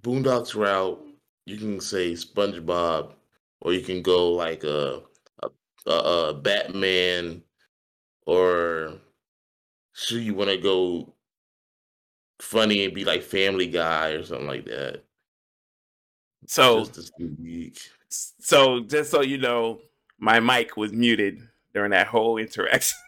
[0.00, 1.04] Boondocks route,
[1.46, 3.12] you can say SpongeBob,
[3.60, 5.02] or you can go like a
[5.42, 5.48] a,
[5.90, 7.42] a, a Batman,
[8.26, 8.94] or
[9.92, 11.14] should you want to go
[12.40, 15.02] funny and be like Family Guy or something like that?
[16.46, 17.10] So, Justice
[18.10, 19.80] so just so you know,
[20.18, 21.40] my mic was muted
[21.74, 22.98] during that whole interaction.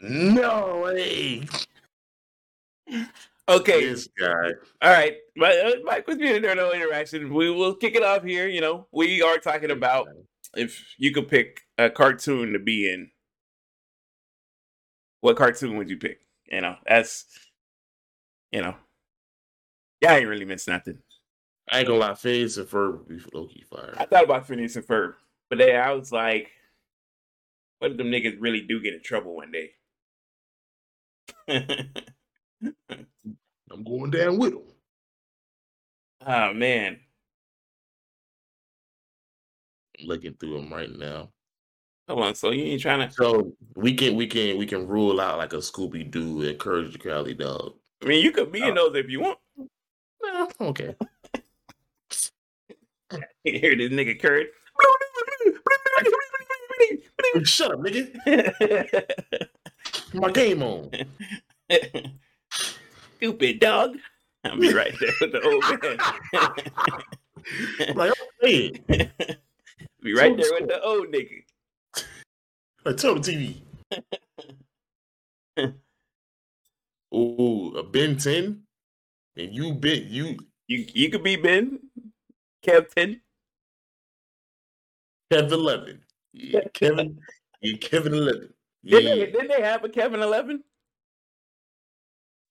[0.00, 1.46] No way.
[3.48, 4.52] okay, This guy.
[4.82, 5.14] all right.
[5.40, 7.32] Uh, Mike with me muted during interaction.
[7.32, 8.48] We will kick it off here.
[8.48, 10.08] You know, we are talking about
[10.56, 13.10] if you could pick a cartoon to be in.
[15.20, 16.20] What cartoon would you pick?
[16.50, 17.24] You know, that's
[18.52, 18.76] you know,
[20.00, 20.98] yeah, I ain't really missed nothing.
[21.70, 23.94] I ain't gonna lie, Phineas and Ferb be Loki fire.
[23.98, 25.14] I thought about Phineas and Ferb,
[25.50, 26.50] but then I was like,
[27.78, 29.70] what if them niggas really do get in trouble one day?
[33.70, 34.62] I'm going down with him.
[36.22, 36.98] oh ah, man,
[39.98, 41.28] I'm looking through them right now.
[42.08, 42.34] hold on.
[42.34, 43.14] So you ain't trying to?
[43.14, 46.92] So we can we can we can rule out like a Scooby Doo and Courage
[46.92, 47.74] the Cowardly Dog.
[48.02, 48.90] I mean, you could be in oh.
[48.90, 49.38] those if you want.
[50.22, 50.94] No, okay.
[53.44, 54.48] Hear this nigga Kurt?
[57.44, 59.04] Shut up, nigga.
[60.14, 60.90] My game on.
[63.18, 63.96] Stupid dog.
[64.44, 65.98] I'll be right there with the old man.
[67.88, 68.72] I'm like, man.
[70.02, 71.42] be right there with the old nigga.
[72.96, 73.60] tell the TV.
[77.14, 78.62] Ooh, a Ben 10?
[79.36, 81.78] And you bit you You you could be Ben,
[82.62, 83.20] Captain.
[85.30, 86.00] Kevin Eleven.
[86.32, 87.18] Yeah, Kevin.
[87.60, 88.52] Yeah, Kevin Eleven.
[88.82, 90.62] Yeah, they, did they have a Kevin Eleven?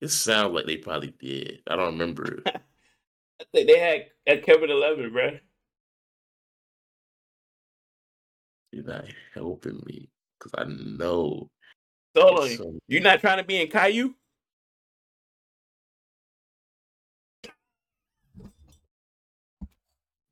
[0.01, 1.61] It sounds like they probably did.
[1.67, 2.41] I don't remember.
[2.47, 5.37] I think they had at Kevin Eleven, bro.
[8.71, 11.49] You're not helping me because I know.
[12.15, 12.45] So hold on.
[12.47, 14.13] it's so- You're not trying to be in Caillou?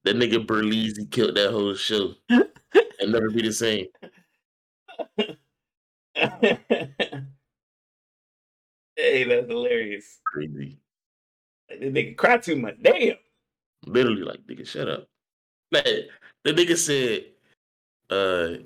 [0.03, 3.87] That nigga Berlizzi killed that whole show and never be the same.
[9.11, 10.19] hey, that's hilarious.
[10.25, 10.79] Crazy.
[11.69, 12.75] That nigga cry too much.
[12.81, 13.15] Damn.
[13.85, 15.07] Literally, like, nigga, shut up.
[15.71, 15.85] Like,
[16.43, 17.25] the nigga said,
[18.09, 18.61] uh,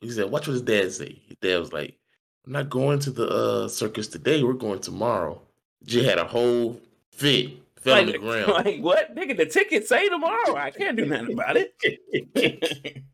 [0.00, 1.20] he said, watch what his dad say.
[1.26, 1.98] His dad was like,
[2.46, 4.42] I'm not going to the uh circus today.
[4.42, 5.42] We're going tomorrow.
[5.84, 6.80] J had a whole
[7.12, 8.48] fit, fell on the ground.
[8.48, 9.14] like what?
[9.14, 10.56] Nigga, the ticket say tomorrow.
[10.56, 11.74] I can't do nothing about it.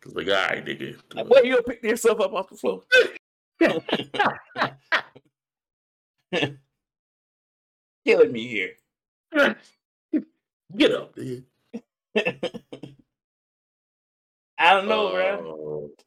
[0.00, 0.96] Cause like, all right, nigga.
[1.12, 2.82] Like, Boy, you'll pick yourself up off the floor.
[8.04, 8.74] Killing me here.
[10.76, 11.44] Get up, dude.
[14.58, 15.90] I don't know, bro.
[15.94, 16.02] Uh,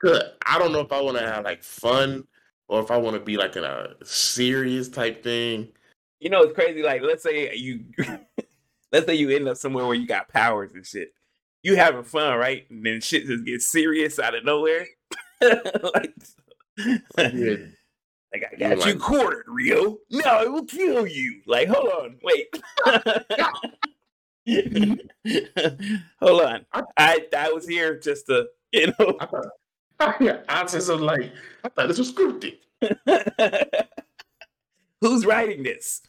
[0.00, 2.26] 'cause I don't know if I want to have like fun
[2.68, 5.72] or if I want to be like in a serious type thing.
[6.20, 6.82] You know, it's crazy.
[6.82, 7.84] Like, let's say you,
[8.92, 11.12] let's say you end up somewhere where you got powers and shit.
[11.62, 12.68] You having fun, right?
[12.70, 14.86] And then shit just gets serious out of nowhere.
[15.40, 16.14] like,
[17.16, 17.16] Like
[18.34, 19.98] I got you cornered, Rio.
[20.10, 21.42] No, I will kill you.
[21.46, 22.60] Like, hold on, wait.
[26.20, 26.66] hold on.
[26.96, 29.16] I I was here just to, you know.
[29.20, 29.46] I thought
[30.48, 31.30] I something like,
[31.62, 32.56] I thought this was scripted.
[35.00, 36.02] Who's writing this?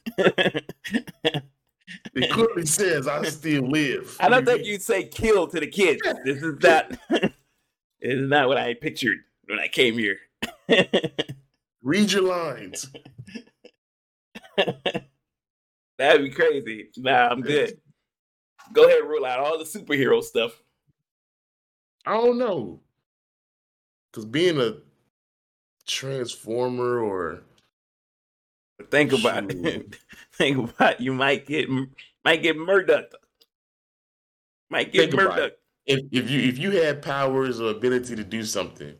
[2.15, 4.15] It clearly says I still live.
[4.19, 6.01] I don't think you'd say kill to the kids.
[6.23, 7.31] This is not this
[8.01, 10.17] is not what I pictured when I came here.
[11.83, 12.89] read your lines.
[15.97, 16.89] That'd be crazy.
[16.97, 17.79] Nah, I'm good.
[18.73, 20.51] Go ahead and rule out all the superhero stuff.
[22.05, 22.81] I don't know.
[24.11, 24.77] Cause being a
[25.87, 27.43] transformer or
[28.77, 29.65] But think about Shoot.
[29.65, 29.95] it.
[30.33, 30.99] think about it.
[31.01, 31.69] you might get
[32.23, 33.05] might get murdered.
[34.69, 35.53] Might get Think murdered.
[35.85, 38.95] if, if you if you had powers or ability to do something,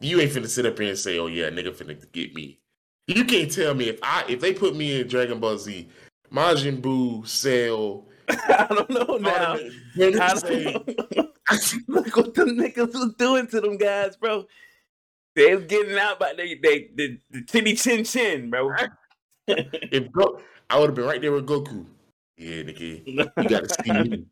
[0.00, 2.58] you ain't finna sit up here and say, "Oh yeah, nigga finna get me."
[3.06, 5.88] You can't tell me if I if they put me in Dragon Ball Z,
[6.32, 9.58] Majin Buu, Cell, I don't know now.
[9.96, 11.28] then I say, don't know.
[11.88, 14.46] Look what the niggas was doing to them guys, bro.
[15.36, 18.72] They was getting out by they they the, the chinny chin chin, bro.
[19.48, 21.84] if Go, I would have been right there with Goku.
[22.36, 24.26] Yeah, nigga, you gotta see me.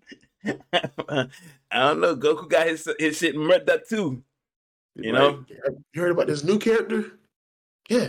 [1.70, 2.16] I don't know.
[2.16, 4.22] Goku got his his shit murdered too.
[4.98, 5.44] You know?
[5.92, 7.18] you heard about this new character?
[7.88, 8.08] Yeah,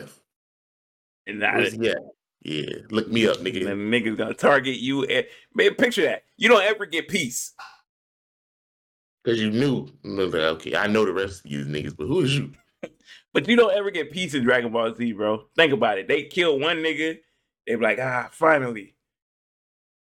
[1.28, 1.98] And I, Where's he at?
[2.42, 3.66] Yeah, look me up, nigga.
[3.66, 5.04] The niggas gonna target you.
[5.04, 6.24] And man, picture that.
[6.38, 7.54] You don't ever get peace.
[9.26, 9.90] Cause you knew.
[10.06, 12.52] Okay, I know the rest of you niggas, but who is you?
[13.32, 15.44] But you don't ever get peace in Dragon Ball Z, bro.
[15.56, 16.08] Think about it.
[16.08, 17.20] They kill one nigga,
[17.68, 18.96] they be like, ah, finally,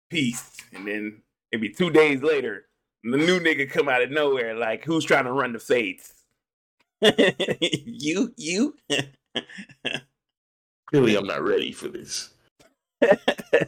[0.09, 0.57] peace.
[0.73, 1.21] And then
[1.51, 2.65] it'd be two days later,
[3.03, 6.11] the new nigga come out of nowhere, like, who's trying to run the fades?
[7.85, 8.75] you, you.
[10.87, 12.31] Clearly, I'm not ready for this.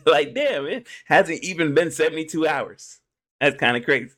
[0.05, 2.99] like, damn, it hasn't even been 72 hours.
[3.39, 4.11] That's kind of crazy.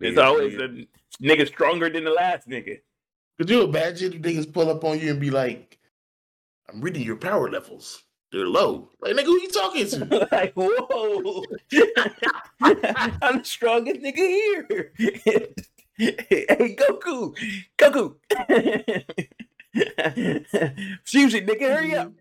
[0.00, 0.86] It's always a
[1.22, 2.80] nigga stronger than the last nigga.
[3.38, 5.78] Could you imagine niggas pull up on you and be like,
[6.68, 8.02] I'm reading your power levels.
[8.32, 8.88] They're low.
[9.02, 10.28] Like, nigga, who you talking to?
[10.32, 11.44] like, whoa.
[12.62, 14.92] I'm the strongest nigga here.
[15.98, 17.36] hey, Goku.
[17.76, 18.14] Goku.
[21.04, 22.12] Fusion, nigga, hurry up.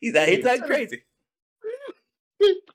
[0.00, 1.02] He's out here talking crazy.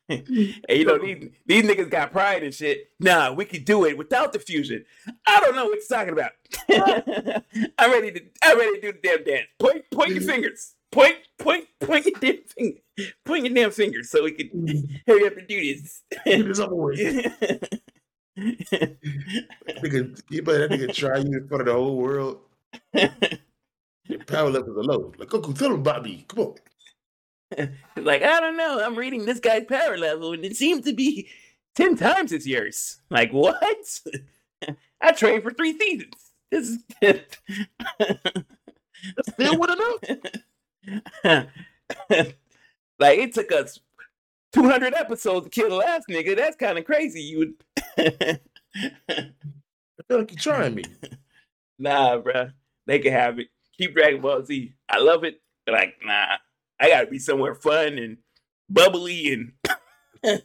[0.07, 0.23] and
[0.69, 2.91] you know these, these niggas got pride and shit.
[2.99, 4.85] Nah, we can do it without the fusion.
[5.25, 6.31] I don't know what you're talking about.
[7.79, 8.21] I'm ready to.
[8.43, 9.47] I'm ready to do the damn dance.
[9.59, 10.27] Point, point your mm.
[10.27, 10.75] fingers.
[10.91, 12.79] Point, point, point your damn finger.
[13.25, 16.03] Point your damn fingers so we can hurry up and do this.
[16.25, 16.95] This other way.
[18.37, 22.39] nigga, you better that nigga try you in front of the whole world.
[22.93, 25.13] Your power levels are low.
[25.17, 26.25] Like, Goku, tell him about me.
[26.27, 26.55] Come on.
[27.97, 28.81] like, I don't know.
[28.83, 31.27] I'm reading this guy's power level, and it seems to be
[31.75, 32.99] 10 times as yours.
[33.09, 33.99] Like, what?
[35.01, 36.13] I trained for three seasons.
[36.49, 37.23] This is
[39.29, 40.41] still with enough.
[42.99, 43.79] like, it took us
[44.53, 46.35] 200 episodes to kill the last nigga.
[46.35, 47.21] That's kind of crazy.
[47.21, 47.53] You would.
[47.97, 48.39] I
[50.07, 50.83] feel like you're trying me.
[51.79, 52.53] Nah, bruh.
[52.87, 53.49] They can have it.
[53.77, 54.73] Keep Dragon Ball Z.
[54.89, 56.37] I love it, but like, nah.
[56.79, 58.17] I gotta be somewhere fun and
[58.67, 59.51] bubbly and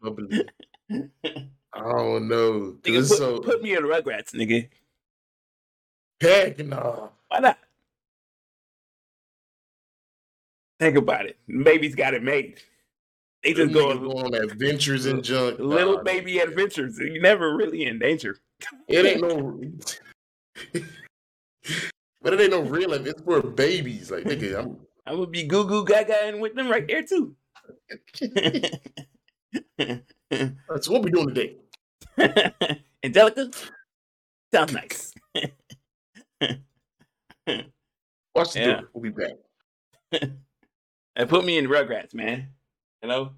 [0.00, 0.46] bubbly.
[0.90, 2.76] I don't know.
[2.80, 3.40] Nigga, put, so...
[3.40, 4.70] put me in Rugrats, nigga.
[6.20, 7.10] Heck no.
[7.28, 7.58] Why not?
[10.80, 11.36] Think about it.
[11.46, 12.58] Baby's got it made.
[13.44, 15.58] They just go, on adventures and junk.
[15.58, 16.98] Little baby adventures.
[16.98, 18.38] You never really in danger.
[18.88, 19.60] It ain't no.
[22.22, 22.94] but it ain't no real.
[22.94, 24.10] It's for babies.
[24.10, 27.36] Like nigga, I'm I would be goo goo gaga and with them right there too.
[29.78, 31.56] That's what we're doing today.
[33.04, 33.50] Angelica,
[34.52, 35.12] sounds nice.
[38.34, 38.80] Watch the yeah.
[38.94, 40.30] We'll be back.
[41.20, 42.48] And put me in Rugrats, man.
[43.02, 43.32] You know,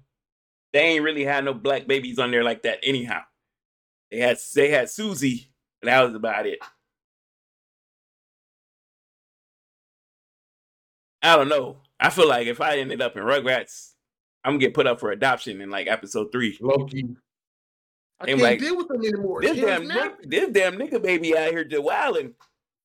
[0.71, 2.79] they ain't really had no black babies on there like that.
[2.81, 3.23] Anyhow,
[4.09, 5.51] they had they had Susie,
[5.81, 6.59] and that was about it.
[11.21, 11.79] I don't know.
[11.99, 13.91] I feel like if I ended up in Rugrats,
[14.45, 16.57] I'm gonna get put up for adoption in like episode three.
[16.61, 17.09] Loki.
[18.21, 19.41] I can't like, deal with them anymore.
[19.41, 19.87] This damn,
[20.23, 22.33] this damn nigga baby out here just wilding.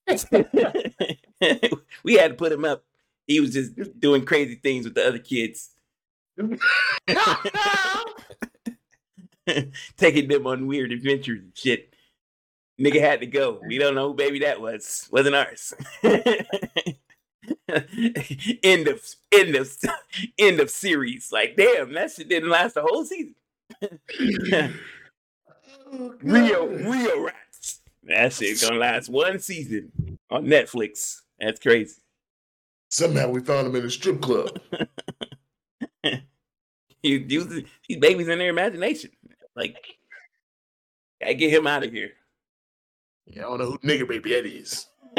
[2.02, 2.82] we had to put him up.
[3.28, 5.70] He was just doing crazy things with the other kids.
[9.96, 11.94] Taking them on weird adventures and shit.
[12.80, 13.60] Nigga had to go.
[13.66, 15.08] We don't know who baby that was.
[15.12, 15.74] Wasn't ours.
[18.62, 19.70] end of end of
[20.38, 21.30] end of series.
[21.30, 23.34] Like, damn, that shit didn't last the whole season.
[25.92, 27.80] oh, Rio Rio Rats.
[28.04, 31.20] That shit gonna last one season on Netflix.
[31.38, 32.00] That's crazy.
[32.90, 34.58] Somehow we found him in a strip club.
[37.02, 39.10] you use these babies in their imagination.
[39.54, 39.76] Like,
[41.20, 42.12] gotta get him out of here.
[43.26, 44.86] Yeah, I don't know who nigga baby that is.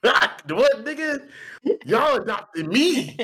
[0.00, 1.28] what, nigga?
[1.84, 3.16] Y'all adopted me.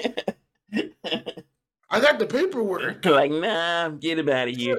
[1.93, 3.05] I got the paperwork.
[3.05, 4.79] Like, nah, get him out of here.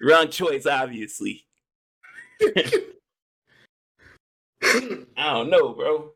[0.00, 1.46] Wrong choice, obviously.
[5.16, 6.12] I don't know, bro.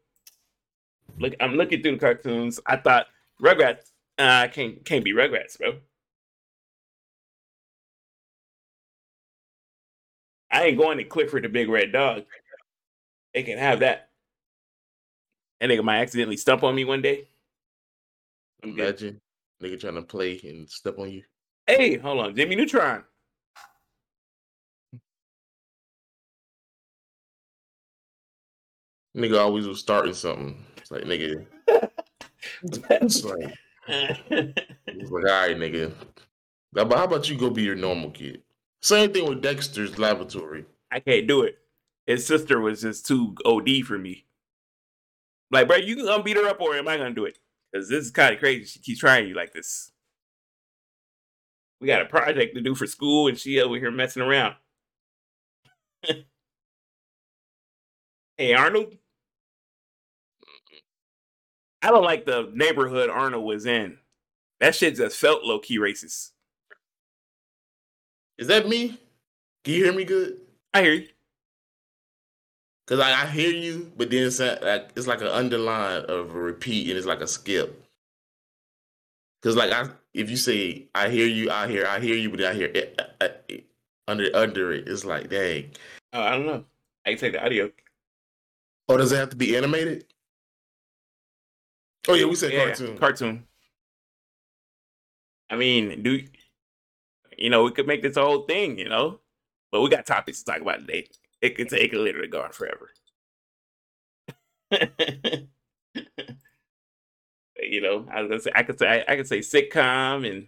[1.19, 2.61] Look, I'm looking through the cartoons.
[2.67, 3.07] I thought
[3.41, 5.75] Rugrats uh, can't can't be Rugrats, bro.
[10.51, 12.25] I ain't going to Clifford the Big Red Dog.
[13.33, 14.11] They can have that.
[15.61, 17.29] And nigga might accidentally stump on me one day.
[18.63, 19.21] I'm Imagine
[19.63, 21.23] nigga trying to play and step on you.
[21.67, 23.05] Hey, hold on, Jimmy Neutron.
[29.17, 30.65] Nigga always was starting something.
[30.77, 31.47] It's like nigga.
[32.63, 33.55] it's like,
[33.89, 35.93] it's like, all right, nigga.
[36.75, 38.43] Now, but how about you go be your normal kid?
[38.81, 40.65] Same thing with Dexter's laboratory.
[40.91, 41.59] I can't do it.
[42.07, 44.25] his sister was just too OD for me.
[45.51, 47.39] Like, bro, you gonna beat her up or am I gonna do it?
[47.71, 48.65] Because this is kind of crazy.
[48.65, 49.93] She keeps trying you like this.
[51.81, 54.55] We got a project to do for school, and she over here messing around.
[58.37, 58.97] hey, Arnold.
[61.83, 63.99] I don't like the neighborhood Arnold was in.
[64.61, 66.31] That shit just felt low key racist.
[68.39, 69.01] Is that me?
[69.65, 70.39] Can you hear me good?
[70.73, 71.09] I hear you.
[72.87, 76.39] Cause I, I hear you, but then it's like it's like an underline of a
[76.39, 77.85] repeat, and it's like a skip.
[79.43, 82.43] Cause like I, if you say I hear you, I hear, I hear you, but
[82.43, 83.55] I hear it, uh, uh,
[84.09, 85.71] under under it, it's like dang.
[86.13, 86.65] Oh, I don't know.
[87.07, 87.71] I can take the audio.
[88.89, 90.12] Oh, does it have to be animated?
[92.09, 92.99] Oh yeah, we said Yeah, cartoon.
[92.99, 93.47] Cartoon.
[95.51, 96.21] I mean, do
[97.37, 99.21] you know we could make this a whole thing, you know?
[99.71, 101.09] But we got topics to talk about today.
[101.41, 102.91] It could take it literally go on forever.
[104.71, 105.49] you
[107.81, 110.47] know, I was gonna say I could say I could say sitcom and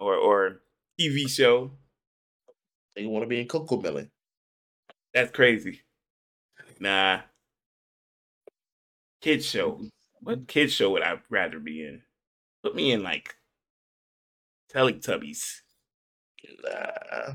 [0.00, 0.62] or or
[0.98, 1.72] TV show.
[2.96, 4.10] you want to be in Coco Melon?
[5.12, 5.82] That's crazy.
[6.80, 7.20] Nah.
[9.20, 9.80] Kids show.
[10.24, 12.02] What kids show would I rather be in?
[12.62, 13.34] Put me in like
[14.72, 15.60] Teletubbies.
[16.62, 17.34] Nah,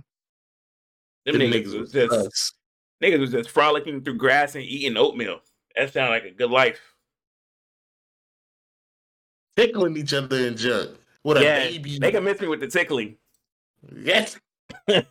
[1.25, 2.53] Them them niggas was just us.
[3.01, 5.39] niggas was just frolicking through grass and eating oatmeal.
[5.75, 6.79] That sounded like a good life.
[9.55, 10.97] tickling each other and junk.
[11.23, 11.99] What a yeah, baby!
[11.99, 13.17] they can miss me with the tickling.
[13.95, 14.37] Yes.
[14.87, 15.05] They'd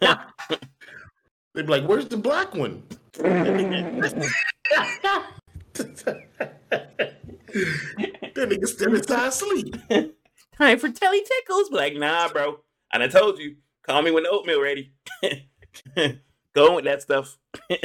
[1.54, 2.82] be like, "Where's the black one?"
[7.52, 9.74] that nigga still inside sleep.
[10.56, 11.68] Time for telly tickles.
[11.70, 12.60] Be like, nah, bro.
[12.92, 14.92] And I told you, call me when the oatmeal ready.
[16.54, 17.38] Go with that stuff.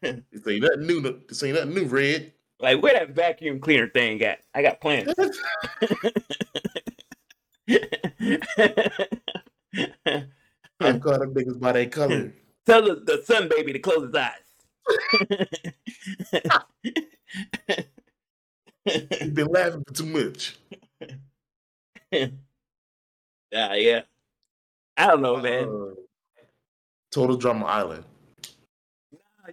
[0.00, 1.20] This ain't nothing new.
[1.28, 2.32] This ain't nothing new, Red.
[2.60, 4.38] like, where that vacuum cleaner thing at?
[4.54, 5.12] I got plans.
[10.80, 12.32] I call them niggas by their color.
[12.64, 14.47] Tell the, the sun baby to close his eyes.
[19.20, 20.56] You've been laughing for too much.
[22.10, 22.28] yeah,
[23.74, 24.00] yeah.
[24.96, 25.68] I don't know, man.
[25.68, 25.94] Uh,
[27.10, 28.04] Total Drama Island.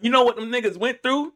[0.01, 1.33] You know what them niggas went through?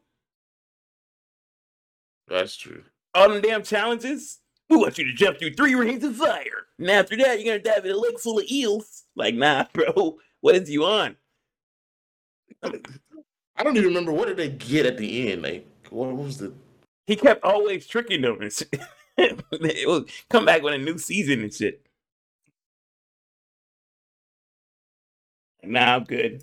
[2.28, 2.84] That's true.
[3.14, 4.38] All them damn challenges?
[4.68, 6.66] We want you to jump through three rings of fire.
[6.78, 9.04] And after that, you're gonna dive in a lake full of eels.
[9.16, 10.18] Like, nah, bro.
[10.40, 11.16] What is you on?
[13.60, 15.42] I don't even remember what did they get at the end.
[15.42, 16.50] Like, what was the?
[17.06, 18.74] He kept always tricking them and shit.
[19.18, 21.84] it will come back with a new season and shit.
[25.62, 26.42] Nah, I'm good.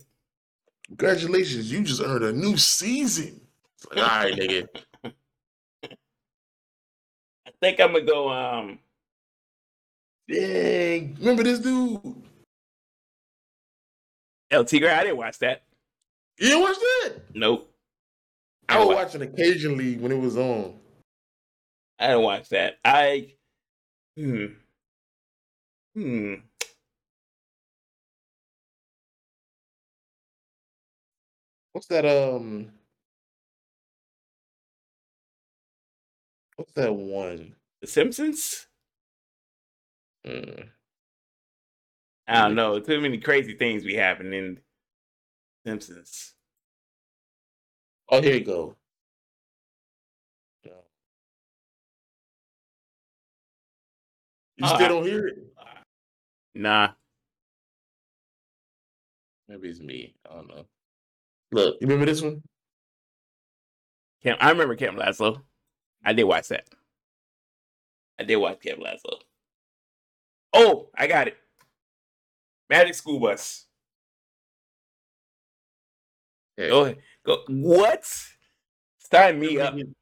[0.89, 3.41] Congratulations, you just earned a new season.
[3.89, 4.67] Like, all right, nigga.
[5.03, 5.89] I
[7.59, 8.29] think I'm gonna go.
[8.29, 8.77] Um,
[10.29, 11.99] Dang, remember this dude?
[14.51, 14.89] El Tigre.
[14.89, 15.63] I didn't watch that.
[16.39, 17.13] You didn't watch that?
[17.33, 17.71] Nope.
[18.69, 20.79] I would wa- watch it occasionally when it was on.
[21.99, 22.77] I didn't watch that.
[22.85, 23.33] I.
[24.17, 24.45] Hmm.
[25.95, 26.33] Hmm.
[31.71, 32.05] What's that?
[32.05, 32.71] Um,
[36.55, 37.55] what's that one?
[37.81, 38.67] The Simpsons.
[40.25, 40.69] Mm.
[42.27, 42.79] I don't know.
[42.79, 44.59] Too many crazy things be happening in
[45.67, 46.33] Simpsons.
[48.09, 48.77] Oh, here you go.
[50.63, 50.71] You
[54.65, 55.35] Uh, still don't hear it?
[56.55, 56.93] Nah.
[59.49, 60.15] Maybe it's me.
[60.25, 60.65] I don't know.
[61.51, 62.41] Look, you remember this one?
[64.23, 65.41] Camp, I remember Camp Lazlo.
[66.03, 66.69] I did watch that.
[68.17, 69.19] I did watch Camp Lazlo.
[70.53, 71.37] Oh, I got it.
[72.69, 73.66] Magic School Bus.
[76.57, 76.67] Yeah.
[76.69, 76.97] Go ahead.
[77.25, 77.43] Go.
[77.47, 78.05] What?
[79.11, 79.73] Sign me Them up.
[79.75, 79.95] niggas-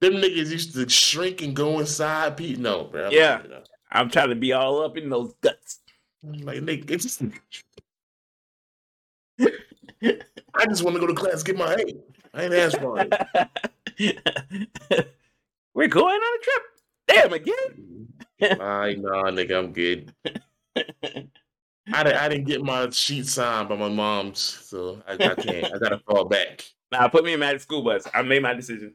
[0.00, 2.36] Them niggas used to shrink and go inside.
[2.36, 3.06] Pete, no, bro.
[3.06, 3.36] I'm Yeah.
[3.36, 3.64] not doing.
[3.90, 5.80] I'm trying to be all up in those guts.
[6.22, 7.22] Like, nigga, it's just,
[10.54, 11.84] I just want to go to class, get my A.
[12.34, 13.12] I ain't asked for it.
[15.74, 16.62] We're going on a trip.
[17.06, 18.08] Damn again.
[18.60, 20.12] I nah, nigga, I'm good.
[21.92, 25.74] I didn't, I didn't get my sheet signed by my mom's, so I, I can't.
[25.74, 26.64] I gotta fall back.
[26.92, 28.06] Nah, put me in Magic School Bus.
[28.14, 28.94] I made my decision.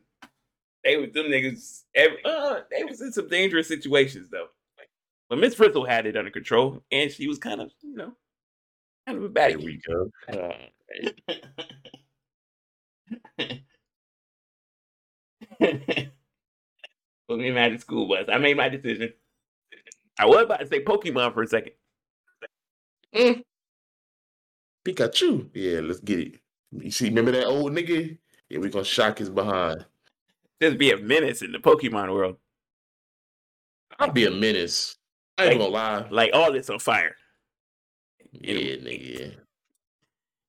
[0.83, 1.83] They was them niggas.
[1.95, 4.47] Every, uh, they was in some dangerous situations though.
[5.29, 8.13] But Miss Frizzle had it under control, and she was kind of, you know,
[9.05, 10.09] Kind of a bad Here we go.
[10.29, 10.53] Uh,
[17.27, 18.27] Put me in Magic School Bus.
[18.31, 19.13] I made my decision.
[20.17, 21.73] I was about to say Pokemon for a second.
[23.15, 23.43] Mm.
[24.85, 25.49] Pikachu.
[25.53, 26.39] Yeah, let's get it.
[26.71, 28.17] You see, remember that old nigga?
[28.49, 29.85] Yeah, we gonna shock his behind.
[30.61, 32.37] Just be a menace in the Pokemon world.
[33.99, 34.97] I'll be a menace.
[35.37, 36.07] I ain't Like- gonna lie.
[36.09, 37.15] Like all this on fire.
[38.31, 39.19] Yeah, nigga.
[39.19, 39.27] Yeah.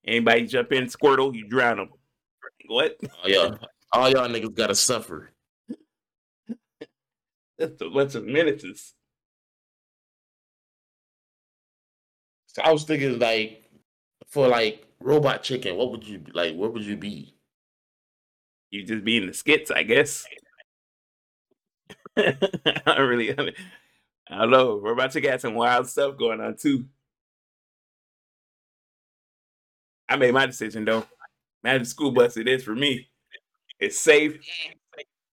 [0.07, 1.89] Anybody jump in Squirtle, you drown them.
[2.67, 2.97] What?
[3.23, 3.59] All y'all,
[3.93, 5.33] all y'all niggas gotta suffer.
[7.59, 8.95] That's a bunch of menaces.
[12.55, 13.65] So I was thinking like
[14.29, 16.55] for like robot chicken, what would you be like?
[16.55, 17.35] What would you be?
[18.71, 20.25] You just be in the skits, I guess.
[22.17, 22.37] I
[22.87, 23.33] don't really.
[23.33, 24.85] I don't know.
[24.87, 26.87] About to get some wild stuff going on too.
[30.09, 31.05] I made my decision though.
[31.63, 33.09] Magic School Bus, it is for me.
[33.81, 34.39] It's safe,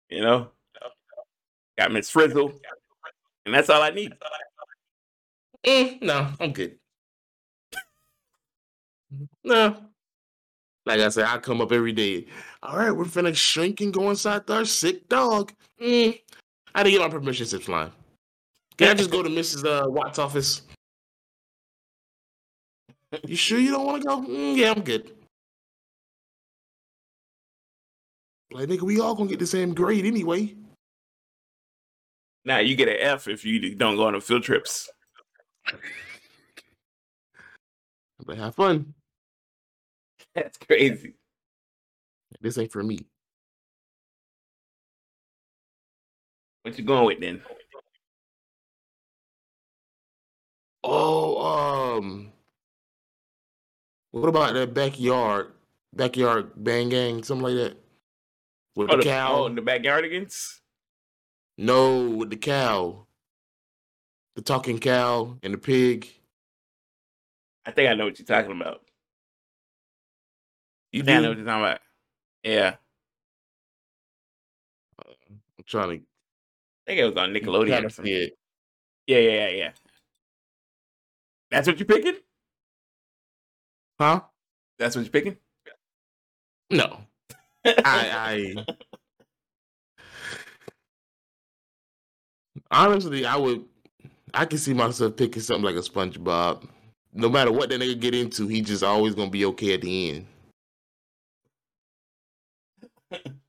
[0.10, 0.50] you know.
[1.78, 2.54] Got Miss Frizzle,
[3.46, 4.14] and that's all I need.
[5.66, 6.78] Mm, no, I'm good.
[9.44, 9.78] No.
[10.86, 12.25] Like I said, I come up every day.
[12.63, 15.54] All right, we're finna shrink and go inside our sick dog.
[15.82, 16.20] Mm.
[16.74, 17.92] I didn't get my permission to flying.
[18.78, 19.66] Can I just go to Mrs.
[19.66, 20.62] Uh, Watt's office?
[23.25, 24.22] You sure you don't want to go?
[24.22, 25.12] Mm, yeah, I'm good.
[28.51, 30.56] Like, nigga, we all gonna get the same grade anyway.
[32.46, 34.89] Now you get an F if you don't go on the field trips.
[38.25, 38.94] But have fun.
[40.43, 41.15] That's crazy.
[42.41, 43.00] This ain't for me.
[46.63, 47.41] What you going with then?
[50.84, 52.31] Oh, um,
[54.12, 55.51] what about that backyard,
[55.93, 57.77] backyard bang gang, something like that?
[58.75, 59.36] With Oh, the the, cow?
[59.43, 60.60] oh, the backyard backyardigans?
[61.58, 63.08] no, with the cow,
[64.36, 66.08] the talking cow and the pig.
[67.65, 68.82] I think I know what you're talking about.
[70.91, 71.80] You think I know what you're talking about.
[72.43, 72.75] Yeah.
[74.99, 75.99] I'm trying to I
[76.88, 78.13] think it was on Nickelodeon or something.
[78.13, 78.38] it.
[79.06, 79.71] Yeah, yeah, yeah, yeah.
[81.52, 82.15] That's what you're picking?
[83.99, 84.21] Huh?
[84.78, 85.38] That's what you're picking?
[86.71, 87.02] No,
[87.65, 88.65] I, I
[92.71, 93.65] honestly, I would,
[94.34, 96.67] I can see myself picking something like a SpongeBob.
[97.13, 100.12] No matter what that nigga get into, he just always gonna be okay at the
[100.12, 100.28] end.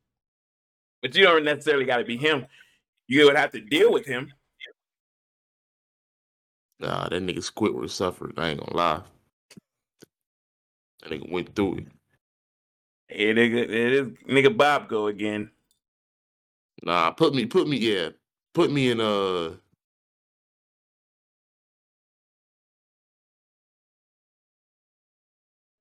[1.02, 2.46] But you don't necessarily got to be him.
[3.08, 4.32] You would have to deal with him.
[6.78, 8.34] Nah, that nigga Squidward suffered.
[8.38, 9.02] I ain't gonna lie.
[11.02, 11.86] That nigga went through it.
[13.08, 15.50] Here nigga, it is nigga Bob go again.
[16.82, 18.10] Nah, put me, put me, yeah,
[18.54, 19.50] put me in uh.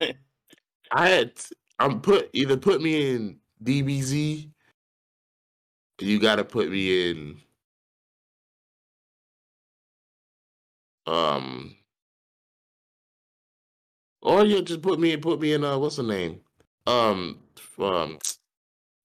[0.92, 1.34] I had
[1.78, 4.50] I'm put either put me in DBZ.
[6.02, 7.42] You got to put me in
[11.08, 11.76] um.
[14.22, 16.42] Or you just put me put me in uh what's the name
[16.88, 17.40] um
[17.80, 18.20] um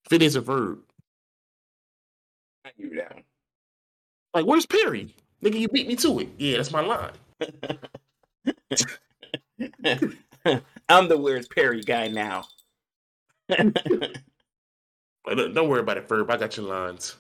[0.09, 0.79] Phineas and Ferb.
[2.65, 3.25] I give you that
[4.35, 5.15] Like, where's Perry?
[5.43, 6.29] Nigga, you beat me to it.
[6.39, 7.13] Yeah, that's my line.
[10.89, 12.45] I'm the Where's Perry guy now.
[15.27, 16.31] Like, don't don't worry about it, Ferb.
[16.31, 17.17] I got your lines.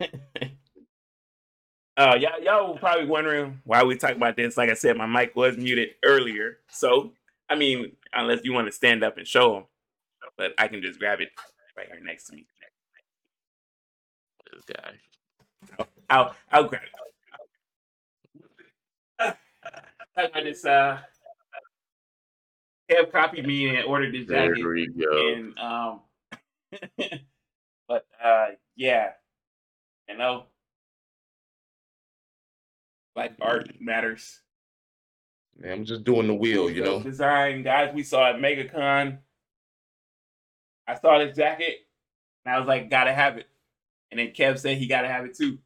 [1.98, 4.58] Uh, y'all, y'all were probably wondering why we talk about this.
[4.58, 6.58] Like I said, my mic was muted earlier.
[6.68, 7.12] So,
[7.48, 9.64] I mean, unless you want to stand up and show them,
[10.36, 11.30] but I can just grab it
[11.74, 12.44] right here next to me.
[14.52, 15.86] This guy.
[16.10, 16.82] I'll, I'll grab
[19.18, 19.36] it.
[20.14, 20.64] Talk about this.
[20.66, 20.98] Uh,
[22.90, 25.32] Kev copied me and ordered this There we go.
[25.32, 26.00] and um,
[27.88, 29.10] but uh, yeah,
[30.08, 30.44] you know,
[33.14, 34.40] like art matters.
[35.58, 37.00] Man, I'm just doing the wheel, you know.
[37.00, 39.18] Design guys we saw at MegaCon.
[40.86, 41.76] I saw this jacket
[42.44, 43.48] and I was like, gotta have it.
[44.10, 45.58] And then Kev said he gotta have it too.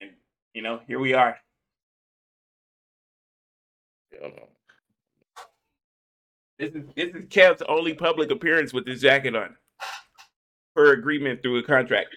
[0.00, 0.10] And
[0.54, 1.36] you know, here we are.
[6.58, 9.56] This is this is Kev's only public appearance with this jacket on.
[10.80, 12.16] Per agreement through a contract.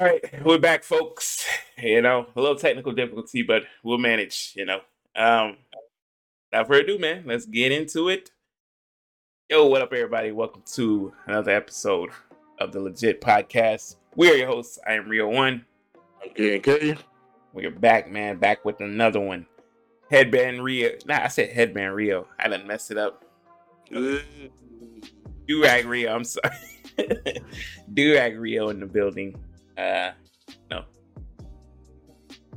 [0.00, 1.46] All right, we're back, folks.
[1.76, 4.52] You know, a little technical difficulty, but we'll manage.
[4.56, 4.80] You know,
[5.14, 5.58] um,
[6.50, 8.30] without further ado, man, let's get into it.
[9.50, 10.32] Yo, what up, everybody?
[10.32, 12.10] Welcome to another episode
[12.60, 13.96] of the LeJit Podcast.
[14.16, 14.78] We are your hosts.
[14.86, 15.66] I am Rio One.
[16.22, 16.98] I'm KNK.
[17.52, 18.38] We are back, man.
[18.38, 19.44] Back with another one.
[20.12, 20.90] Headband Rio.
[21.06, 22.28] Nah, I said Headband Rio.
[22.38, 23.24] I didn't mess it up.
[23.90, 26.14] Durag Rio.
[26.14, 26.54] I'm sorry.
[27.94, 29.34] Durag Rio in the building.
[29.78, 30.10] Uh,
[30.70, 30.84] no.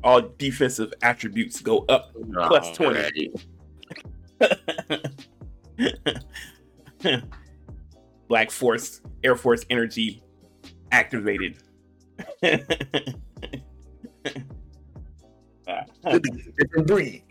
[0.03, 3.31] All defensive attributes go up plus 20.
[8.27, 10.21] Black Force, Air Force energy
[10.91, 11.59] activated.
[12.41, 13.15] Different
[16.87, 17.23] breed.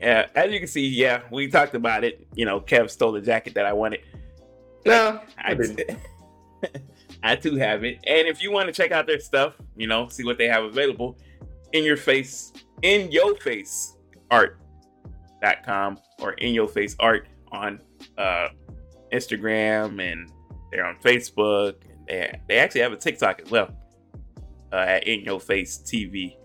[0.00, 2.26] Yeah, as you can see, yeah, we talked about it.
[2.34, 4.00] You know, Kev stole the jacket that I wanted.
[4.84, 6.78] No, I, I,
[7.22, 7.98] I too have it.
[8.06, 10.64] And if you want to check out their stuff, you know, see what they have
[10.64, 11.18] available,
[11.72, 13.96] in your face, in your face
[14.30, 17.80] art.com or in your face art on
[18.18, 18.48] uh,
[19.12, 20.30] Instagram and
[20.70, 21.76] they're on Facebook.
[21.84, 23.74] And they, they actually have a TikTok as well
[24.72, 26.36] uh, at In Your Face TV.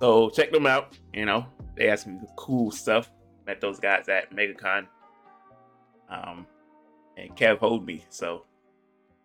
[0.00, 0.96] So check them out.
[1.16, 3.10] You know, they have some cool stuff.
[3.46, 4.86] Met those guys at MegaCon.
[6.10, 6.46] Um,
[7.16, 8.04] and Kev hold me.
[8.10, 8.44] So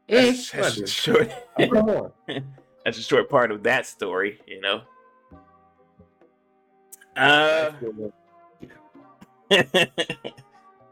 [0.08, 1.30] that's, that's a short.
[1.58, 4.39] that's a short part of that story.
[4.47, 4.82] You know.
[7.17, 7.71] Uh,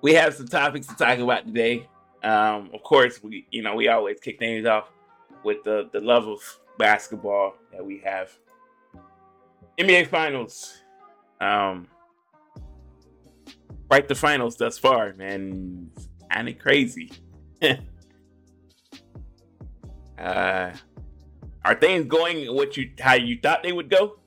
[0.02, 1.88] we have some topics to talk about today.
[2.24, 4.90] Um, of course, we you know we always kick things off
[5.46, 6.40] with the the love of
[6.78, 8.38] basketball that we have.
[9.78, 10.82] NBA Finals.
[11.42, 11.88] Um,
[13.90, 15.90] right the finals thus far, man.
[16.32, 17.12] Kind of crazy.
[20.20, 20.72] uh,
[21.66, 24.20] are things going what you how you thought they would go?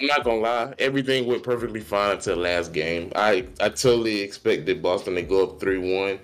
[0.00, 3.12] I'm not gonna lie, everything went perfectly fine until last game.
[3.14, 6.18] I I totally expected Boston to go up three one,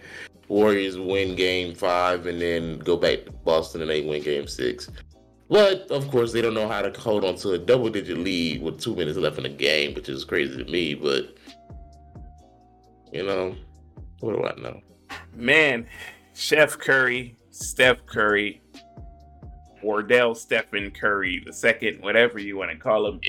[0.48, 4.90] Warriors win game five, and then go back to Boston and they win game six.
[5.50, 8.62] But of course, they don't know how to hold on to a double digit lead
[8.62, 10.94] with two minutes left in the game, which is crazy to me.
[10.94, 11.36] But
[13.12, 13.56] you know,
[14.20, 14.80] what do I know?
[15.34, 15.86] Man,
[16.34, 18.62] Chef Curry, Steph Curry,
[19.82, 23.20] Wardell Stephen Curry, the second, whatever you want to call him.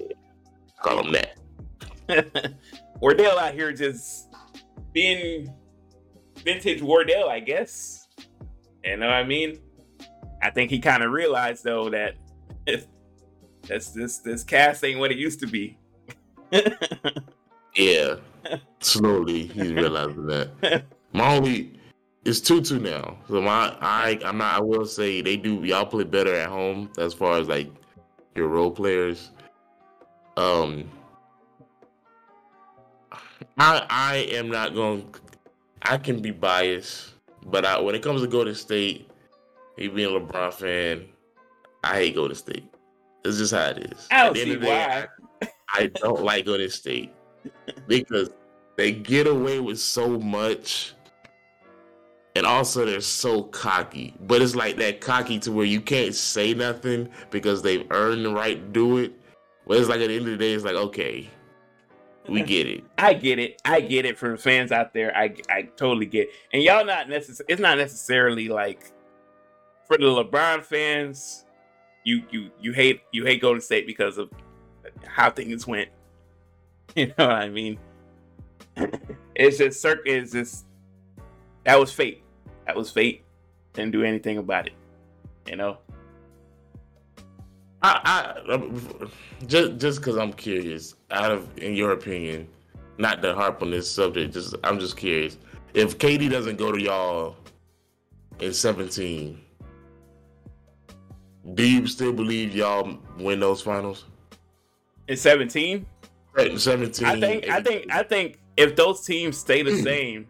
[0.84, 2.54] Call him that.
[3.00, 4.30] Wardell out here just
[4.94, 5.52] being
[6.44, 8.08] vintage Wardell, I guess.
[8.84, 9.58] You know what I mean?
[10.42, 12.16] I think he kind of realized though that
[12.66, 15.78] this this this cast ain't what it used to be.
[17.76, 18.16] yeah,
[18.80, 20.84] slowly he's realizing that.
[21.14, 21.80] My only
[22.26, 23.18] it's two two now.
[23.28, 24.56] So my I I'm not.
[24.56, 25.64] I will say they do.
[25.64, 27.70] Y'all play better at home as far as like
[28.36, 29.32] your role players.
[30.38, 30.90] Um,
[33.58, 35.14] I I am not going.
[35.82, 37.16] I can be biased,
[37.48, 39.10] but I, when it comes to Golden State,
[39.82, 41.06] he being a LeBron fan,
[41.84, 42.72] I hate Golden State.
[43.24, 44.08] It's just how it is.
[44.12, 45.08] I don't see why.
[45.42, 47.14] I, I don't like Golden State
[47.88, 48.30] because
[48.78, 50.94] they get away with so much
[52.36, 54.16] and also they're so cocky.
[54.22, 58.34] But it's like that cocky to where you can't say nothing because they've earned the
[58.34, 59.14] right to do it.
[59.68, 61.30] But it's like at the end of the day, it's like okay,
[62.28, 62.84] we get it.
[62.98, 63.62] I get it.
[63.66, 65.16] I get it from fans out there.
[65.16, 66.30] I I totally get.
[66.30, 66.34] It.
[66.54, 67.54] And y'all not necessarily.
[67.54, 68.92] It's not necessarily like
[69.92, 71.44] for the LeBron fans.
[72.06, 74.30] You you you hate you hate Golden State because of
[75.06, 75.90] how things went.
[76.94, 77.80] You know what I mean?
[79.36, 80.02] it's just circ.
[80.06, 80.66] It's just
[81.64, 82.22] that was fate.
[82.68, 83.24] That was fate.
[83.72, 84.74] Didn't do anything about it.
[85.48, 85.78] You know.
[87.82, 88.62] I, I
[89.48, 90.96] just just because I'm curious.
[91.12, 92.50] Out of, in your opinion,
[92.98, 94.34] not to harp on this subject.
[94.34, 95.38] Just I'm just curious.
[95.74, 97.38] If KD doesn't go to y'all
[98.42, 99.40] in 17,
[101.54, 104.06] do you still believe y'all win those finals?
[105.08, 105.86] In 17?
[106.34, 107.06] Right, in 17.
[107.06, 107.52] I think 18.
[107.52, 109.84] I think I think if those teams stay the mm.
[109.84, 110.28] same,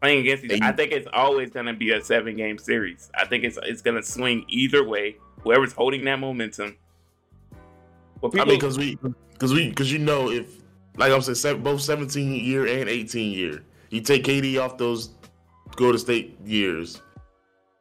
[0.00, 3.10] playing against each other, I think it's always going to be a seven game series.
[3.14, 5.16] I think it's it's going to swing either way.
[5.42, 6.76] Whoever's holding that momentum.
[8.20, 8.96] Well, people, I mean, because we,
[9.32, 10.62] because we, because you know, if
[10.96, 15.10] like I'm saying, both 17 year and 18 year, you take KD off those
[15.76, 17.02] Golden State years,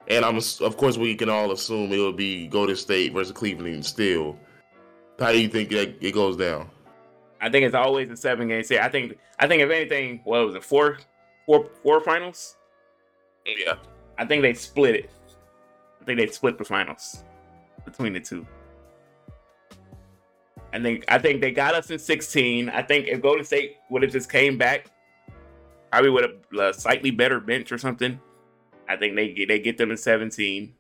[0.07, 3.85] and I'm of course we can all assume it will be Golden State versus Cleveland
[3.85, 4.37] still.
[5.19, 6.69] How do you think that it goes down?
[7.41, 8.83] I think it's always a seven game series.
[8.83, 10.97] I think I think if anything, what was it, four
[11.45, 12.57] four four finals.
[13.45, 13.75] Yeah,
[14.17, 15.09] I think they split it.
[16.01, 17.23] I think they split the finals.
[17.85, 18.45] between the two.
[20.73, 22.69] I think I think they got us in 16.
[22.69, 24.87] I think if Golden State would have just came back,
[25.91, 28.19] probably would have a slightly better bench or something.
[28.87, 30.73] I think they they get them in 17.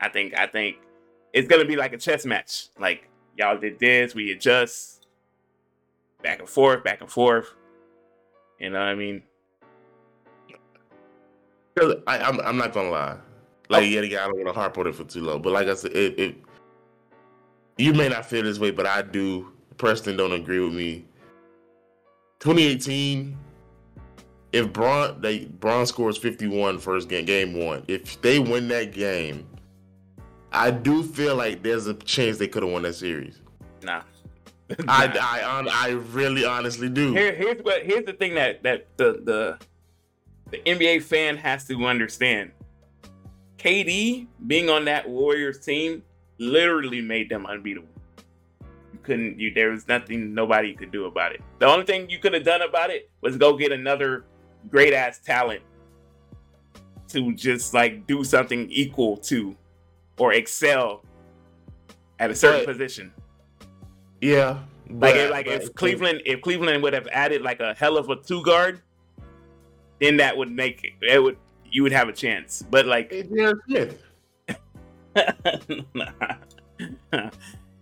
[0.00, 0.78] I think I think
[1.32, 2.68] it's gonna be like a chess match.
[2.78, 5.06] Like y'all did this, we adjust,
[6.22, 7.54] back and forth, back and forth.
[8.58, 9.22] You know what I mean?
[12.06, 13.16] I, I'm I'm not gonna lie.
[13.68, 13.84] Like, oh.
[13.84, 15.92] yeah, I don't want to harp on it for too long, but like I said,
[15.92, 16.36] it, it
[17.78, 19.52] you may not feel this way, but I do.
[19.78, 21.06] Preston don't agree with me.
[22.40, 23.36] 2018,
[24.52, 29.46] if Bron they Bron scores 51 first game, game one, if they win that game,
[30.52, 33.40] I do feel like there's a chance they could have won that series.
[33.82, 34.02] Nah.
[34.88, 35.06] I,
[35.42, 37.12] I I really honestly do.
[37.12, 39.58] Here, here's what here's the thing that that the the
[40.50, 42.52] the NBA fan has to understand.
[43.58, 46.02] KD being on that Warriors team
[46.38, 47.88] literally made them unbeatable.
[48.92, 51.42] You couldn't you there was nothing nobody could do about it.
[51.58, 54.24] The only thing you could have done about it was go get another
[54.68, 55.62] great ass talent
[57.08, 59.56] to just like do something equal to
[60.18, 61.02] or excel
[62.18, 63.12] at a certain but, position.
[64.20, 64.58] Yeah.
[64.88, 68.08] But, like if, like if Cleveland if Cleveland would have added like a hell of
[68.10, 68.80] a two guard,
[70.00, 71.36] then that would make it, it would
[71.70, 72.64] you would have a chance.
[72.70, 73.36] But like if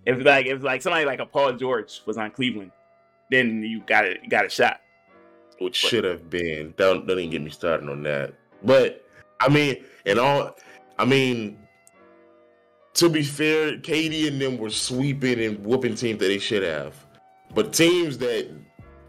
[0.07, 2.73] like if like somebody like a Paul George was on Cleveland,
[3.31, 4.81] then you got it got a shot.
[5.61, 6.75] Which should have been.
[6.77, 8.35] Don't don't even get me started on that.
[8.63, 9.05] But
[9.41, 10.57] I mean, and all
[10.99, 11.59] I mean,
[12.95, 16.95] to be fair, KD and them were sweeping and whooping teams that they should have.
[17.55, 18.51] But teams that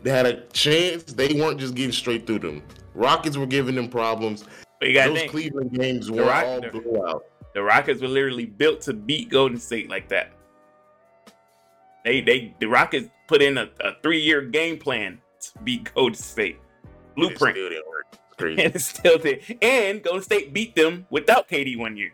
[0.06, 2.64] had a chance, they weren't just getting straight through them.
[2.94, 4.44] Rockets were giving them problems.
[4.82, 7.26] Those think, Cleveland games were Rock, all blowout.
[7.54, 10.32] The Rockets were literally built to beat Golden State like that.
[12.06, 15.20] They they the Rockets put in a, a three year game plan
[15.64, 16.60] beat Golden State.
[17.16, 17.58] Blueprint.
[17.58, 17.86] It still didn't.
[18.38, 18.64] Crazy.
[18.64, 19.58] and it still did.
[19.62, 22.12] And Golden State beat them without KD one year.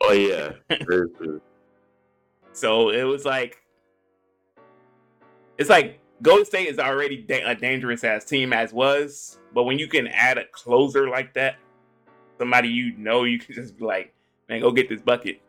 [0.00, 0.52] Oh yeah.
[2.52, 3.62] so it was like
[5.58, 9.78] it's like Golden State is already da- a dangerous ass team as was, but when
[9.78, 11.56] you can add a closer like that,
[12.38, 14.14] somebody you know, you can just be like,
[14.48, 15.40] man, go get this bucket.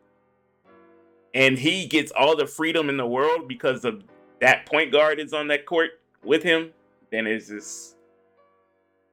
[1.33, 4.03] And he gets all the freedom in the world because of
[4.41, 5.91] that point guard is on that court
[6.23, 6.71] with him.
[7.11, 7.95] Then it's just.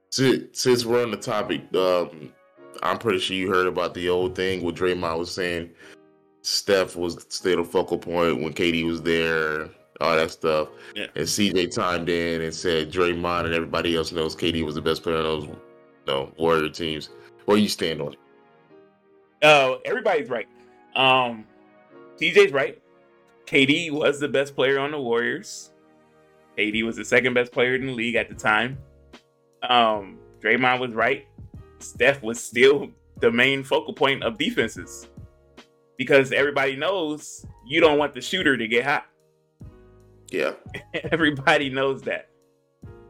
[0.09, 2.31] Since we're on the topic, um,
[2.81, 5.69] I'm pretty sure you heard about the old thing where Draymond was saying
[6.41, 10.69] Steph was still a focal point when KD was there, all that stuff.
[10.95, 11.07] Yeah.
[11.15, 15.03] And CJ timed in and said Draymond and everybody else knows KD was the best
[15.03, 15.57] player on those you
[16.07, 17.09] know, Warrior teams.
[17.45, 18.19] Where you stand on it?
[19.43, 20.47] Oh, everybody's right.
[20.95, 21.45] Um,
[22.19, 22.81] TJ's right.
[23.47, 25.71] KD was the best player on the Warriors.
[26.57, 28.77] KD was the second best player in the league at the time.
[29.63, 31.27] Um, Draymond was right.
[31.79, 32.89] Steph was still
[33.21, 35.07] the main focal point of defenses
[35.97, 39.05] because everybody knows you don't want the shooter to get hot.
[40.29, 40.53] Yeah.
[41.11, 42.29] everybody knows that.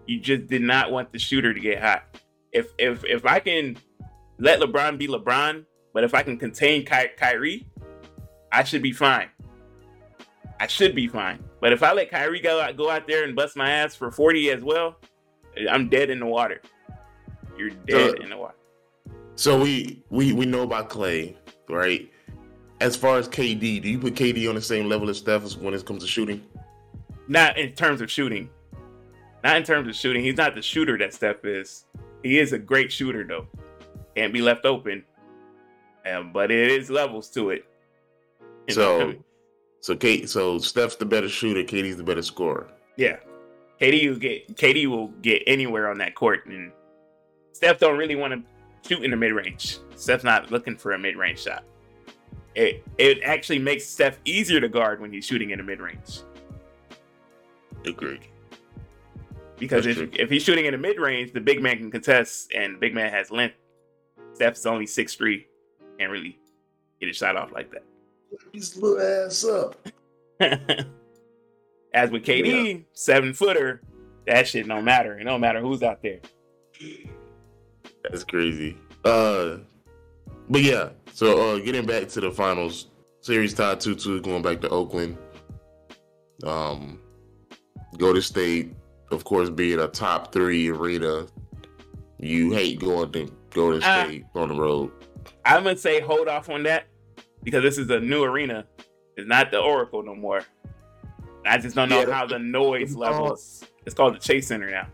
[0.06, 2.22] You just did not want the shooter to get hot.
[2.52, 3.78] If if if I can
[4.38, 7.68] let LeBron be LeBron, but if I can contain Ky- Kyrie,
[8.52, 9.30] I should be fine.
[10.60, 11.44] I should be fine.
[11.62, 14.12] But if I let Kyrie go out, go out there and bust my ass for
[14.12, 14.96] 40 as well,
[15.70, 16.62] I'm dead in the water.
[17.58, 18.56] You're dead so, in the water.
[19.36, 21.38] So we we we know about Clay,
[21.70, 22.12] right?
[22.80, 25.74] As far as KD, do you put KD on the same level as Steph when
[25.74, 26.44] it comes to shooting?
[27.28, 28.50] Not in terms of shooting.
[29.44, 30.24] Not in terms of shooting.
[30.24, 31.86] He's not the shooter that Steph is.
[32.24, 33.48] He is a great shooter though
[34.18, 35.04] can't be left open.
[36.12, 37.66] Um, but it is levels to it.
[38.70, 39.14] So?
[39.82, 41.64] so Kate, so Steph's the better shooter.
[41.64, 42.68] KD's the better scorer.
[42.96, 43.18] Yeah,
[43.80, 46.72] Katie will get KD will get anywhere on that court, and
[47.54, 49.80] Steph don't really want to shoot in the mid range.
[49.96, 51.64] Steph's not looking for a mid range shot.
[52.56, 56.22] It it actually makes Steph easier to guard when he's shooting in the mid range.
[57.86, 58.28] Agreed.
[59.58, 60.22] Because That's if, true.
[60.24, 62.94] if he's shooting in the mid range, the big man can contest, and the big
[62.94, 63.56] man has length
[64.38, 65.48] Steph's only six three,
[65.98, 66.38] can't really
[67.00, 67.84] get a shot off like that.
[68.54, 69.76] His little ass up.
[71.94, 72.80] As with KD, yeah.
[72.94, 73.82] seven footer,
[74.28, 75.18] that shit don't matter.
[75.18, 76.20] It don't matter who's out there.
[78.04, 78.78] That's crazy.
[79.04, 79.58] Uh,
[80.50, 80.90] but yeah.
[81.14, 82.88] So uh, getting back to the finals,
[83.22, 85.18] series tied two two, going back to Oakland.
[86.44, 87.00] Um,
[87.98, 88.76] Golden State,
[89.12, 91.26] of course, being a top three arena.
[92.20, 94.92] You hate going to Golden uh, State uh, on the road.
[95.46, 96.88] I'm gonna say hold off on that
[97.44, 98.66] because this is a new arena.
[99.16, 100.42] It's not the Oracle no more.
[101.46, 103.64] I just don't know Yeah, how the noise it's levels.
[103.86, 104.88] It's called the Chase Center now,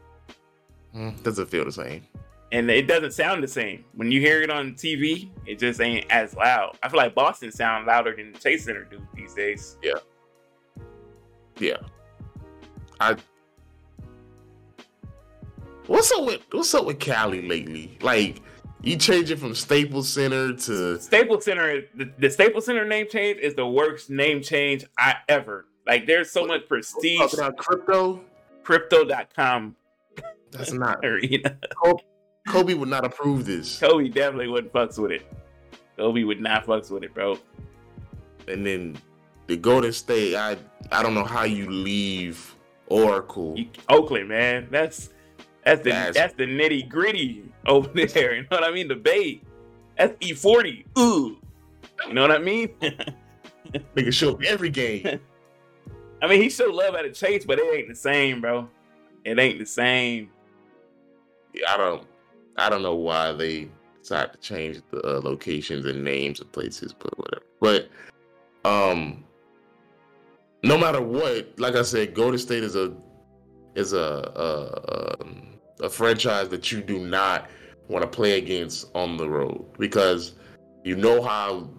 [0.95, 2.05] Mm, doesn't feel the same.
[2.51, 5.31] and it doesn't sound the same when you hear it on TV.
[5.47, 6.77] It just ain't as loud.
[6.83, 9.77] I feel like Boston sound louder than the Chase Center do these days.
[9.81, 9.93] Yeah,
[11.59, 11.77] yeah.
[12.99, 13.15] I.
[15.87, 17.97] What's up with What's up with Cali lately?
[18.01, 18.41] Like,
[18.83, 23.39] you change it from Staples Center to Staples Center, the, the Staples Center name change
[23.39, 25.65] is the worst name change I ever.
[25.87, 27.17] Like, there's so much prestige.
[27.19, 28.21] talking about crypto.
[28.63, 29.75] Crypto.com
[30.51, 30.99] That's not.
[31.05, 31.57] arena.
[32.47, 33.79] Kobe would not approve this.
[33.79, 35.25] Kobe definitely wouldn't fucks with it.
[35.97, 37.37] Kobe would not fucks with it, bro.
[38.47, 38.97] And then
[39.47, 40.35] the Golden State.
[40.35, 40.57] I
[40.91, 42.55] I don't know how you leave
[42.87, 43.53] Oracle.
[43.57, 44.67] You- Oakland, man.
[44.71, 45.09] That's
[45.65, 48.35] that's the That's- that's, the nitty gritty over there.
[48.35, 48.87] You know what I mean?
[48.87, 49.43] The bait.
[49.97, 50.85] That's E40.
[50.97, 51.37] Ooh.
[52.07, 52.69] You know what I mean?
[53.95, 55.19] Nigga show up every game.
[56.21, 58.69] I mean, he showed love at a chase, but it ain't the same, bro.
[59.25, 60.29] It ain't the same.
[61.53, 62.07] Yeah, I don't
[62.57, 63.69] I don't know why they
[64.01, 67.43] decided to change the uh, locations and names of places, but whatever.
[67.59, 67.89] But
[68.65, 69.23] um,
[70.63, 72.93] no matter what, like I said, Golden State is a
[73.75, 77.49] is a a, um, a franchise that you do not
[77.89, 80.33] want to play against on the road because
[80.83, 81.69] you know how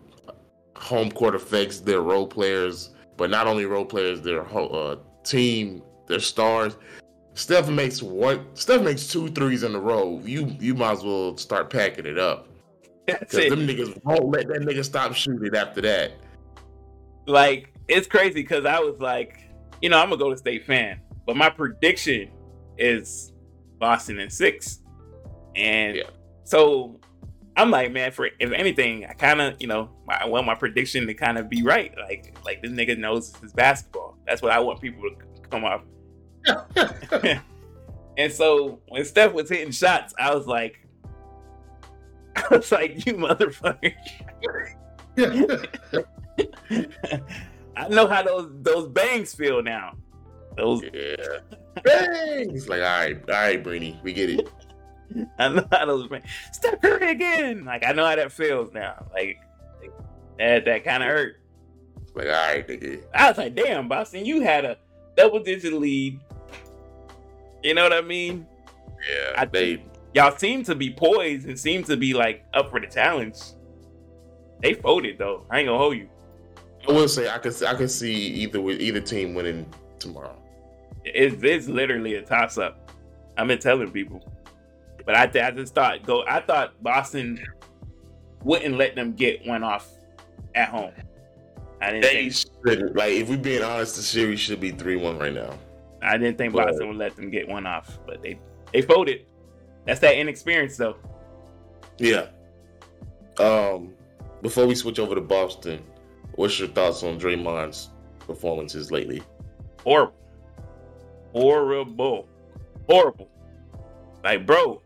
[0.76, 5.82] home court affects their role players, but not only role players, their whole uh, team,
[6.06, 6.76] their stars.
[7.34, 8.46] Steph makes one.
[8.54, 10.20] Steph makes two threes in a row.
[10.24, 12.48] You you might as well start packing it up
[13.06, 13.50] That's because it.
[13.50, 16.12] them niggas won't let that nigga stop shooting after that.
[17.26, 19.40] like it's crazy because I was like,
[19.82, 22.30] you know, I'm a Golden State fan, but my prediction
[22.78, 23.32] is
[23.84, 24.80] Boston in six,
[25.54, 26.02] and Yeah.
[26.44, 27.00] so
[27.56, 31.06] I'm like, man, for if anything, I kind of, you know, I want my prediction
[31.06, 31.92] to kind of be right.
[32.06, 34.16] Like, like this nigga knows his basketball.
[34.26, 35.82] That's what I want people to come off.
[38.16, 40.86] And so when Steph was hitting shots, I was like,
[42.36, 43.92] I was like, you motherfucker.
[47.76, 49.94] I know how those those bangs feel now.
[50.56, 51.38] Those yeah.
[51.82, 52.50] Bang!
[52.50, 54.48] He's like, all right, all right, Brainy, we get it.
[55.38, 56.08] I know how those.
[56.52, 57.64] Steph Curry again.
[57.64, 59.06] Like I know how that feels now.
[59.12, 59.38] Like,
[59.80, 59.92] like,
[60.38, 61.40] that that kind of hurt.
[62.14, 63.02] Like, all right, nigga.
[63.14, 64.78] I was like, damn, Boston, you had a
[65.16, 66.20] double digit lead.
[67.62, 68.46] You know what I mean?
[69.08, 69.84] Yeah, I- they.
[70.14, 73.36] Y'all seem to be poised and seem to be like up for the challenge.
[74.62, 75.44] They folded though.
[75.50, 76.08] I ain't gonna hold you.
[76.88, 79.66] I will say, I could, I could see either with either team winning
[79.98, 80.36] tomorrow.
[81.04, 82.90] It's, it's literally a toss up.
[83.36, 84.24] I've been telling people,
[85.04, 86.24] but I, I just thought go.
[86.26, 87.44] I thought Boston
[88.42, 89.88] wouldn't let them get one off
[90.54, 90.92] at home.
[91.80, 92.46] I didn't They think.
[92.66, 92.96] shouldn't.
[92.96, 95.58] Like, if we're being honest, the series should be three-one right now.
[96.00, 98.38] I didn't think But- Boston would let them get one off, but they
[98.72, 99.26] they folded.
[99.84, 100.96] That's that inexperience though.
[101.98, 102.26] Yeah.
[103.38, 103.92] Um,
[104.42, 105.82] before we switch over to Boston,
[106.36, 107.90] what's your thoughts on Draymond's
[108.20, 109.22] performances lately?
[109.82, 110.14] Horrible,
[111.34, 112.28] horrible,
[112.88, 113.28] horrible.
[114.22, 114.80] Like, bro,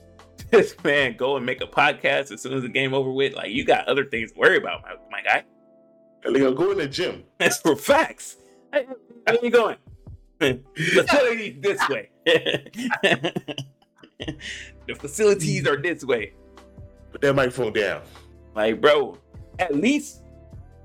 [0.50, 3.34] this man go and make a podcast as soon as the game over with.
[3.34, 5.44] Like, you got other things to worry about, my, my guy.
[6.24, 7.24] And they go go in the gym.
[7.38, 8.36] That's for facts.
[8.72, 8.86] Hey,
[9.24, 9.76] Where you going?
[10.76, 12.10] Facilities this way.
[14.86, 16.32] the facilities are this way.
[17.12, 18.02] Put that microphone down.
[18.54, 19.18] Like, bro,
[19.60, 20.22] at least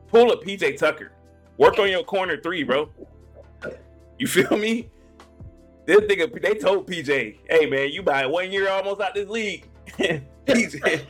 [0.10, 1.12] pull a PJ Tucker.
[1.58, 2.90] Work on your corner three, bro.
[4.20, 4.90] You feel me?
[5.88, 9.66] This nigga, they told PJ, hey man, you by one year almost out this league.
[9.98, 11.02] PJ,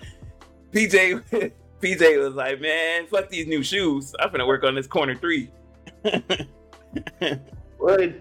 [0.72, 4.14] PJ, PJ was like, man, fuck these new shoes.
[4.20, 5.52] I'm gonna work on this corner three.
[7.78, 8.14] What?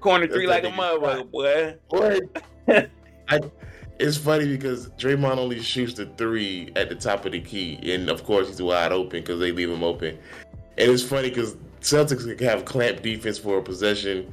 [0.00, 1.76] corner three that like a motherfucker, boy.
[1.88, 2.22] What?
[3.28, 3.40] I,
[3.98, 8.10] it's funny because Draymond only shoots the three at the top of the key, and
[8.10, 10.18] of course he's wide open because they leave him open.
[10.76, 14.32] And it's funny because Celtics can have clamp defense for a possession,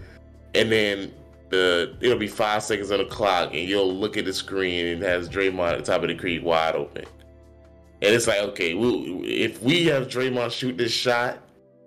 [0.54, 1.14] and then
[1.52, 5.04] the it'll be five seconds on the clock, and you'll look at the screen and
[5.04, 7.06] it has Draymond at the top of the creek wide open.
[8.02, 8.88] And it's like, okay, we,
[9.28, 11.40] if we have Draymond shoot this shot,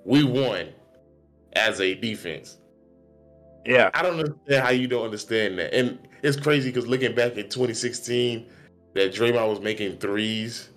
[0.05, 0.69] we won
[1.55, 2.59] as a defense.
[3.67, 3.91] Yeah.
[3.95, 5.75] I don't understand how you don't understand that.
[5.75, 8.47] And it's crazy because looking back at 2016,
[8.95, 10.69] that Draymond was making threes.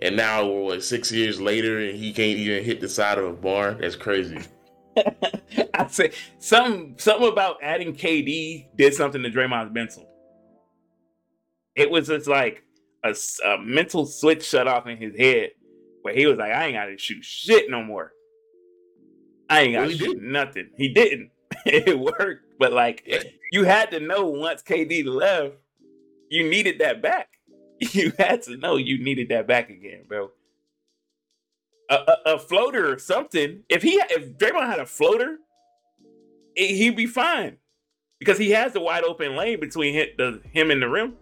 [0.00, 3.24] And now we're what six years later and he can't even hit the side of
[3.24, 3.78] a barn.
[3.80, 4.38] That's crazy.
[5.74, 10.08] I say something something about adding KD did something to Draymond's mental.
[11.74, 12.64] It was just like
[13.04, 13.14] a
[13.60, 15.50] mental switch shut off in his head
[16.02, 18.12] where he was like, I ain't gotta shoot shit no more.
[19.48, 20.22] I ain't gotta well, shoot did.
[20.22, 20.70] nothing.
[20.76, 21.30] He didn't.
[21.66, 23.06] it worked, but like
[23.52, 25.56] you had to know once KD left,
[26.30, 27.28] you needed that back.
[27.92, 30.30] You had to know you needed that back again, bro.
[31.90, 33.62] A, a, a floater or something.
[33.68, 35.38] If he if Draymond had a floater,
[36.54, 37.56] it, he'd be fine
[38.18, 41.14] because he has the wide open lane between him, the, him and the rim.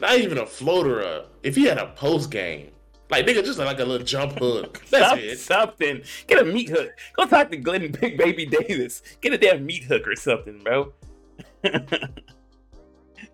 [0.00, 1.02] Not even a floater.
[1.02, 2.70] Uh, if he had a post game,
[3.10, 4.82] like nigga, just like a little jump hook.
[4.90, 5.38] That's something, it.
[5.38, 6.02] Something.
[6.26, 6.90] Get a meat hook.
[7.16, 9.02] Go talk to Glenn Big Baby Davis.
[9.20, 10.92] Get a damn meat hook or something, bro.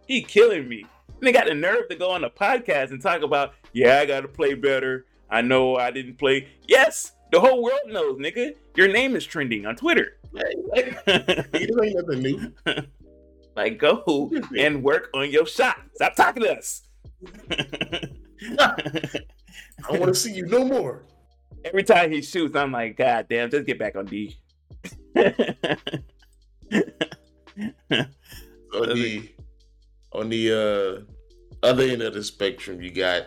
[0.07, 0.85] he killing me.
[1.09, 4.07] And they got the nerve to go on a podcast and talk about, yeah, I
[4.07, 5.07] gotta play better.
[5.31, 6.49] I know I didn't play.
[6.69, 8.55] Yes, the whole world knows, nigga.
[8.77, 10.19] Your name is trending on Twitter.
[10.33, 12.53] Like, ain't nothing new.
[13.57, 15.79] Like, go and work on your shot.
[15.95, 16.83] Stop talking to us.
[17.49, 18.11] I
[19.89, 21.07] want to see you no more.
[21.65, 24.37] Every time he shoots, I'm like, God damn, just get back on D.
[25.17, 25.33] on
[28.73, 29.31] the
[30.13, 31.01] on the uh,
[31.67, 33.23] other end of the spectrum, you got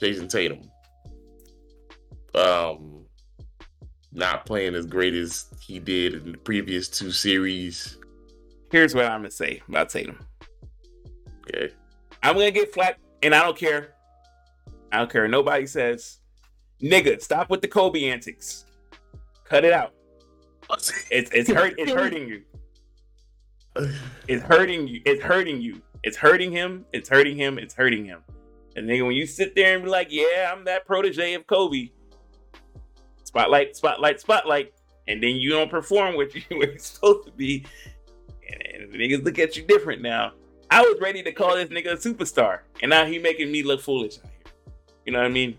[0.00, 0.60] Jayson Tatum.
[2.34, 3.04] Um,
[4.12, 7.98] not playing as great as he did in the previous two series.
[8.70, 10.18] Here's what I'm gonna say about Tatum.
[11.42, 11.72] Okay.
[12.22, 13.94] I'm gonna get flat, and I don't care.
[14.92, 15.28] I don't care.
[15.28, 16.18] Nobody says,
[16.82, 18.64] nigga, stop with the Kobe antics.
[19.44, 19.94] Cut it out.
[20.70, 21.74] It's it's hurt.
[21.78, 22.42] It's hurting you.
[24.26, 25.00] It's hurting you.
[25.04, 25.80] It's hurting you.
[26.02, 26.84] It's hurting him.
[26.92, 27.58] It's hurting him.
[27.58, 28.22] It's hurting him.
[28.76, 31.90] And nigga, when you sit there and be like, yeah, I'm that protege of Kobe.
[33.28, 34.72] Spotlight, spotlight, spotlight.
[35.06, 37.66] And then you don't perform what you were supposed to be
[38.48, 40.32] and the niggas look at you different now.
[40.70, 43.80] I was ready to call this nigga a superstar, and now he making me look
[43.80, 44.52] foolish out here.
[45.06, 45.56] You know what I mean?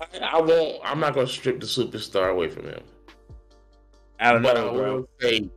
[0.00, 0.80] I, I won't.
[0.84, 2.82] I'm not gonna strip the superstar away from him.
[4.18, 5.08] I don't but know, I bro.
[5.20, 5.50] Say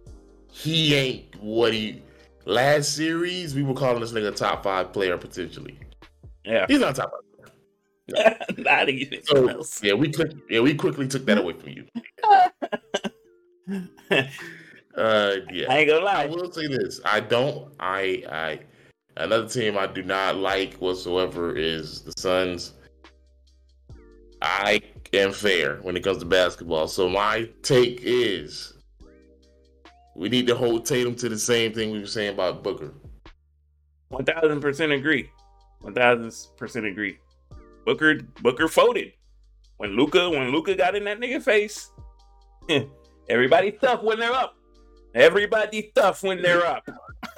[0.52, 2.02] he ain't what he.
[2.46, 5.80] Last series, we were calling this nigga top five player potentially.
[6.44, 7.23] Yeah, he's not top five.
[8.08, 8.36] No.
[8.58, 9.84] not even so, else.
[9.84, 11.86] Yeah, we quick, yeah we quickly took that away from you.
[14.96, 15.66] Uh, yeah.
[15.72, 16.24] I ain't gonna lie.
[16.24, 17.74] I will say this: I don't.
[17.80, 18.24] I.
[18.30, 18.60] I.
[19.16, 22.74] Another team I do not like whatsoever is the Suns.
[24.42, 24.82] I
[25.14, 26.88] am fair when it comes to basketball.
[26.88, 28.74] So my take is
[30.16, 32.94] we need to hold Tatum to the same thing we were saying about Booker.
[34.10, 35.30] One thousand percent agree.
[35.82, 37.18] One thousand percent agree.
[37.86, 39.14] Booker Booker folded
[39.78, 41.92] when Luka when Luka got in that nigga face.
[43.30, 44.56] Everybody tough when they're up.
[45.16, 46.88] Everybody tough when they're up.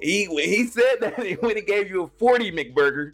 [0.00, 3.12] he he said that when he gave you a 40 McBurger.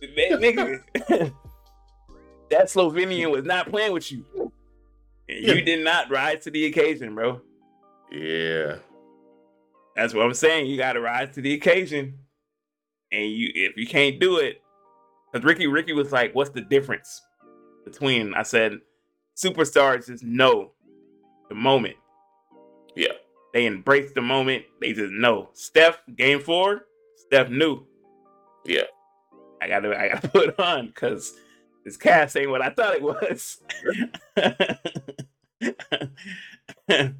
[0.00, 0.82] That nigga,
[2.50, 4.24] that Slovenian was not playing with you.
[5.28, 7.40] You did not rise to the occasion, bro.
[8.10, 8.76] Yeah.
[9.94, 10.66] That's what I'm saying.
[10.66, 12.18] You gotta rise to the occasion.
[13.12, 14.62] And you if you can't do it,
[15.32, 17.22] because Ricky Ricky was like, what's the difference
[17.84, 18.78] between I said
[19.36, 20.72] superstars is no
[21.48, 21.96] the moment.
[22.94, 23.12] Yeah.
[23.54, 24.64] They embrace the moment.
[24.80, 25.50] They just know.
[25.54, 26.84] Steph, game four,
[27.16, 27.86] Steph knew.
[28.66, 28.82] Yeah.
[29.60, 31.34] I gotta I gotta put on because
[31.84, 33.58] this cast ain't what I thought it was.
[36.88, 37.14] and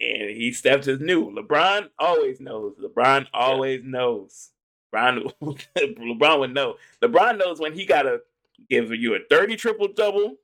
[0.00, 1.30] he Steph just knew.
[1.30, 2.74] LeBron always knows.
[2.80, 3.90] LeBron always yeah.
[3.90, 4.50] knows.
[4.94, 5.32] LeBron,
[5.76, 6.76] LeBron would know.
[7.02, 8.20] LeBron knows when he gotta
[8.70, 10.36] give you a 30 triple double,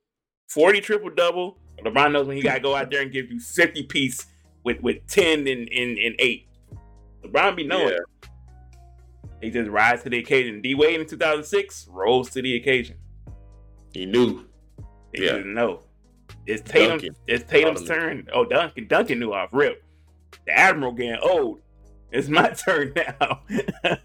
[0.49, 3.39] 40 triple double, LeBron knows when he got to go out there and give you
[3.39, 4.25] 50 piece
[4.63, 6.47] with, with 10 and, and, and 8.
[7.25, 7.93] LeBron be knowing.
[7.93, 8.29] Yeah.
[9.41, 10.61] He just rise to the occasion.
[10.61, 12.97] D Wade in 2006 rose to the occasion.
[13.91, 14.45] He knew.
[15.13, 15.33] He yeah.
[15.33, 15.81] didn't know.
[16.45, 16.89] It's Tatum.
[16.89, 17.15] Duncan.
[17.27, 18.27] It's Tatum's turn.
[18.33, 18.87] Oh, Duncan.
[18.87, 19.83] Duncan knew off rip.
[20.45, 21.61] The Admiral getting old.
[22.11, 23.41] It's my turn now.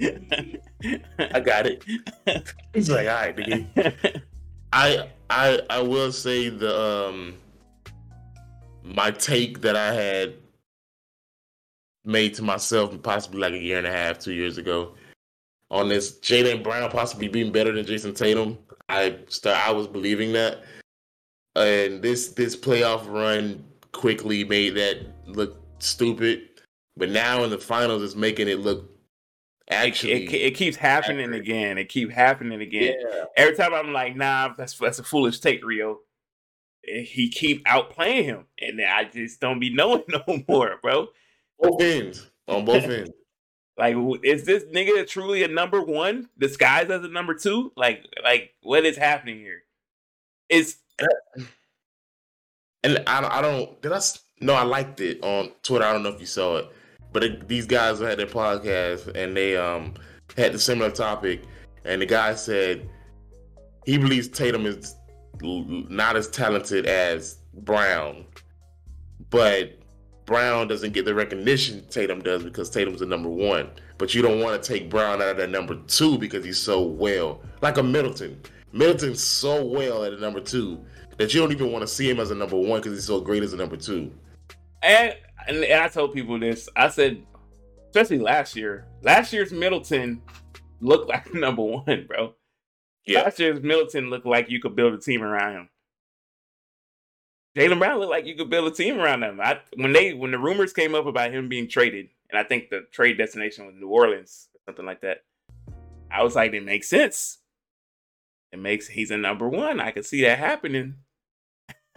[0.00, 1.84] I got it.
[2.72, 4.22] He's like, all right, nigga.
[4.72, 7.34] I I I will say the um
[8.82, 10.34] my take that I had
[12.04, 14.94] made to myself possibly like a year and a half, two years ago
[15.70, 18.58] on this Jaylen Brown possibly being better than Jayson Tatum.
[18.88, 20.62] I start I was believing that.
[21.56, 26.48] And this this playoff run quickly made that look stupid.
[26.96, 28.90] But now in the finals it's making it look
[29.70, 31.40] Actually, it, it, it keeps happening accurate.
[31.40, 31.78] again.
[31.78, 32.96] It keeps happening again.
[33.00, 33.24] Yeah.
[33.36, 36.00] Every time I'm like, nah, that's that's a foolish take, Rio.
[36.86, 41.08] And he keep outplaying him, and I just don't be knowing no more, bro.
[41.58, 43.10] Both ends on both ends.
[43.76, 47.72] Like, is this nigga truly a number one disguised as a number two?
[47.76, 49.62] Like, like what is happening here?
[50.48, 50.76] Is
[52.84, 54.00] and I, I don't did I
[54.40, 55.84] no I liked it on Twitter.
[55.84, 56.68] I don't know if you saw it,
[57.14, 59.94] but it, these guys had their podcast and they um
[60.36, 61.42] had the similar topic,
[61.84, 62.86] and the guy said
[63.86, 64.96] he believes Tatum is
[65.40, 68.26] not as talented as Brown,
[69.30, 69.78] but
[70.26, 73.70] Brown doesn't get the recognition Tatum does because Tatum's the number one.
[73.96, 76.82] But you don't want to take Brown out of that number two because he's so
[76.82, 78.40] well, like a Middleton.
[78.72, 80.84] Middleton's so well at a number two
[81.18, 83.20] that you don't even want to see him as a number one because he's so
[83.20, 84.10] great as a number two.
[84.82, 85.14] And,
[85.46, 86.68] and and I told people this.
[86.76, 87.24] I said,
[87.90, 88.86] especially last year.
[89.02, 90.22] Last year's Middleton
[90.80, 92.34] looked like number one, bro.
[93.06, 93.22] Yeah.
[93.22, 95.68] Last year's Middleton looked like you could build a team around him.
[97.56, 99.40] Jaylen Brown looked like you could build a team around him.
[99.40, 102.70] I, when they when the rumors came up about him being traded, and I think
[102.70, 105.18] the trade destination was New Orleans, something like that.
[106.10, 107.38] I was like, it makes sense.
[108.52, 109.80] It makes he's a number one.
[109.80, 110.96] I could see that happening.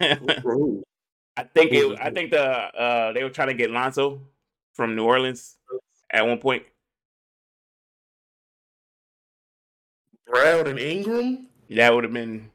[1.38, 1.98] I think it.
[2.00, 4.20] I think the uh, they were trying to get Lonzo
[4.74, 5.56] from New Orleans
[6.10, 6.64] at one point.
[10.26, 11.46] Brown and Ingram.
[11.70, 12.50] That would have been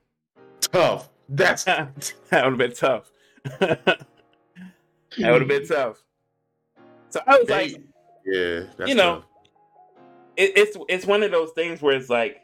[0.59, 1.09] tough.
[1.29, 1.95] That's that
[2.31, 3.09] would have been tough.
[3.59, 4.05] that
[5.17, 6.03] would have been tough.
[7.09, 7.77] So I was like,
[8.25, 9.23] yeah, you know,
[10.35, 12.41] it, it's it's one of those things where it's like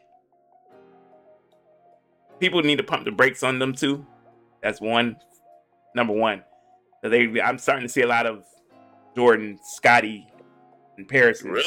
[2.38, 4.06] people need to pump the brakes on them too.
[4.62, 5.16] That's one,
[5.94, 6.42] number one.
[7.02, 8.44] They, I'm starting to see a lot of
[9.16, 10.26] Jordan, Scottie,
[10.96, 11.42] and Paris.
[11.42, 11.64] Really?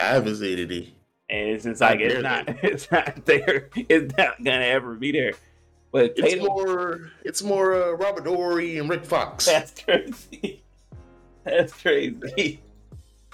[0.00, 0.96] I haven't seen any.
[1.28, 3.68] And it's just like it's not, it's not there.
[3.76, 5.32] It's not gonna ever be there.
[5.92, 9.46] But it's Tatum, more, it's more uh, Robert Horry and Rick Fox.
[9.46, 10.62] That's crazy.
[11.44, 12.60] That's crazy.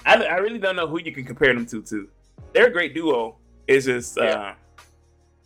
[0.05, 1.83] I, I really don't know who you can compare them to.
[1.83, 2.09] Too,
[2.53, 3.37] they're a great duo.
[3.67, 4.25] It's just, yeah.
[4.25, 4.55] uh,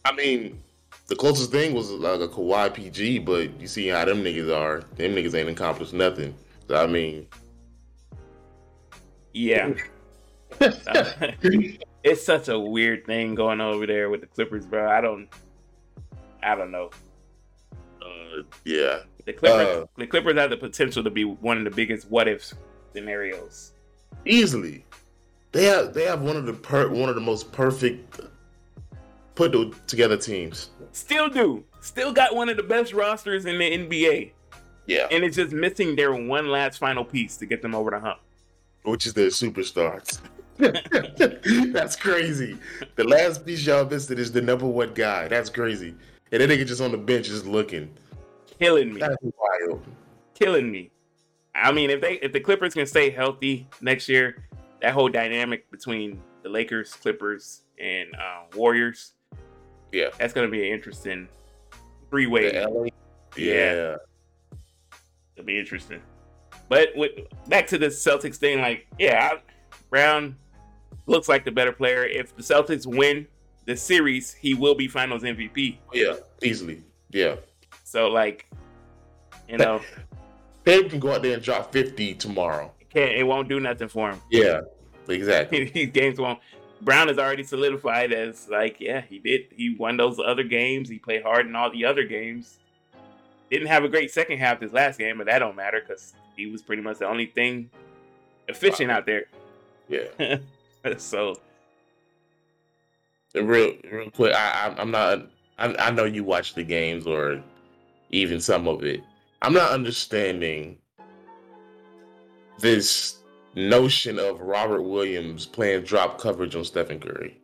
[0.04, 0.62] I mean,
[1.10, 4.84] the closest thing was like a Kawhi PG, but you see how them niggas are.
[4.94, 6.32] Them niggas ain't accomplished nothing.
[6.68, 7.26] So I mean,
[9.34, 9.74] yeah.
[10.60, 14.88] it's such a weird thing going over there with the Clippers, bro.
[14.88, 15.28] I don't,
[16.44, 16.90] I don't know.
[18.00, 19.00] Uh, yeah.
[19.26, 22.28] The Clippers, uh, the Clippers have the potential to be one of the biggest what
[22.28, 22.52] if
[22.94, 23.72] scenarios.
[24.26, 24.84] Easily,
[25.50, 28.20] they have they have one of the per, one of the most perfect
[29.48, 30.70] put together teams.
[30.92, 31.64] Still do.
[31.80, 34.32] Still got one of the best rosters in the NBA.
[34.86, 35.06] Yeah.
[35.10, 38.18] And it's just missing their one last final piece to get them over the hump.
[38.82, 40.20] Which is their superstars.
[41.72, 42.58] That's crazy.
[42.96, 45.28] The last piece y'all missed is the number one guy.
[45.28, 45.94] That's crazy.
[46.32, 47.90] And then nigga just on the bench just looking.
[48.58, 49.00] Killing me.
[49.00, 49.82] That's wild.
[50.34, 50.90] Killing me.
[51.54, 54.44] I mean, if they if the Clippers can stay healthy next year,
[54.82, 59.14] that whole dynamic between the Lakers, Clippers, and uh, Warriors
[59.92, 61.28] yeah, that's gonna be an interesting
[62.10, 62.52] three way.
[62.52, 62.66] Yeah.
[63.36, 63.96] yeah,
[65.36, 66.00] it'll be interesting.
[66.68, 67.12] But with
[67.48, 69.38] back to the Celtics thing, like yeah,
[69.90, 70.36] Brown
[71.06, 72.04] looks like the better player.
[72.04, 73.26] If the Celtics win
[73.66, 75.78] the series, he will be Finals MVP.
[75.92, 76.82] Yeah, easily.
[77.10, 77.36] Yeah.
[77.84, 78.48] So like,
[79.48, 79.80] you know,
[80.64, 82.72] Babe can go out there and drop fifty tomorrow.
[82.80, 84.20] It can't it won't do nothing for him.
[84.30, 84.60] Yeah,
[85.08, 85.64] exactly.
[85.74, 86.38] These games won't.
[86.80, 89.46] Brown is already solidified as like, yeah, he did.
[89.54, 90.88] He won those other games.
[90.88, 92.58] He played hard in all the other games.
[93.50, 96.46] Didn't have a great second half this last game, but that don't matter because he
[96.46, 97.70] was pretty much the only thing
[98.48, 98.96] efficient wow.
[98.96, 99.26] out there.
[99.88, 100.36] Yeah.
[100.98, 101.34] so,
[103.34, 105.26] real, real quick, I, I'm not.
[105.58, 107.42] I, I know you watch the games or
[108.10, 109.02] even some of it.
[109.42, 110.78] I'm not understanding
[112.60, 113.19] this
[113.54, 117.40] notion of Robert Williams playing drop coverage on Stephen Curry.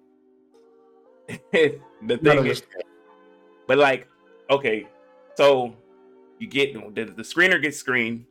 [1.53, 2.63] the thing is,
[3.67, 4.09] but like,
[4.51, 4.87] okay,
[5.35, 5.75] so
[6.39, 8.25] you get the, the screener gets screened,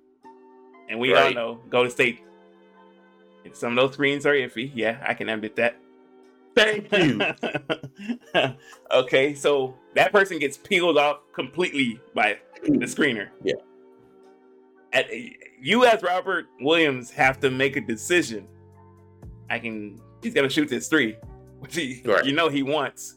[0.90, 1.26] and we right.
[1.26, 2.22] all know go to State.
[3.54, 4.72] Some of those screens are iffy.
[4.74, 5.78] Yeah, I can admit that.
[6.56, 7.22] Thank you.
[8.92, 13.30] okay, so that person gets peeled off completely by the screener.
[13.44, 13.56] Yeah
[14.96, 15.08] at,
[15.66, 18.48] you as Robert Williams have to make a decision.
[19.50, 20.00] I can.
[20.22, 21.18] He's gonna shoot this three,
[21.60, 22.24] which he, right.
[22.24, 23.16] you know he wants.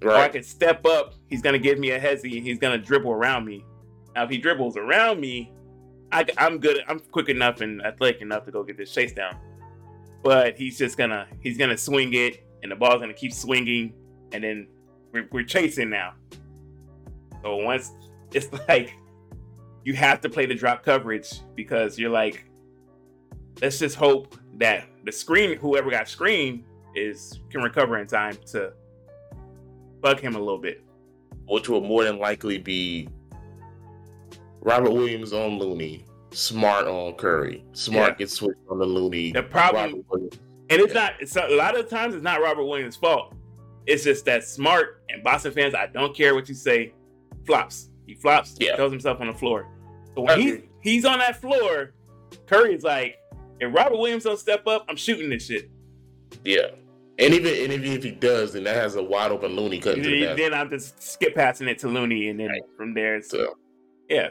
[0.00, 0.14] Right.
[0.14, 1.14] Or I can step up.
[1.26, 3.64] He's gonna give me a hezzy, and he's gonna dribble around me.
[4.14, 5.52] Now, if he dribbles around me,
[6.12, 6.84] I, am good.
[6.86, 9.36] I'm quick enough and athletic enough to go get this chase down.
[10.22, 13.94] But he's just gonna he's gonna swing it, and the ball's gonna keep swinging,
[14.30, 14.68] and then
[15.10, 16.14] we're, we're chasing now.
[17.42, 17.90] So once
[18.32, 18.94] it's like
[19.84, 22.44] you have to play the drop coverage because you're like
[23.60, 26.64] let's just hope that the screen, whoever got screened,
[26.94, 28.72] is can recover in time to
[30.00, 30.82] bug him a little bit.
[31.46, 33.08] Which will more than likely be
[34.60, 37.64] Robert Williams on Looney, Smart on Curry.
[37.72, 38.18] Smart yeah.
[38.18, 39.32] gets switched on the Looney.
[39.32, 41.14] The problem, and it's not.
[41.20, 43.34] It's a, a lot of times it's not Robert Williams' fault.
[43.86, 45.74] It's just that Smart and Boston fans.
[45.74, 46.94] I don't care what you say.
[47.44, 47.90] Flops.
[48.06, 48.56] He flops.
[48.58, 48.76] Yeah.
[48.76, 49.68] Throws himself on the floor.
[50.14, 51.92] So when he's he's on that floor,
[52.46, 53.16] Curry's like,
[53.60, 55.70] if Robert Williams don't step up, I'm shooting this shit.
[56.44, 56.68] Yeah.
[57.18, 60.02] And even and even if he does, then that has a wide open Looney cutting
[60.02, 62.62] then, to the Then I'm just skip passing it to Looney, and then right.
[62.76, 63.54] from there, so,
[64.08, 64.30] yeah.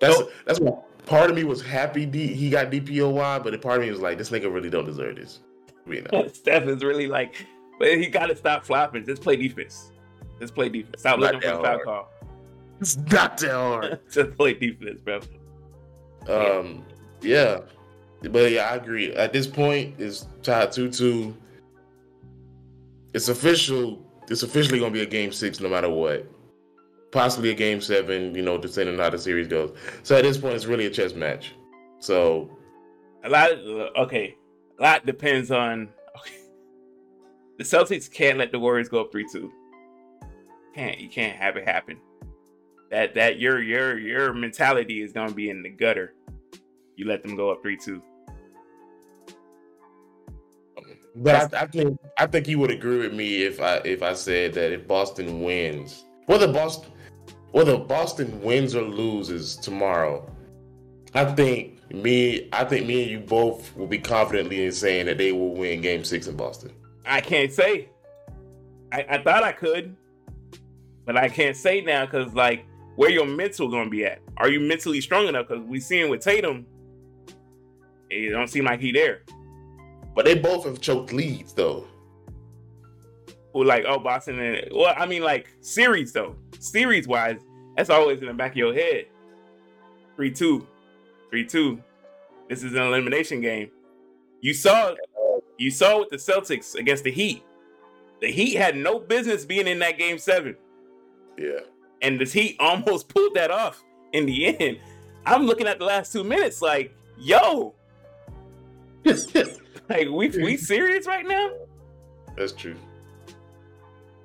[0.00, 3.58] That's so, that's what part of me was happy D, he got DPOY, but a
[3.58, 5.40] part of me was like, this nigga really don't deserve this.
[5.86, 6.28] You know?
[6.32, 7.46] Steph is really like,
[7.78, 9.04] but he got to stop flopping.
[9.04, 9.92] Just play defense.
[10.40, 11.00] Just play defense.
[11.00, 12.10] Stop looking for the foul call.
[12.84, 14.00] It's not that hard.
[14.12, 15.16] Just play defense, bro.
[16.28, 16.84] Um,
[17.22, 17.60] yeah.
[18.20, 18.28] yeah.
[18.28, 19.14] But yeah, I agree.
[19.14, 21.34] At this point, it's tied two two.
[23.14, 24.04] It's official.
[24.28, 26.30] It's officially gonna be a game six, no matter what.
[27.10, 29.74] Possibly a game seven, you know, depending on how the series goes.
[30.02, 31.54] So at this point, it's really a chess match.
[32.00, 32.50] So
[33.24, 33.50] a lot.
[33.52, 34.36] Of, okay,
[34.78, 35.88] a lot depends on.
[36.18, 36.36] Okay.
[37.56, 39.50] The Celtics can't let the Warriors go up three two.
[40.74, 41.98] Can't you can't have it happen
[42.90, 46.14] that that your your your mentality is gonna be in the gutter.
[46.96, 48.02] You let them go up three two.
[51.16, 54.14] But I, I, think I think you would agree with me if I if I
[54.14, 56.90] said that if Boston wins, whether Boston
[57.52, 60.28] whether Boston wins or loses tomorrow,
[61.14, 65.18] I think me I think me and you both will be confidently in saying that
[65.18, 66.72] they will win Game Six in Boston.
[67.06, 67.88] I can't say.
[68.90, 69.96] I, I thought I could,
[71.04, 72.64] but I can't say now because like
[72.96, 74.20] where your mental gonna be at.
[74.36, 75.48] Are you mentally strong enough?
[75.48, 76.66] Because we seeing with Tatum,
[78.10, 79.22] it don't seem like he there.
[80.14, 81.86] But they both have choked leads though.
[83.52, 87.40] Who like oh Boston and well I mean like series though series wise
[87.76, 89.06] that's always in the back of your head.
[90.16, 90.66] Three two,
[91.30, 91.82] three two.
[92.48, 93.70] This is an elimination game.
[94.40, 94.94] You saw
[95.58, 97.42] you saw with the Celtics against the Heat.
[98.20, 100.56] The Heat had no business being in that game seven.
[101.36, 101.60] Yeah
[102.02, 103.82] and the Heat almost pulled that off
[104.12, 104.78] in the end.
[105.26, 107.74] I'm looking at the last two minutes, like, yo,
[109.04, 111.50] like we we serious right now?
[112.36, 112.76] That's true.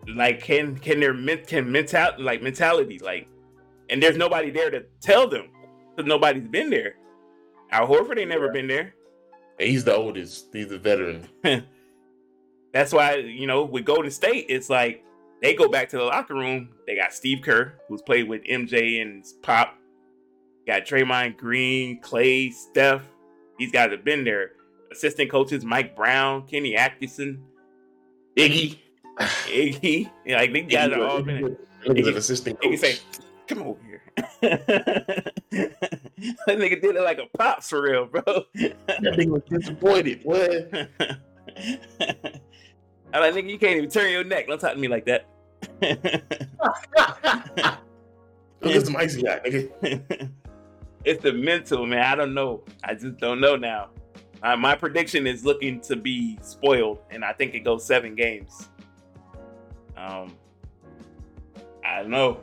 [0.08, 3.28] Like, can can their can mental like mentality like,
[3.90, 5.50] and there's nobody there to tell them
[5.96, 6.96] because nobody's been there.
[7.72, 8.96] Al Horford ain't never been there.
[9.60, 10.48] He's the oldest.
[10.54, 11.28] He's the veteran.
[12.74, 15.04] That's why you know with Golden State, it's like
[15.42, 16.70] they go back to the locker room.
[16.86, 19.76] They got Steve Kerr, who's played with MJ and Pop.
[20.68, 23.02] Got Draymond Green, Klay, Steph.
[23.58, 24.52] These guys have been there.
[24.92, 27.44] Assistant coaches Mike Brown, Kenny Atkinson,
[28.36, 28.78] Iggy,
[29.20, 30.10] Iggy.
[30.26, 31.58] Yeah, like these guys Iggy, are all been.
[31.86, 32.72] Iggy, an assistant coach.
[32.72, 32.98] Iggy say,
[33.48, 34.02] "Come over here."
[34.42, 35.34] that
[36.48, 38.22] nigga did it like a pops for real, bro.
[38.56, 40.22] that nigga was disappointed.
[40.24, 40.90] What?
[43.14, 44.48] I'm like, nigga, you can't even turn your neck.
[44.48, 45.26] Don't talk to me like that.
[48.62, 50.30] Look at some icy guy, nigga.
[51.06, 52.04] it's the mental, man.
[52.04, 52.64] I don't know.
[52.84, 53.90] I just don't know now.
[54.44, 58.70] Uh, my prediction is looking to be spoiled, and I think it goes seven games.
[59.98, 60.36] Um,
[61.84, 62.40] I don't know.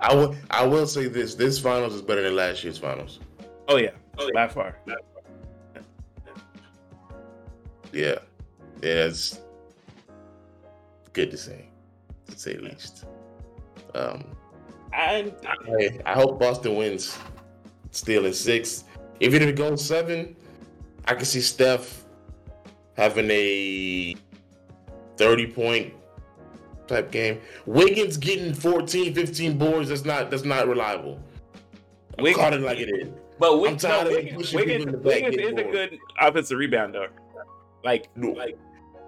[0.00, 0.36] I will.
[0.50, 3.18] I will say this: this finals is better than last year's finals.
[3.66, 4.46] Oh yeah, oh, yeah.
[4.46, 4.76] by far.
[4.86, 4.94] Yeah
[7.92, 8.18] yeah,
[8.82, 9.40] it's
[11.12, 11.68] good to say,
[12.26, 13.04] to say the least.
[13.94, 14.24] Um,
[14.92, 17.16] I, I, I hope Boston wins,
[17.90, 18.84] still in six.
[19.20, 20.36] If it goes seven,
[21.06, 22.04] I can see Steph
[22.96, 24.16] having a
[25.16, 25.94] 30 point
[26.86, 27.40] type game.
[27.66, 31.20] Wiggins getting 14, 15 boards, that's not that's not reliable.
[32.18, 33.08] I'm Wiggins, caught it like it is.
[33.38, 37.08] But Wiggins, no, Wiggins, Wiggins, Wiggins is a good offensive rebounder.
[37.82, 38.32] Like, no.
[38.32, 38.58] like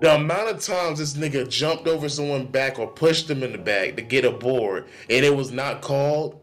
[0.03, 3.59] the amount of times this nigga jumped over someone back or pushed them in the
[3.59, 6.40] back to get a board and it was not called,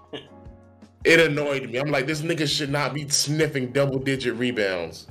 [1.04, 1.76] it annoyed me.
[1.76, 5.08] I'm like, this nigga should not be sniffing double digit rebounds.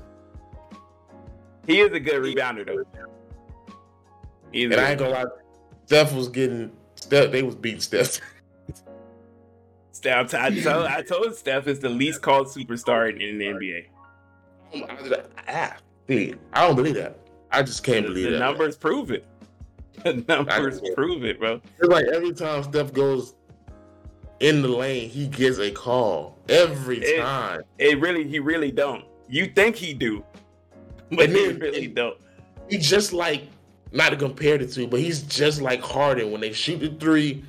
[1.68, 2.84] He is a good rebounder though.
[4.52, 5.26] He's and I ain't gonna lie,
[5.86, 7.32] Steph was getting Steph.
[7.32, 8.20] They was beating Steph.
[9.92, 13.86] Steph, I told, I told Steph is the least called superstar in, in the NBA.
[15.48, 15.74] I,
[16.10, 17.20] I, I don't believe that.
[17.54, 18.32] I just can't believe it.
[18.32, 18.46] the that.
[18.46, 18.82] numbers man.
[18.82, 19.26] prove it.
[20.04, 21.62] The numbers prove it, bro.
[21.80, 23.36] It's like every time Steph goes
[24.42, 27.62] in the lane, he gets a call every It- time.
[27.78, 29.06] It really, he really don't.
[29.30, 30.24] You think he do,
[31.12, 32.18] but And he then- really don't.
[32.70, 33.44] He's just like
[33.92, 37.44] not to compare the two, but he's just like Harden when they shoot the three.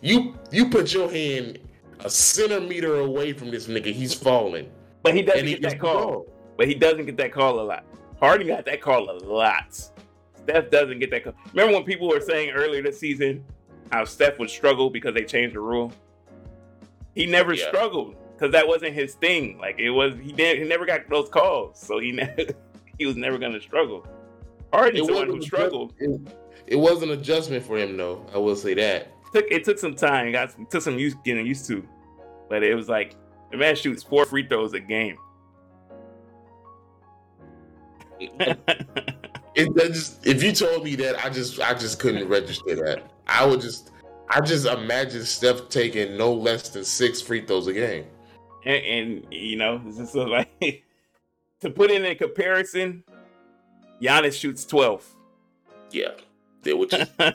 [0.00, 1.58] You you put your hand
[2.00, 4.70] a centimeter away from this nigga, he's falling.
[5.02, 6.26] But he doesn't And he get gets that call.
[6.56, 7.84] But he doesn't get that call a lot.
[8.20, 9.74] Harden got that call a lot.
[10.42, 11.34] Steph doesn't get that call.
[11.52, 13.44] Remember when people were saying earlier this season
[13.92, 15.92] how Steph would struggle because they changed the rule?
[17.14, 17.68] He never Yeah.
[17.68, 19.58] struggled because that wasn't his thing.
[19.58, 20.62] Like it was, he didn't.
[20.62, 22.18] he never got those calls, so he
[22.98, 24.06] he was never gonna struggle.
[24.72, 25.94] Harden's the one who struggled.
[25.98, 26.20] It,
[26.66, 28.24] it was an adjustment for him though.
[28.34, 29.08] I will say that.
[29.32, 30.32] Took it took some time.
[30.32, 31.86] Got it took some use getting used to,
[32.48, 33.14] but it was like
[33.50, 35.16] the man shoots four free throws a game.
[39.58, 43.10] It just if you told me that, I just I just couldn't register that.
[43.26, 43.90] I would just
[44.30, 48.04] I just imagine Steph taking no less than six free throws a game.
[48.64, 50.84] and, and you know, just like
[51.60, 53.02] to put it in comparison,
[54.00, 55.04] Giannis shoots twelve.
[55.90, 56.12] Yeah,
[56.62, 57.34] they would just that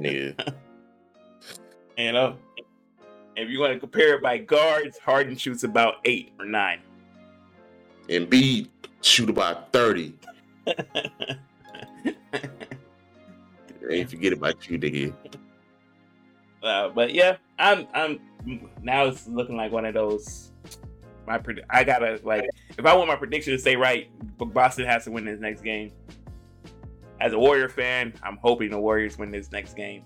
[0.00, 0.54] nigga.
[1.96, 2.36] you know,
[3.36, 6.80] if you want to compare it by guards, Harden shoots about eight or nine.
[8.08, 8.66] Embiid
[9.02, 10.14] shoot about thirty.
[13.90, 15.14] Ain't forget about you, nigga.
[16.62, 18.20] Uh, but yeah, I'm I'm
[18.82, 20.52] now it's looking like one of those.
[21.26, 22.48] My pred- I gotta like
[22.78, 25.92] if I want my prediction to stay right, Boston has to win this next game.
[27.20, 30.04] As a Warrior fan, I'm hoping the Warriors win this next game,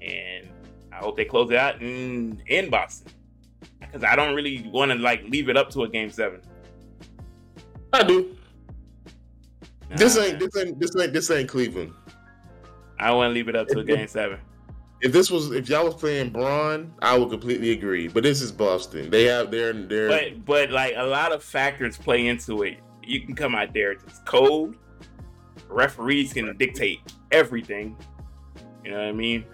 [0.00, 0.48] and
[0.92, 3.12] I hope they close it out in in Boston
[3.80, 6.40] because I don't really want to like leave it up to a game seven.
[7.92, 8.36] I do.
[9.96, 11.92] This ain't this ain't this ain't this ain't Cleveland.
[12.98, 14.38] I want to leave it up to game seven.
[15.00, 18.08] If this was if y'all was playing Bron, I would completely agree.
[18.08, 19.10] But this is Boston.
[19.10, 22.78] They have their their But but like a lot of factors play into it.
[23.02, 24.76] You can come out there, it's cold.
[25.68, 27.00] Referees can dictate
[27.32, 27.96] everything.
[28.84, 29.44] You know what I mean?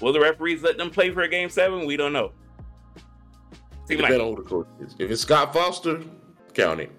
[0.00, 1.86] Will the referees let them play for a game seven?
[1.86, 2.32] We don't know.
[3.88, 4.94] it like on who the coach is.
[4.98, 6.02] If it's Scott Foster,
[6.54, 6.92] count it.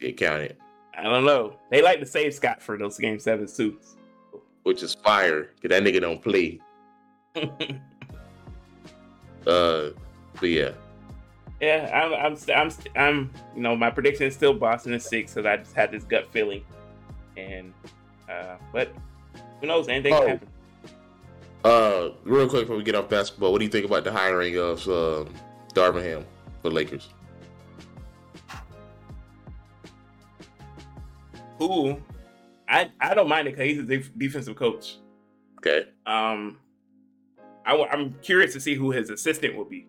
[0.00, 0.56] Yeah, counted.
[0.96, 1.56] I don't know.
[1.70, 3.96] They like to save Scott for those game seven suits.
[4.62, 5.44] Which is fire.
[5.62, 6.58] Cause that nigga don't play.
[9.46, 9.90] Uh
[10.38, 10.70] but yeah.
[11.60, 15.46] yeah, I'm, I'm, I'm, I'm, you know, my prediction is still Boston in six because
[15.46, 16.64] I just had this gut feeling,
[17.36, 17.74] and,
[18.30, 18.94] uh, but
[19.60, 19.88] who knows?
[19.88, 20.20] Anything Oh.
[20.20, 20.48] can happen.
[21.64, 24.56] Uh real quick before we get off basketball, what do you think about the hiring
[24.56, 25.24] of uh,
[25.74, 26.24] Darvin Ham
[26.62, 27.08] for Lakers?
[31.60, 32.00] Who?
[32.68, 34.96] I, I don't mind it because he's a def- defensive coach.
[35.58, 35.84] Okay.
[36.06, 36.58] Um,
[37.66, 39.86] I, am curious to see who his assistant will be.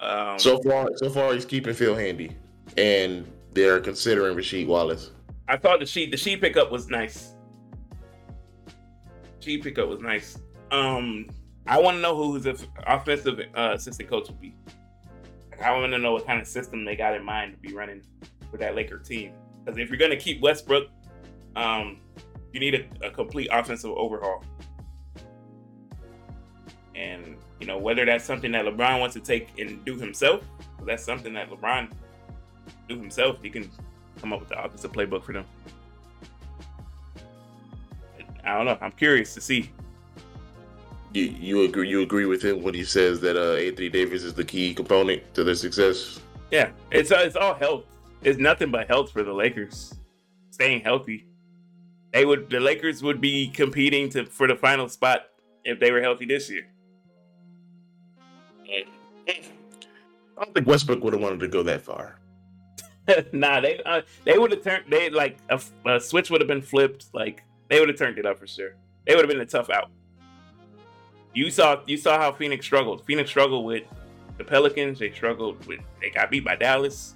[0.00, 2.36] Um, So far so far he's keeping Phil Handy.
[2.76, 5.10] And they're considering Rasheed Wallace.
[5.48, 7.34] I thought the Sheed the Sheed pickup was nice.
[9.40, 10.38] Sheed pickup was nice.
[10.70, 11.26] Um,
[11.66, 14.54] I want to know who his offensive uh, assistant coach will be.
[15.62, 18.02] I want to know what kind of system they got in mind to be running
[18.52, 19.32] for that Laker team.
[19.64, 20.88] Because if you're going to keep Westbrook,
[21.56, 21.98] um,
[22.52, 24.44] you need a, a complete offensive overhaul.
[26.94, 30.44] And you know whether that's something that LeBron wants to take and do himself.
[30.84, 31.90] That's something that LeBron
[32.88, 33.38] do himself.
[33.42, 33.70] He can
[34.20, 35.46] come up with the offensive playbook for them.
[38.44, 38.78] I don't know.
[38.80, 39.70] I'm curious to see.
[41.14, 44.34] You you agree you agree with him when he says that uh, Anthony Davis is
[44.34, 46.20] the key component to their success?
[46.50, 47.84] Yeah, it's uh, it's all health.
[48.22, 49.94] It's nothing but health for the Lakers.
[50.50, 51.26] Staying healthy,
[52.12, 55.28] they would the Lakers would be competing to for the final spot
[55.64, 56.66] if they were healthy this year.
[60.42, 62.18] I don't think Westbrook would have wanted to go that far.
[63.32, 66.62] nah, they uh, they would have turned they like a, a switch would have been
[66.62, 67.06] flipped.
[67.12, 68.76] Like they would have turned it up for sure.
[69.06, 69.90] They would have been a tough out.
[71.34, 73.04] You saw you saw how Phoenix struggled.
[73.06, 73.84] Phoenix struggled with
[74.38, 74.98] the Pelicans.
[74.98, 77.14] They struggled with they got beat by Dallas.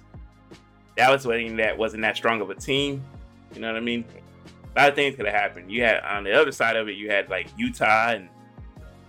[0.97, 3.03] Dallas wasn't that wasn't that strong of a team.
[3.53, 4.03] You know what I mean?
[4.75, 5.71] A lot of things could have happened.
[5.71, 8.27] You had on the other side of it, you had like Utah and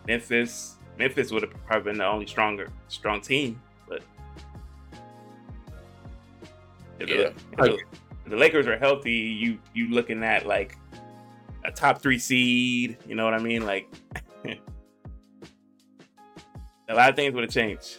[0.06, 0.76] Memphis.
[0.98, 4.02] Memphis would have probably been the only stronger strong team, but
[6.98, 7.20] if the- Yeah.
[7.26, 10.76] if the, if the Lakers are healthy, you you looking at like
[11.64, 12.98] a top three seed.
[13.06, 13.64] You know what I mean?
[13.64, 13.86] Like
[16.88, 17.98] a lot of things would have changed.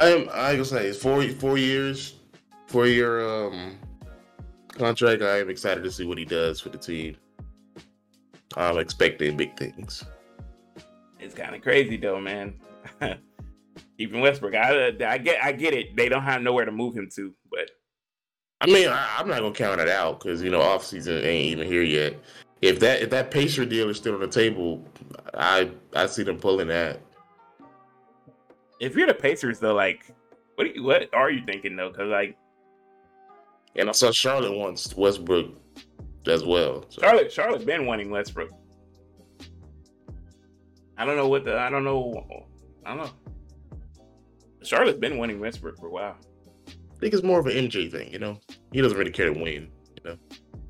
[0.00, 2.14] I am I gonna say it's four four years,
[2.66, 3.78] four year um
[4.68, 5.22] contract.
[5.22, 7.16] I am excited to see what he does for the team.
[8.56, 10.04] I'm expecting big things.
[11.18, 12.54] It's kind of crazy though, man.
[13.98, 15.96] Even Westbrook, I, I get, I get it.
[15.96, 17.70] They don't have nowhere to move him to, but
[18.60, 21.52] I mean, I, am not gonna count it out because you know off season ain't
[21.52, 22.14] even here yet.
[22.60, 24.84] If that if that Pacer deal is still on the table,
[25.34, 27.00] I I see them pulling that.
[28.82, 30.12] If you're the Pacers though, like,
[30.56, 31.90] what you, what are you thinking though?
[31.90, 32.36] Because like,
[33.76, 35.54] and I saw Charlotte wants Westbrook
[36.26, 36.84] as well.
[36.88, 37.00] So.
[37.00, 38.50] Charlotte Charlotte been wanting Westbrook.
[40.98, 42.44] I don't know what the I don't know
[42.84, 43.10] I don't know.
[44.64, 46.16] Charlotte's been winning Westbrook for a while.
[46.68, 48.40] I think it's more of an MJ thing, you know.
[48.72, 50.16] He doesn't really care to win, you know.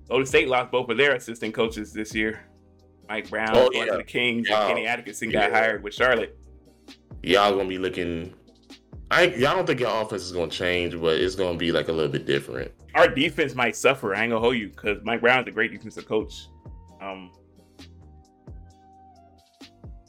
[0.09, 2.47] Golden State lost both of their assistant coaches this year.
[3.09, 3.83] Mike Brown, oh, yeah.
[3.83, 6.39] Anthony Kings, and Kenny Atkinson got hired with Charlotte.
[7.23, 8.35] Y'all gonna be looking.
[9.11, 11.93] I y'all don't think your offense is gonna change, but it's gonna be like a
[11.93, 12.73] little bit different.
[12.95, 14.15] Our defense might suffer.
[14.15, 16.49] I ain't gonna hold you because Mike Brown's a great defensive coach.
[17.01, 17.31] Um,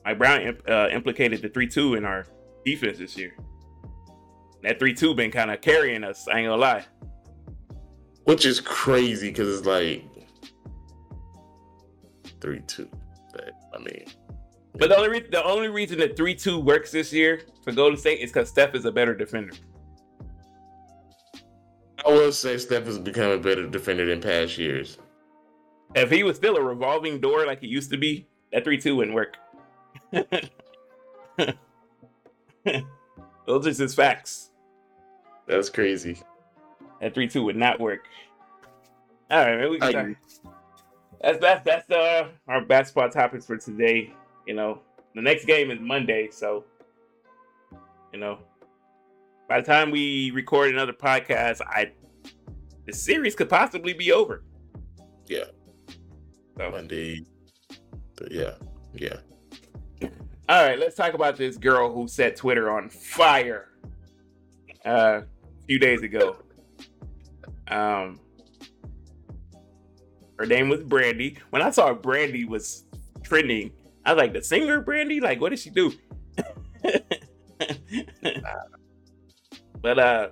[0.06, 2.26] Mike Brown uh, implicated the three-two in our
[2.66, 3.36] defense this year.
[4.64, 6.28] That three-two been kind of carrying us.
[6.28, 6.86] I ain't gonna lie.
[8.24, 10.06] Which is crazy because it's like
[12.42, 12.90] three-two.
[13.34, 14.06] But I mean,
[14.76, 18.20] but the only re- the only reason that three-two works this year for Golden State
[18.20, 19.54] is because Steph is a better defender.
[22.06, 24.98] I will say Steph has become a better defender than past years.
[25.96, 29.16] If he was still a revolving door like he used to be, that three-two wouldn't
[29.16, 29.38] work.
[33.46, 34.52] Those are just facts.
[35.48, 36.18] That's crazy.
[37.02, 38.08] That three two would not work.
[39.30, 39.70] All right, man.
[39.70, 40.16] We can.
[41.22, 44.14] That's that's that's uh our basketball topics for today.
[44.46, 44.82] You know,
[45.16, 46.66] the next game is Monday, so
[48.12, 48.40] you know,
[49.48, 51.92] by the time we record another podcast, I
[52.86, 54.44] the series could possibly be over.
[55.28, 55.46] Yeah.
[56.58, 56.70] So.
[56.72, 57.26] Monday.
[58.30, 58.56] Yeah.
[58.94, 59.18] Yeah.
[60.50, 63.70] All right, let's talk about this girl who set Twitter on fire
[64.86, 66.36] uh, a few days ago.
[67.70, 68.20] Um,
[70.38, 71.38] her name was Brandy.
[71.50, 72.84] When I saw Brandy was
[73.24, 73.72] trending,
[74.06, 75.20] I was like, the singer Brandy?
[75.20, 75.94] Like, what did she do?
[79.82, 80.30] but uh,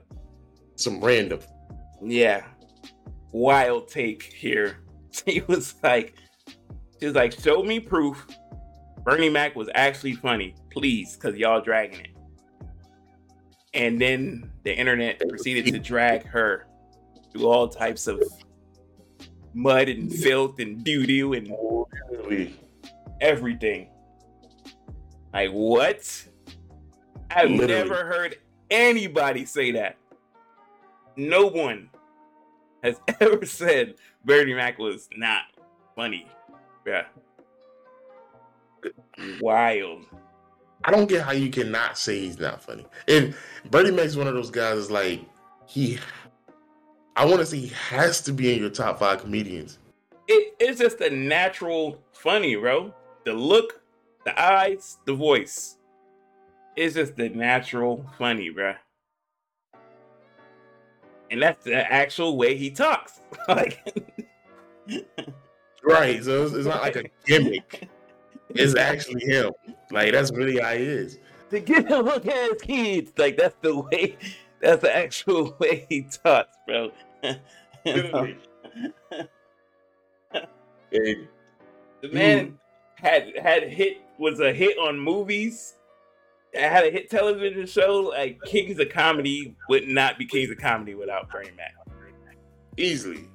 [0.76, 1.40] some random.
[2.04, 2.46] Yeah,
[3.32, 4.78] wild take here.
[5.28, 6.16] She was like,
[6.98, 8.26] she was like, show me proof
[9.04, 12.08] Bernie Mac was actually funny, please, because y'all dragging it.
[13.74, 16.68] And then the internet proceeded to drag her
[17.32, 18.22] through all types of
[19.54, 21.48] mud and filth and doo doo and
[23.22, 23.90] everything.
[25.34, 26.28] Like, what?
[27.30, 27.90] I've Literally.
[27.90, 28.36] never heard
[28.70, 29.96] anybody say that.
[31.16, 31.90] No one
[32.84, 33.96] has ever said
[34.26, 35.44] Bernie Mac was not
[35.96, 36.28] funny.
[36.86, 37.06] Yeah
[39.40, 40.06] wild.
[40.84, 42.86] I don't get how you cannot say he's not funny.
[43.08, 43.36] And
[43.70, 45.22] Bernie Mac's one of those guys is like
[45.68, 46.00] he
[47.16, 49.78] I want to say he has to be in your top five comedians.
[50.28, 52.94] It, it's just a natural funny, bro.
[53.26, 53.82] The look,
[54.26, 55.78] the eyes, the voice.
[56.76, 58.74] It's just the natural funny, bro.
[61.30, 63.22] And that's the actual way he talks.
[63.48, 63.80] like
[65.84, 66.24] Right.
[66.24, 67.90] So it's, it's not like a gimmick
[68.56, 69.52] it's actually him.
[69.92, 71.20] Like that's really how he is.
[71.50, 74.18] To get him look at his kids, like that's the way.
[74.62, 76.92] That's the actual way he talks, bro.
[77.24, 77.40] the
[82.12, 82.56] man hmm.
[83.02, 85.74] Had had hit was a hit on movies.
[86.54, 90.96] Had a hit television show like Kings of Comedy would not be Kings of Comedy
[90.96, 91.74] without Bernie Mac.
[92.78, 93.28] Easily,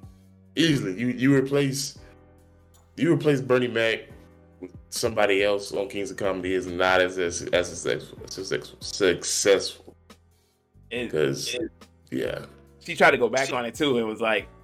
[0.55, 1.97] easily, you you replace
[2.95, 4.01] you replace Bernie Mac
[4.59, 8.77] with somebody else on Kings of Comedy is not as as, as successful.
[8.79, 9.95] successful.
[10.89, 11.55] Because
[12.11, 12.45] yeah,
[12.79, 14.56] she tried to go back on it too and was like, "It's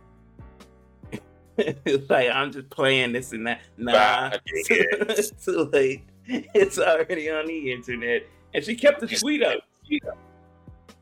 [2.10, 6.04] like I'm just playing this and that." Nah, it's too late.
[6.26, 8.24] It's already on the internet,
[8.54, 9.60] and she kept the tweet up.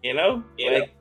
[0.04, 0.94] You know, like.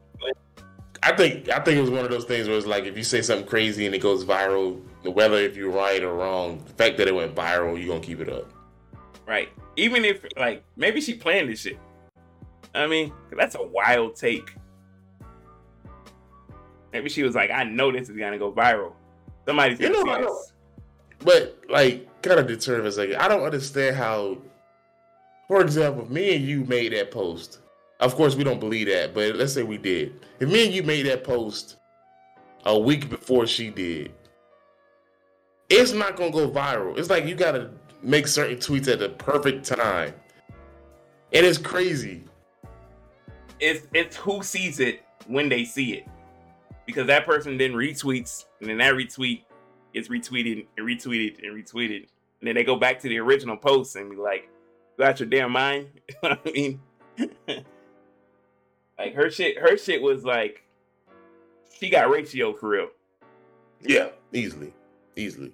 [1.02, 3.02] I think I think it was one of those things where it's like if you
[3.02, 6.98] say something crazy and it goes viral, whether if you're right or wrong, the fact
[6.98, 8.50] that it went viral, you're gonna keep it up.
[9.26, 9.48] Right.
[9.76, 11.78] Even if like maybe she planned this shit.
[12.74, 14.54] I mean, that's a wild take.
[16.92, 18.92] Maybe she was like, I know this is gonna go viral.
[19.46, 20.52] Somebody's you know, this.
[21.20, 24.38] But like kind of determines like I don't understand how
[25.50, 27.58] for example, me and you made that post.
[27.98, 30.24] Of course we don't believe that, but let's say we did.
[30.38, 31.76] If me and you made that post
[32.64, 34.12] a week before she did,
[35.68, 36.96] it's not gonna go viral.
[36.96, 37.70] It's like you gotta
[38.00, 40.14] make certain tweets at the perfect time.
[41.32, 42.22] And it's crazy.
[43.58, 46.06] It's it's who sees it when they see it.
[46.90, 49.44] Because that person then retweets, and then that retweet
[49.94, 52.06] gets retweeted and retweeted and retweeted.
[52.40, 54.48] And then they go back to the original post and be like,
[54.98, 55.88] got your damn mind?
[56.08, 56.80] you know what I mean?
[58.98, 60.64] like her shit, her shit was like
[61.78, 62.88] she got ratio for real.
[63.80, 64.74] Yeah, easily.
[65.16, 65.52] Easily.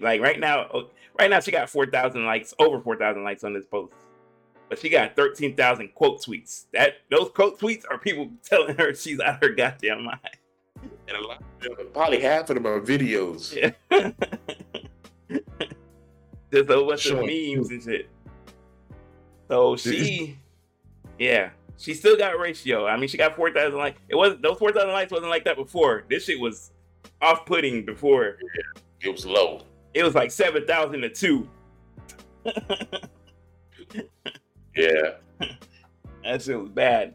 [0.00, 3.44] like right now, oh, right now she got four thousand likes, over four thousand likes
[3.44, 3.92] on this post.
[4.68, 6.64] But she got thirteen thousand quote tweets.
[6.72, 10.20] That those quote tweets are people telling her she's out of her goddamn mind.
[11.08, 13.54] And a lot of them, probably half of them are videos.
[13.54, 13.72] Yeah.
[16.52, 18.08] Just a bunch of memes and shit.
[19.48, 20.38] So she,
[21.18, 22.86] yeah, she still got ratio.
[22.86, 24.00] I mean, she got four thousand likes.
[24.08, 26.04] It wasn't those four thousand likes wasn't like that before.
[26.08, 26.70] This shit was
[27.20, 28.38] off-putting before.
[28.40, 29.62] Yeah, it was low.
[29.92, 31.48] It was like seven thousand to two.
[34.76, 35.14] yeah,
[36.24, 37.14] that shit was bad.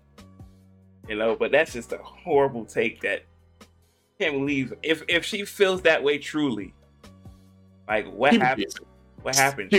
[1.07, 3.01] You know, but that's just a horrible take.
[3.01, 3.23] That
[4.19, 6.73] can't believe if if she feels that way truly.
[7.87, 8.73] Like what happened?
[9.21, 9.71] What happened?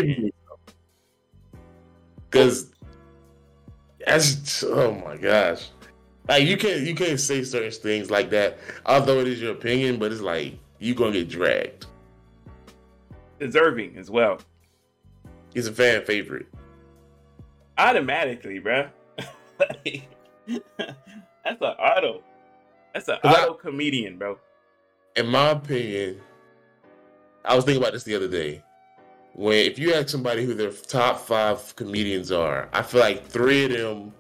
[2.31, 2.73] Because
[4.05, 5.69] that's oh my gosh.
[6.29, 8.59] Like you can't you can't say certain things like that.
[8.87, 11.87] Although it is your opinion, but it's like you gonna get dragged.
[13.39, 14.39] Deserving as well.
[15.55, 16.47] He's a fan favorite.
[17.77, 18.89] Automatically, bro.
[19.85, 22.23] that's an auto.
[22.95, 24.39] That's an auto I, comedian, bro.
[25.17, 26.21] In my opinion,
[27.45, 28.63] I was thinking about this the other day.
[29.35, 33.65] When if you ask somebody who their top five comedians are, I feel like three
[33.65, 34.13] of them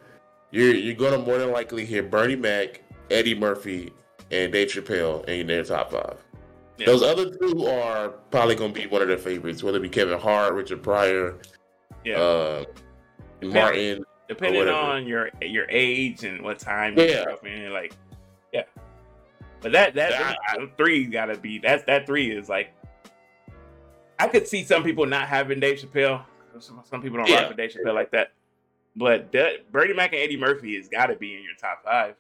[0.51, 3.93] you're you're gonna more than likely hear Bernie Mac, Eddie Murphy,
[4.31, 6.17] and Dave Chappelle in their top five.
[6.79, 6.87] Yeah.
[6.87, 10.19] Those other two are probably gonna be one of their favorites, whether it be Kevin
[10.19, 11.39] Hart, Richard Pryor,
[12.05, 12.65] yeah, uh,
[13.43, 14.05] Martin.
[14.29, 17.05] Depending on your your age and what time yeah.
[17.05, 17.95] you're up in, like.
[19.61, 22.73] But that that, that three gotta be that's that three is like
[24.19, 26.25] I could see some people not having Dave Chappelle.
[26.59, 27.41] Some, some people don't yeah.
[27.41, 28.33] rock with Dave Chappelle like that.
[28.95, 29.33] But
[29.73, 32.17] Bernie Mac and Eddie Murphy has got to be in your top five.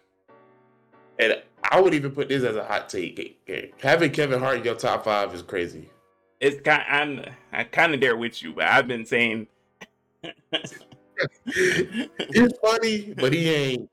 [1.18, 3.74] And I would even put this as a hot take.
[3.82, 5.90] Having Kevin Hart in your top five is crazy.
[6.40, 6.82] It's kind.
[6.88, 7.24] I'm.
[7.52, 9.46] I kind of there with you, but I've been saying.
[11.52, 13.90] it's funny, but he ain't.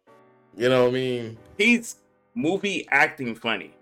[0.55, 1.37] You know what I mean?
[1.57, 1.97] He's
[2.38, 3.73] movie acting funny.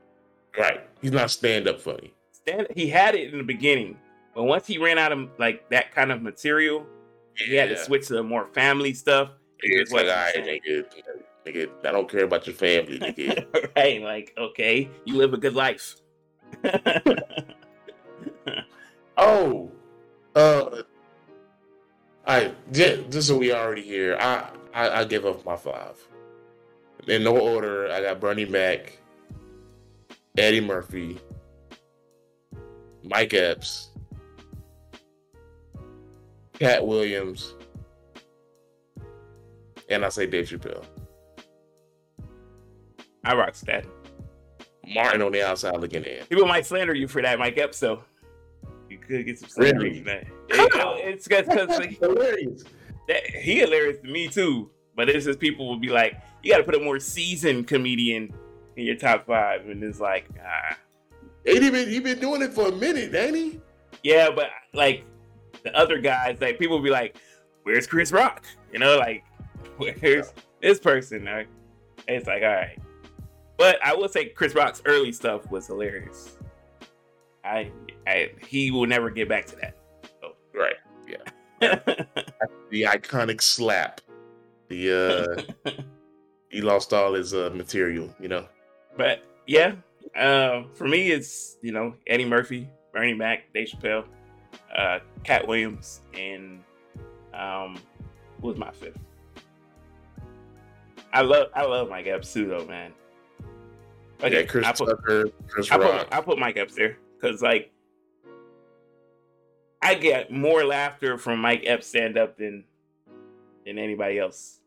[0.58, 0.82] Right.
[1.01, 2.14] He's not stand up funny.
[2.32, 2.68] Stand.
[2.74, 3.97] He had it in the beginning,
[4.34, 6.86] but once he ran out of like that kind of material,
[7.38, 7.45] yeah.
[7.45, 9.32] he had to switch to more family stuff.
[9.60, 10.86] It's like, all right, nigga,
[11.45, 13.70] nigga, I don't care about your family, nigga.
[13.76, 15.95] right, like, okay, you live a good life.
[19.18, 19.72] oh,
[20.36, 20.82] uh,
[22.28, 25.97] I just, just so we already here, I, I I give up my five.
[27.08, 28.97] In no order, I got Bernie Mac,
[30.38, 31.20] Eddie Murphy,
[33.03, 33.89] Mike Epps,
[36.53, 37.53] Katt Williams,
[39.89, 40.84] and I say Dave Chappelle.
[43.24, 43.86] I rock that.
[44.88, 46.26] Martin on the outside looking in.
[46.26, 48.03] People might slander you for that, Mike Epps, though.
[48.89, 49.97] You could get some slander really?
[49.97, 50.28] from that.
[50.49, 52.64] It, oh, it's because like, hilarious.
[53.08, 54.72] That, he hilarious to me too.
[54.95, 56.16] But it's just people will be like,
[56.46, 58.32] you got to put a more seasoned comedian
[58.78, 60.78] in your top five, and it's like, ah.
[61.48, 63.60] Ain't even he been doing it for a minute, ain't he?
[64.04, 65.06] Yeah, but like
[65.64, 67.18] the other guys, like people be like,
[67.64, 69.24] "Where's Chris Rock?" You know, like,
[69.78, 71.48] "Where's this person?" Like,
[72.08, 72.80] it's like, all right.
[73.58, 76.38] But I will say Chris Rock's early stuff was hilarious.
[77.43, 77.72] I,
[78.08, 79.78] I he will never get back to that.
[80.22, 80.34] So.
[80.54, 80.76] Right.
[81.08, 81.76] Yeah.
[82.70, 84.02] the iconic slap.
[84.68, 85.72] The uh
[86.56, 88.47] he lost all his uh material, you know.
[88.97, 89.76] But yeah,
[90.16, 94.06] uh, for me it's you know Eddie Murphy, Bernie Mac, Dave Chappelle
[94.76, 96.62] uh, Katt Williams, and
[97.34, 97.78] um,
[98.41, 98.99] who was my fifth?
[101.14, 102.91] I love I love Mike Epps too, though, man.
[104.22, 106.10] Okay, yeah, Chris I put, Tucker, Chris I Rock.
[106.10, 107.72] Put, I put Mike Epps there because like
[109.82, 112.66] I get more laughter from Mike Epps stand up than
[113.66, 114.60] than anybody else.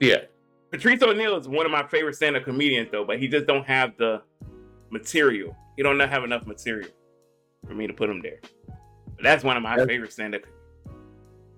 [0.00, 0.22] Yeah.
[0.70, 3.66] Patrice O'Neal is one of my favorite stand up comedians though, but he just don't
[3.66, 4.22] have the
[4.90, 5.56] material.
[5.76, 6.90] He don't have enough material
[7.66, 8.40] for me to put him there.
[8.66, 10.42] But that's one of my that's, favorite stand up.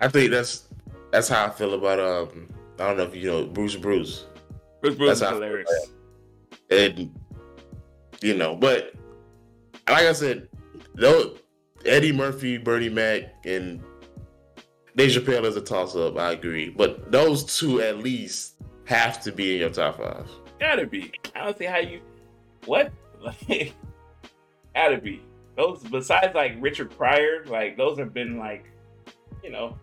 [0.01, 0.69] I think that's
[1.11, 2.49] that's how I feel about um
[2.79, 4.27] I don't know if you know Bruce Bruce.
[4.81, 5.91] Bruce Bruce that's is hilarious.
[6.71, 7.19] And
[8.21, 8.93] you know, but
[9.89, 10.49] like I said,
[10.95, 11.37] though
[11.85, 13.83] Eddie Murphy, Bernie Mac, and
[14.97, 16.19] Dave Chappelle is a toss up.
[16.19, 18.57] I agree, but those two at least
[18.89, 20.29] have to be in your top five.
[20.59, 21.13] Gotta be.
[21.35, 22.01] I don't see how you.
[22.65, 22.93] What?
[23.21, 23.75] Like,
[24.77, 25.21] gotta be.
[25.57, 28.71] Those besides like Richard Pryor, like those have been like,
[29.43, 29.77] you know,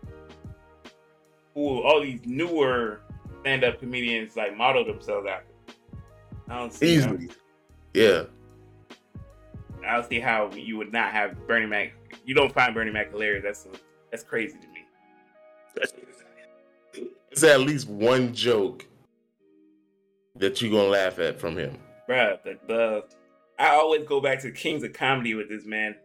[1.54, 3.02] who all these newer
[3.42, 5.54] stand-up comedians like model themselves after.
[6.48, 7.30] I don't see easily.
[7.94, 8.24] Yeah.
[9.86, 11.92] I don't see how you would not have Bernie Mac.
[12.26, 13.44] You don't find Bernie Mac hilarious.
[13.44, 13.68] That's
[14.12, 14.86] that's crazy to me.
[17.32, 18.86] It's at least one joke
[20.38, 21.78] that you're gonna laugh at from him,
[22.10, 23.04] Bruh, the, the
[23.58, 25.96] I always go back to Kings of Comedy with this man.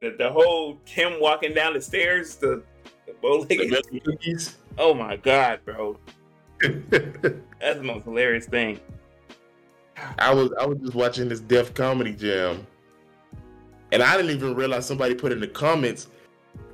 [0.00, 2.62] The the whole Kim walking down the stairs, the,
[3.06, 4.56] the bow-legged cookies.
[4.78, 5.98] Oh my god, bro.
[6.60, 8.80] That's the most hilarious thing.
[10.18, 12.66] I was I was just watching this Def Comedy Jam,
[13.92, 16.08] and I didn't even realize somebody put in the comments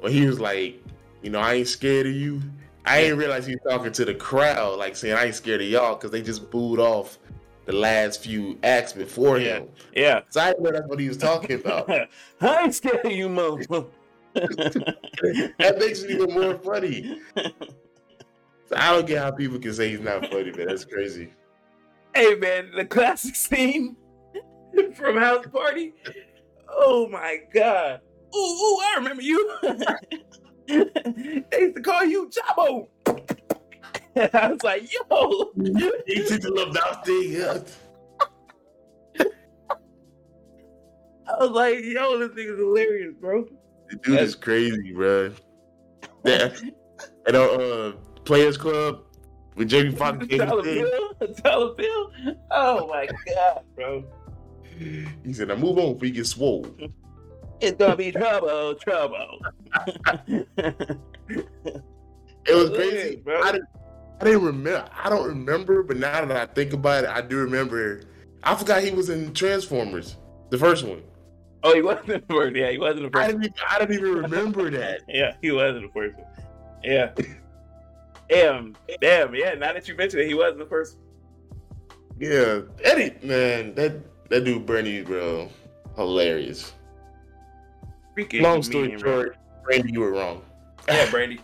[0.01, 0.83] when he was like,
[1.23, 2.43] you know, I ain't scared of you.
[2.85, 5.69] I didn't realize he was talking to the crowd, like saying I ain't scared of
[5.69, 7.19] y'all because they just booed off
[7.65, 9.69] the last few acts before him.
[9.95, 10.23] Yeah.
[10.31, 11.89] So I didn't know that's what he was talking about.
[12.41, 13.63] I ain't scared of you, mom.
[14.35, 17.21] that makes it even more funny.
[17.37, 20.67] So I don't get how people can say he's not funny, man.
[20.67, 21.31] That's crazy.
[22.15, 23.97] Hey man, the classic scene
[24.95, 25.95] from House Party.
[26.69, 28.01] Oh my god.
[28.35, 29.55] Ooh, ooh, I remember you.
[30.67, 32.89] They used to call you Jabo.
[34.35, 35.53] I was like, yo.
[36.07, 37.43] He took the little mouth thing.
[41.29, 43.49] I was like, yo, this thing is hilarious, bro.
[43.91, 45.33] The dude is crazy, bro.
[46.25, 46.55] Yeah.
[47.27, 47.93] And uh, uh
[48.25, 49.03] Players Club
[49.57, 50.27] with Jamie Foxx.
[50.27, 52.13] Dollar bill, bill.
[52.51, 54.05] Oh my god, bro.
[54.79, 56.67] He said, "Now move on, before you get swole."
[57.63, 59.39] It's gonna be trouble, trouble.
[60.27, 60.89] it
[62.49, 63.41] was crazy, bro.
[63.41, 63.69] I didn't,
[64.21, 64.89] I didn't remember.
[64.93, 68.03] I don't remember, but now that I think about it, I do remember.
[68.43, 70.17] I forgot he was in Transformers,
[70.51, 71.03] the first one.
[71.63, 72.57] Oh, he wasn't the first.
[72.57, 73.25] Yeah, he wasn't the first.
[73.25, 73.45] I didn't.
[73.45, 75.03] Even, I didn't even remember that.
[75.07, 76.27] yeah, he wasn't the first one.
[76.83, 77.13] Yeah.
[78.29, 79.55] Damn, damn, yeah.
[79.55, 80.97] Now that you mentioned it, he was the first.
[82.19, 83.95] Yeah, Eddie, man, that
[84.31, 85.49] that dude Bernie, bro,
[85.95, 86.73] hilarious.
[88.17, 90.43] Freaking Long story short, Brandy, you were wrong.
[90.89, 91.41] Yeah, Brandy.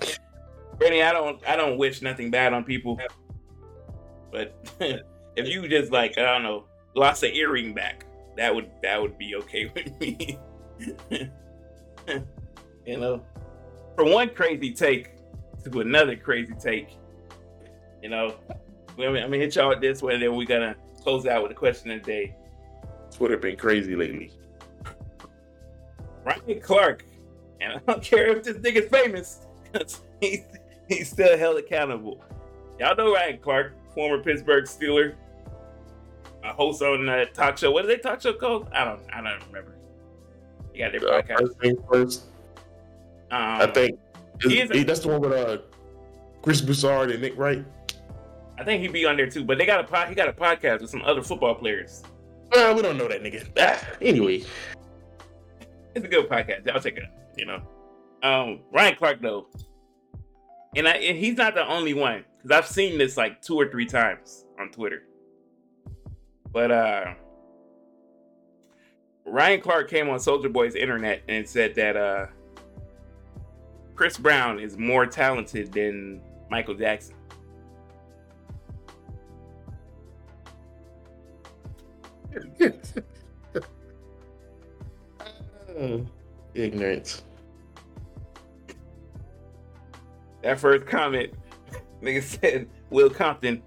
[0.79, 2.99] Brandy, I don't, I don't wish nothing bad on people,
[4.31, 6.65] but if you just like, I don't know,
[6.95, 8.05] lost an earring back,
[8.37, 10.39] that would that would be okay with me.
[12.87, 13.25] you know,
[13.97, 15.17] From one crazy take
[15.65, 16.97] to another crazy take.
[18.03, 18.35] You know,
[18.91, 21.91] I'm gonna hit y'all with this one, then we're gonna close out with a question
[21.91, 22.37] of the day.
[23.11, 24.33] Twitter been crazy lately.
[26.29, 27.05] Ryan Clark,
[27.61, 30.45] and I don't care if this nigga's famous, because he's
[30.89, 32.23] he's still held accountable.
[32.79, 35.15] Y'all know Ryan Clark, former Pittsburgh Steeler,
[36.45, 37.71] a host on a talk show.
[37.71, 38.69] What is that talk show called?
[38.73, 39.75] I don't I don't remember.
[40.75, 41.41] You got their uh, podcast.
[41.41, 42.23] First thing first.
[43.31, 43.99] Um, I think
[44.43, 45.59] he is, he, that's the one with uh,
[46.43, 47.65] Chris Broussard and Nick Wright.
[48.57, 50.33] I think he'd be on there too, but they got a pod, he got a
[50.33, 52.03] podcast with some other football players.
[52.57, 53.47] Uh, we don't know that nigga.
[53.59, 54.43] Ah, anyway,
[55.99, 56.71] it's a good podcast.
[56.71, 57.11] I'll check it out.
[57.37, 57.63] You know,
[58.23, 59.47] um, Ryan Clark though,
[60.77, 63.71] and I and he's not the only one because I've seen this like two or
[63.71, 65.03] three times on Twitter.
[66.53, 67.15] But uh,
[69.27, 72.27] Ryan Clark came on Soldier Boy's internet and said that uh
[73.95, 76.21] Chris Brown is more talented than
[76.51, 77.17] Michael Jackson.
[86.55, 87.23] Ignorance.
[90.43, 91.33] That first comment,
[92.03, 93.63] nigga said Will Compton.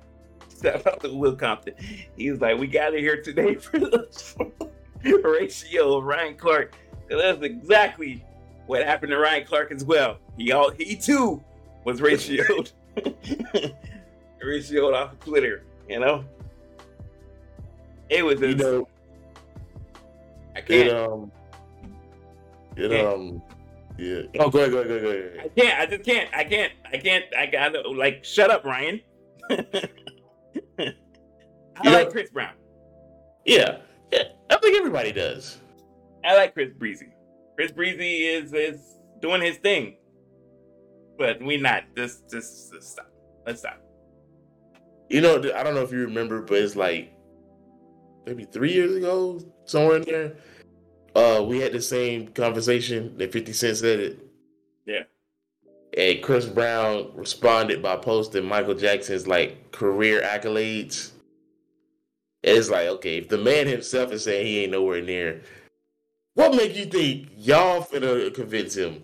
[0.61, 1.73] Shout out to Will Compton.
[2.17, 4.81] He was like, "We gather here today for the
[5.23, 6.75] ratio of Ryan Clark."
[7.09, 8.25] That's exactly
[8.67, 10.17] what happened to Ryan Clark as well.
[10.37, 11.43] He all he too
[11.83, 12.71] was ratioed,
[14.43, 15.63] ratioed off of Twitter.
[15.89, 16.25] You know,
[18.09, 18.39] it was.
[18.41, 18.87] You know,
[20.55, 20.87] I can't.
[20.87, 21.31] It, um,
[22.75, 23.41] it um.
[23.97, 24.21] Yeah.
[24.39, 25.39] Oh, go ahead, go ahead, go ahead, go ahead.
[25.43, 25.79] I can't.
[25.79, 26.29] I just can't.
[26.33, 26.73] I can't.
[26.91, 27.25] I can't.
[27.37, 29.01] I gotta like shut up, Ryan.
[29.49, 29.53] I
[31.83, 32.53] you like know, Chris Brown.
[33.45, 33.77] Yeah.
[34.11, 35.59] yeah, I think everybody does.
[36.23, 37.07] I like Chris Breezy.
[37.55, 39.97] Chris Breezy is is doing his thing,
[41.17, 41.83] but we not.
[41.95, 43.11] Just just, just stop.
[43.45, 43.81] Let's stop.
[45.09, 47.13] You know, I don't know if you remember, but it's like
[48.25, 50.33] maybe three years ago, somewhere in there.
[51.15, 54.19] Uh, we had the same conversation that 50 Cent said it.
[54.85, 55.03] Yeah.
[55.97, 61.11] And Chris Brown responded by posting Michael Jackson's like career accolades.
[62.43, 65.41] It's like, okay, if the man himself is saying he ain't nowhere near,
[66.33, 69.03] what make you think y'all finna convince him?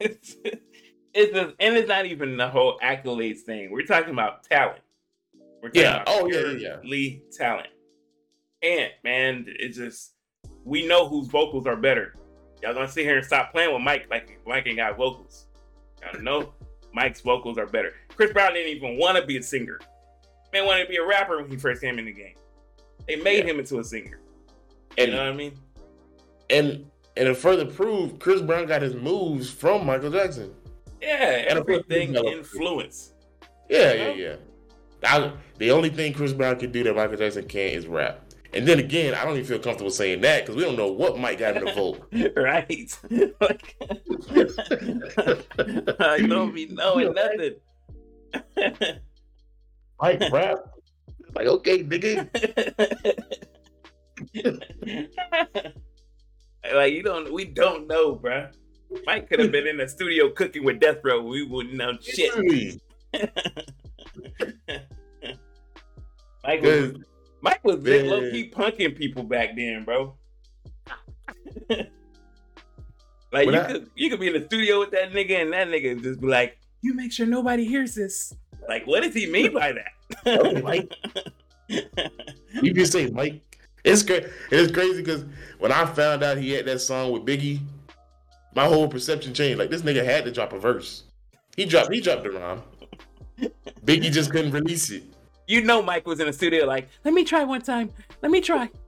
[0.00, 0.36] It's,
[1.12, 3.70] it's just, and it's not even the whole accolades thing.
[3.70, 4.80] We're talking about talent.
[5.62, 6.02] We're talking Yeah.
[6.02, 6.76] about Oh, yeah, yeah, yeah.
[6.80, 7.68] purely talent.
[8.62, 10.12] And man, it's just
[10.70, 12.14] we know whose vocals are better.
[12.62, 15.46] Y'all gonna sit here and stop playing with Mike like Mike ain't got vocals.
[16.00, 16.54] Y'all don't know
[16.94, 17.92] Mike's vocals are better.
[18.16, 19.78] Chris Brown didn't even want to be a singer.
[20.52, 22.34] Man wanted to be a rapper when he first came in the game.
[23.08, 23.52] They made Yeah.
[23.52, 24.20] him into a singer.
[24.98, 25.58] And you know what I mean?
[26.50, 26.86] and
[27.16, 30.54] and to further prove, Chris Brown got his moves from Michael Jackson.
[31.02, 33.14] Yeah, And everything influence.
[33.68, 34.14] Yeah, You yeah, know?
[34.14, 34.36] yeah.
[35.02, 38.20] I, the only thing Chris Brown can do that Michael Jackson can't is rap.
[38.52, 41.18] And then again, I don't even feel comfortable saying that because we don't know what
[41.18, 42.08] Mike got in the vote.
[42.36, 42.98] right.
[43.40, 43.76] like,
[46.00, 47.54] I don't be knowing nothing.
[50.00, 50.58] Mike rap,
[51.34, 52.28] like okay, nigga.
[56.74, 58.52] like you don't, we don't know, bruh.
[59.06, 61.22] Mike could have been in the studio cooking with Death Row.
[61.22, 62.34] We wouldn't know shit.
[62.36, 62.80] Literally.
[66.42, 67.02] Mike was, Cause-
[67.42, 68.08] Mike was Man.
[68.08, 70.14] low key punking people back then, bro.
[71.70, 75.52] like When you I- could you could be in the studio with that nigga and
[75.52, 78.34] that nigga just be like, "You make sure nobody hears this."
[78.68, 79.92] Like, what does he mean by that?
[80.26, 80.92] Okay, oh, Mike.
[82.62, 83.40] You can say Mike.
[83.84, 85.24] It's cra- It's crazy because
[85.60, 87.60] when I found out he had that song with Biggie,
[88.56, 89.58] my whole perception changed.
[89.58, 91.04] Like this nigga had to drop a verse.
[91.56, 91.92] He dropped.
[91.92, 92.62] He dropped the rhyme.
[93.84, 95.04] Biggie just couldn't release it.
[95.50, 97.90] You know, Mike was in the studio like, "Let me try one time.
[98.22, 98.70] Let me try."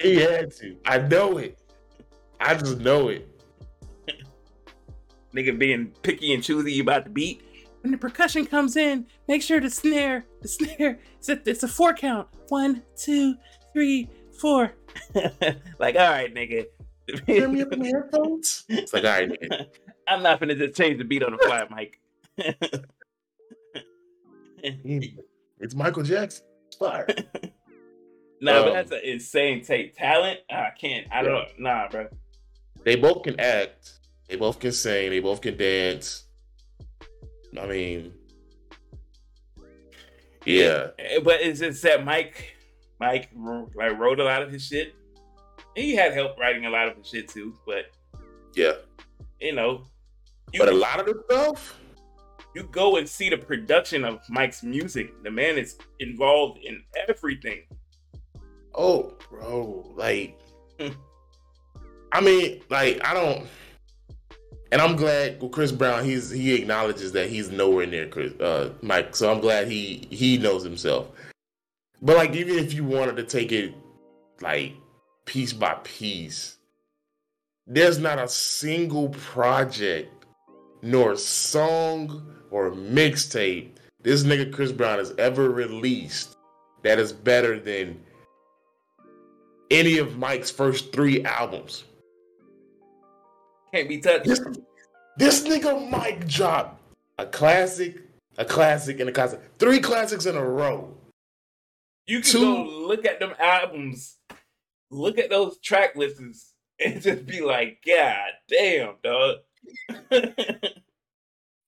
[0.00, 0.76] He had to.
[0.84, 1.58] I know it.
[2.40, 3.28] I just know it.
[5.34, 7.42] nigga being picky and choosy about the beat.
[7.82, 11.68] When the percussion comes in, make sure the snare, the snare, it's a, it's a
[11.68, 12.28] four count.
[12.48, 13.36] One, two,
[13.72, 14.10] three,
[14.40, 14.72] four.
[15.78, 16.66] like, all right, nigga.
[17.28, 18.64] Turn me up in the headphones.
[18.68, 19.66] It's like all right, nigga.
[20.08, 22.00] I'm not gonna just change the beat on the fly, Mike.
[25.58, 26.44] It's Michael Jackson.
[26.66, 27.06] It's fire.
[28.42, 29.96] no, but Um, that's an insane take.
[29.96, 31.06] Talent, I can't.
[31.10, 31.48] I don't.
[31.58, 32.08] Nah, bro.
[32.84, 33.92] They both can act.
[34.28, 35.08] They both can sing.
[35.10, 36.24] They both can dance.
[37.58, 38.12] I mean,
[40.44, 40.88] yeah.
[40.98, 42.54] Eh, But it's just that Mike,
[43.00, 43.30] Mike,
[43.74, 44.94] like wrote a lot of his shit.
[45.74, 47.54] And he had help writing a lot of his shit too.
[47.66, 47.86] But
[48.54, 48.72] Yeah.
[49.40, 49.84] you know,
[50.52, 51.80] you, But a lot of the stuff,
[52.56, 55.22] you go and see the production of Mike's music.
[55.22, 57.62] The man is involved in everything.
[58.74, 60.38] oh, bro, like,
[60.78, 60.92] Hmm.
[62.12, 63.46] I mean, like, I don't,
[64.72, 69.16] and I'm glad Chris Brown, he's he acknowledges that he's nowhere near Chris, uh, Mike.
[69.16, 71.08] So I'm glad he he knows himself.
[72.02, 73.74] But like, even if you wanted to take it
[74.40, 74.74] like
[75.24, 76.58] piece by piece,
[77.66, 80.15] there's not a single project
[80.86, 83.76] nor song or mixtape
[84.06, 86.36] this nigga Chris Brown has ever released
[86.84, 88.00] that is better than
[89.68, 91.82] any of Mike's first three albums.
[93.74, 94.26] Can't be touched.
[94.26, 94.40] This,
[95.16, 96.80] this nigga Mike dropped
[97.18, 98.00] a classic,
[98.38, 99.40] a classic, and a classic.
[99.58, 100.96] Three classics in a row.
[102.06, 104.18] You can Two- go look at them albums,
[104.92, 109.38] look at those track lists, and just be like, God damn, dog.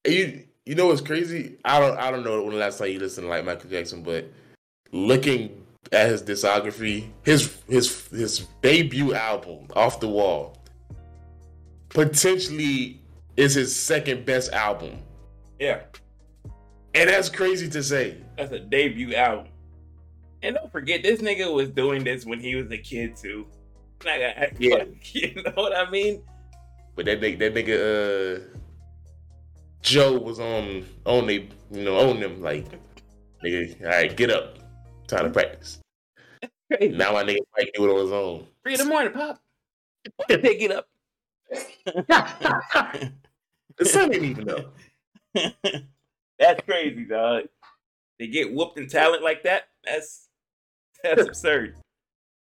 [0.06, 1.56] You you know what's crazy?
[1.64, 4.02] I don't I don't know when the last time you listened to like Michael Jackson,
[4.02, 4.30] but
[4.92, 10.56] looking at his discography, his his his debut album, Off the Wall,
[11.90, 13.00] potentially
[13.36, 14.98] is his second best album.
[15.58, 15.80] yeah,
[16.94, 18.16] And that's crazy to say.
[18.36, 19.48] that's a debut album.
[20.42, 23.46] And don't forget, this nigga was doing this when he was a kid too.
[24.04, 24.84] Like, Yeah.
[25.12, 26.22] you know what I mean?
[26.98, 28.40] But that nigga, that nigga, uh,
[29.82, 32.66] Joe was on on they, you know, on them like,
[33.44, 34.58] nigga, all right, get up,
[35.06, 35.78] time to practice.
[36.66, 36.96] Crazy.
[36.96, 38.48] Now my nigga Mike do it on his own.
[38.64, 39.40] Three in the morning, pop.
[40.28, 40.88] Pick it up.
[41.84, 43.12] the
[43.84, 44.64] son ain't even know.
[46.40, 47.44] that's crazy, dog.
[48.18, 49.68] They get whooped in talent like that.
[49.84, 50.26] That's
[51.04, 51.76] that's absurd.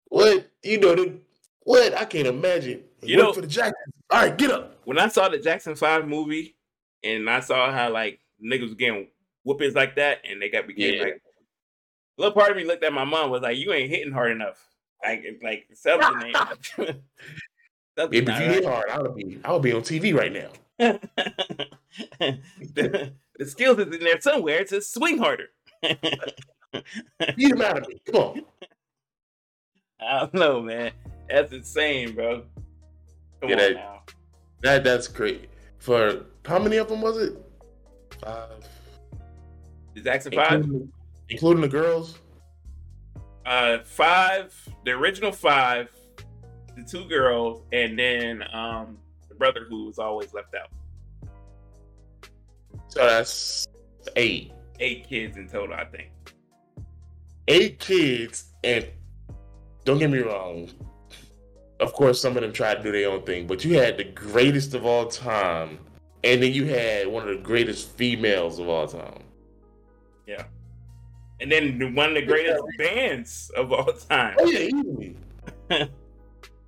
[0.09, 0.93] What you know?
[0.93, 1.19] The,
[1.61, 2.83] what I can't imagine.
[3.05, 3.75] You know- for the Jacksons.
[4.09, 4.77] All right, get up.
[4.85, 6.55] When I saw the Jackson Five movie,
[7.03, 9.07] and I saw how like niggas was getting
[9.43, 11.01] whoopings like that, and they got became Yeah.
[11.03, 11.21] like
[12.17, 14.31] A little part of me looked at my mom was like, "You ain't hitting hard
[14.31, 14.63] enough.
[15.03, 16.37] Like, like something ain't."
[16.75, 17.01] something
[17.97, 20.49] if you hit hard, I would be, I would be on TV right now.
[22.19, 25.49] the, the skills is in there somewhere to swing harder.
[25.81, 28.01] Beat him out of me.
[28.05, 28.41] Come on.
[29.99, 30.91] I don't know, man.
[31.29, 32.43] That's insane, bro.
[33.43, 34.01] Come yeah, that, now.
[34.61, 35.49] That that's great.
[35.79, 37.33] For how many of them was it?
[38.21, 38.65] Five.
[39.95, 40.53] Is Jackson five?
[40.53, 40.91] Including,
[41.27, 42.19] including the girls?
[43.45, 44.55] Uh five,
[44.85, 45.89] the original five,
[46.77, 48.97] the two girls, and then um
[49.27, 50.69] the brother who was always left out.
[52.87, 53.67] So that's
[54.15, 54.53] eight.
[54.79, 56.11] Eight kids in total, I think.
[57.49, 58.87] Eight kids, and
[59.83, 60.69] don't get me wrong.
[61.83, 64.05] Of course, some of them tried to do their own thing, but you had the
[64.05, 65.79] greatest of all time,
[66.23, 69.21] and then you had one of the greatest females of all time.
[70.25, 70.45] Yeah.
[71.41, 74.37] And then one of the greatest bands of all time.
[74.39, 75.87] Oh, yeah.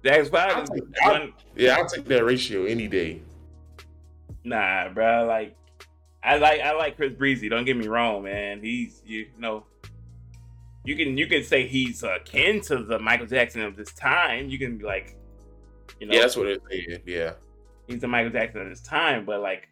[0.03, 0.67] Jack's Five.
[1.03, 3.21] I'll yeah, I'll take that ratio any day.
[4.43, 5.25] Nah, bro.
[5.25, 5.55] Like,
[6.21, 7.47] I like I like Chris Breezy.
[7.47, 8.61] Don't get me wrong, man.
[8.61, 9.63] He's you know,
[10.85, 14.49] you can you can say he's akin to the Michael Jackson of this time.
[14.49, 15.17] You can be like,
[15.99, 16.99] you know, yeah, that's what it is.
[17.05, 17.33] Yeah,
[17.87, 19.67] he's the Michael Jackson of this time, but like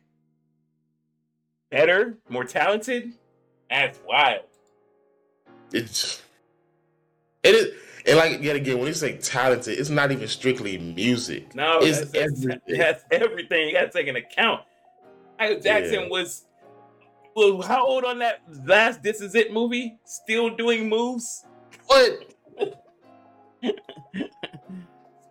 [1.70, 3.14] better, more talented.
[3.70, 4.44] That's wild.
[5.72, 6.22] It's
[7.44, 7.74] it is
[8.06, 11.56] and like yet again, when you say talented, it's not even strictly music.
[11.56, 12.78] No, it's that's, everything.
[12.78, 13.68] That's everything.
[13.68, 14.62] You got to take into account.
[15.40, 16.10] Michael Jackson yeah.
[16.10, 16.44] was
[17.36, 19.98] well, how old on that last This Is It movie?
[20.06, 21.46] Still doing moves?
[21.88, 22.34] What?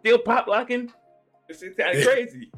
[0.01, 0.93] Still pop locking?
[1.49, 2.51] It's kind of crazy.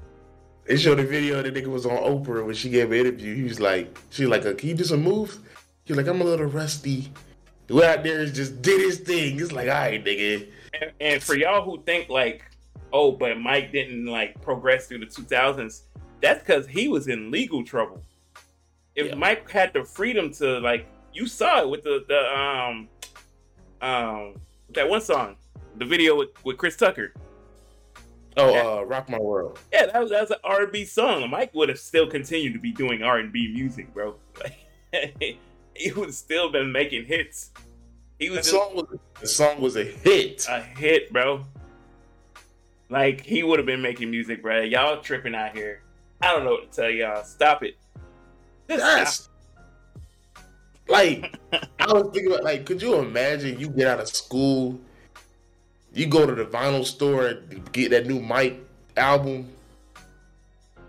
[0.67, 3.35] They showed a video the nigga was on Oprah when she gave an interview.
[3.35, 5.39] He was like, she was like, uh, can you do some moves?
[5.85, 7.13] He's like, I'm a little rusty.
[7.67, 9.39] The way out there is just did his thing.
[9.41, 10.49] It's like, all right, nigga.
[10.81, 12.45] And, and for y'all who think like,
[12.93, 15.83] oh, but Mike didn't like progress through the 2000s,
[16.23, 18.03] that's because he was in legal trouble.
[18.95, 19.15] If yeah.
[19.15, 22.89] Mike had the freedom to like, you saw it with the the um
[23.81, 24.41] um
[24.71, 25.37] that one song,
[25.77, 27.13] the video with, with Chris Tucker.
[28.37, 31.29] Oh, uh, "Rock My World." Yeah, that was that was an R and B song.
[31.31, 34.17] Mike would have still continued to be doing R and B music, bro.
[34.41, 34.59] Like,
[35.75, 37.51] he would still been making hits.
[38.19, 40.47] He was the song was the song was a hit.
[40.49, 41.45] A hit, bro.
[42.91, 44.63] Like he would have been making music, bro.
[44.63, 45.83] Y'all tripping out here.
[46.21, 47.25] I don't know what to tell y'all.
[47.25, 47.77] Stop it.
[48.67, 49.29] That's
[50.89, 51.39] like
[51.81, 54.79] I was thinking about like, could you imagine you get out of school,
[55.93, 58.61] you go to the vinyl store and get that new Mike
[58.97, 59.51] album.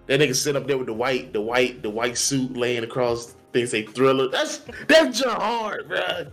[0.08, 3.36] That nigga sit up there with the white, the white, the white suit laying across
[3.56, 4.28] they say thriller.
[4.28, 4.58] That's
[4.88, 6.28] that's just hard, bro.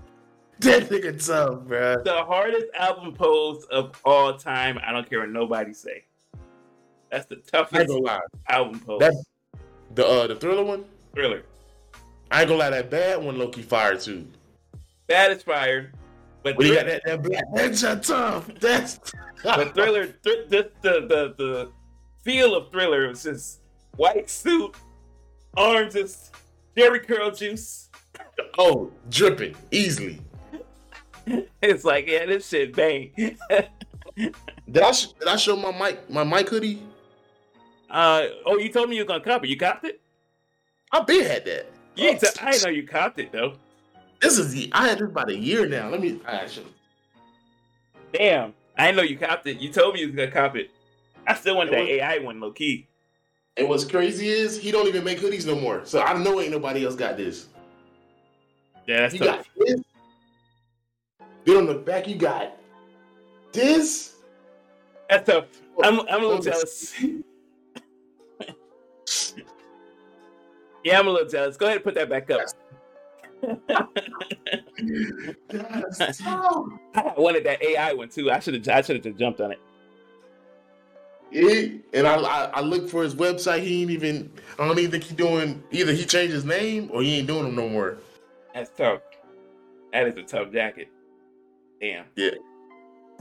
[0.58, 2.02] That nigga tough, bro.
[2.02, 4.78] The hardest album pose of all time.
[4.84, 6.04] I don't care what nobody say.
[7.10, 7.92] That's the toughest
[8.48, 8.98] album pose.
[8.98, 9.24] That,
[9.94, 10.84] the uh, the thriller one.
[11.14, 11.42] Thriller.
[12.30, 14.26] I ain't gonna lie, that bad one, Loki fire too.
[15.06, 15.92] Bad is fire,
[16.42, 18.48] but you got that, that black, that's tough.
[18.58, 18.98] That's
[19.42, 20.06] but thriller.
[20.06, 21.72] Th- the, the the the
[22.22, 23.60] feel of thriller was just
[23.96, 24.74] white suit,
[25.56, 26.34] arms just
[26.76, 27.90] Jheri curl juice.
[28.58, 30.20] Oh, dripping easily.
[31.62, 33.12] It's like, yeah, this shit bang.
[33.46, 36.82] did I sh- did I show my mic my mic hoodie?
[37.88, 39.48] Uh oh, you told me you were gonna cop it.
[39.48, 40.01] You copped it?
[40.92, 41.66] I been had that.
[41.96, 43.54] You oh, t- I didn't know you copped it though.
[44.20, 45.88] This is the I had this about a year now.
[45.88, 46.66] Let me actually.
[48.12, 49.58] Damn, I didn't know you copped it.
[49.58, 50.70] You told me you was gonna cop it.
[51.26, 52.88] I still want it that was, AI one low key.
[53.56, 55.84] And what's crazy is he don't even make hoodies no more.
[55.84, 57.48] So I know ain't nobody else got this.
[58.86, 59.36] Yeah, that's you tough.
[59.36, 59.80] got this.
[61.44, 62.56] Then on the back you got
[63.52, 64.16] this.
[65.08, 65.46] That's tough.
[65.78, 66.94] Oh, I'm I'm a little oh, jealous.
[70.84, 71.56] yeah, I'm a little jealous.
[71.56, 72.42] Go ahead and put that back up.
[76.94, 78.30] I wanted that AI one too.
[78.30, 79.60] I should have I should have just jumped on it.
[81.30, 83.62] He, and I, I, I looked for his website.
[83.62, 84.30] He ain't even.
[84.58, 85.92] I don't even think he doing either.
[85.92, 87.96] He changed his name or he ain't doing them no more.
[88.54, 89.00] That's tough.
[89.92, 90.88] That is a tough jacket.
[91.80, 92.04] Damn.
[92.16, 92.30] Yeah.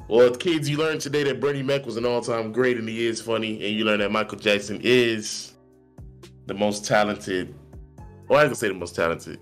[0.08, 3.22] Well, kids, you learned today that Bernie Mac was an all-time great and he is
[3.22, 5.51] funny, and you learned that Michael Jackson is
[6.48, 7.54] the most talented.
[8.28, 9.40] Well, I can say the most talented.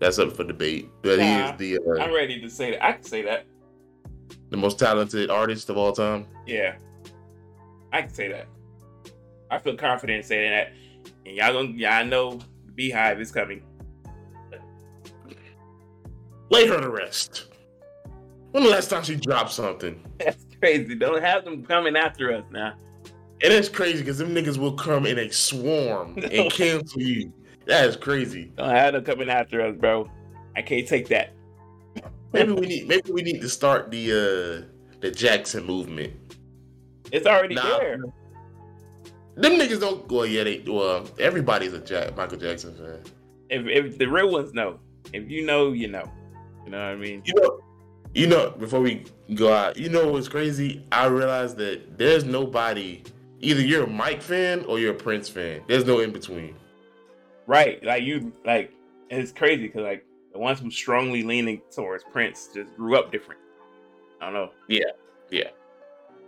[0.00, 1.90] That's up for debate, but nah, he is the.
[1.90, 2.84] Uh, I'm ready to say that.
[2.84, 3.46] I can say that.
[4.50, 6.26] The most talented artist of all time.
[6.46, 6.76] Yeah.
[7.92, 8.46] I can say that.
[9.50, 10.72] I feel confident in saying that.
[11.26, 13.62] And y'all gonna y'all know the BeyHive is coming.
[16.50, 17.48] Lay her to rest.
[18.52, 20.02] When the last time she dropped something?
[20.18, 20.94] That's crazy.
[20.94, 22.74] Don't have them coming after us now.
[23.42, 27.32] And that's crazy because them niggas will come in a swarm and cancel you.
[27.66, 28.50] That is crazy.
[28.56, 30.10] Don't have them coming after us, bro.
[30.56, 31.34] I can't take that.
[32.32, 36.14] Maybe we need maybe we need to start the uh the Jackson movement.
[37.12, 37.98] It's already nah, there.
[39.36, 43.02] Them niggas don't well yeah they well everybody's a Jack Michael Jackson fan.
[43.50, 44.80] If if the real ones know.
[45.12, 46.04] If you know, you know.
[46.64, 47.22] You know what I mean?
[47.24, 47.60] You know
[48.14, 49.04] you know, before we
[49.34, 50.84] go out, you know what's crazy?
[50.90, 53.02] I realized that there's nobody
[53.40, 55.62] either you're a Mike fan or you're a Prince fan.
[55.66, 56.54] There's no in between.
[57.46, 57.82] Right.
[57.82, 58.72] Like you like
[59.10, 63.40] it's crazy because like the ones who strongly leaning towards Prince just grew up different.
[64.20, 64.50] I don't know.
[64.68, 64.90] Yeah.
[65.30, 65.50] Yeah.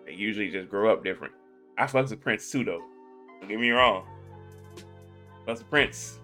[0.06, 1.34] They usually just grow up different.
[1.76, 2.82] I fucks with Prince too though.
[3.40, 4.06] Don't get me wrong.
[5.46, 6.18] Fucks with Prince.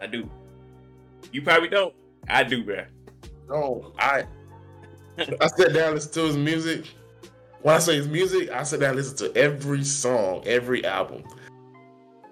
[0.00, 0.28] I do.
[1.32, 1.94] You probably don't.
[2.28, 2.86] I do, bruh.
[3.48, 4.26] No, I
[5.18, 6.86] I sat down and listen to his music.
[7.66, 11.24] When I say his music, I sit down and listen to every song, every album.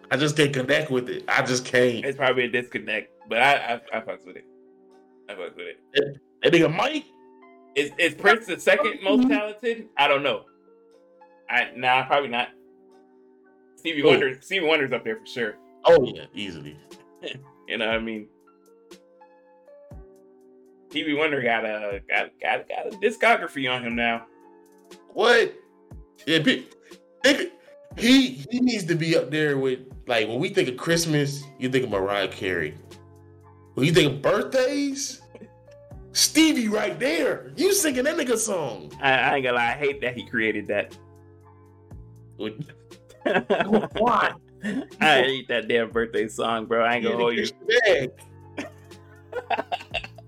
[0.09, 1.24] I just can't connect with it.
[1.27, 2.05] I just can't.
[2.05, 4.44] It's probably a disconnect, but I I, I fucks with it.
[5.28, 5.81] I fucks with it.
[5.94, 7.06] That, that nigga Mike.
[7.74, 9.31] Is is Prince the second most mm-hmm.
[9.31, 9.89] talented?
[9.97, 10.44] I don't know.
[11.51, 12.51] I nah, probably not.
[13.74, 14.11] Stevie oh.
[14.11, 14.40] Wonder.
[14.40, 15.56] Stevie Wonder's up there for sure.
[15.85, 16.78] Oh yeah, easily.
[17.66, 18.28] you know what I mean?
[20.90, 24.27] Stevie Wonder got a got got got a discography on him now.
[25.15, 25.55] What?
[26.27, 26.39] Yeah,
[27.97, 31.69] he he needs to be up there with like when we think of Christmas, you
[31.70, 32.74] think of Mariah Carey.
[33.74, 35.23] When you think of birthdays,
[36.12, 37.53] Stevie right there.
[37.57, 38.93] You singing that nigga song.
[39.01, 40.97] I, I ain't gonna lie, I hate that he created that.
[43.99, 44.32] Why?
[45.01, 46.85] I hate that damn birthday song, bro.
[46.85, 47.47] I ain't gonna hold you.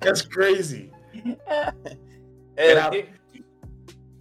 [0.01, 0.91] That's crazy.
[2.59, 3.05] I,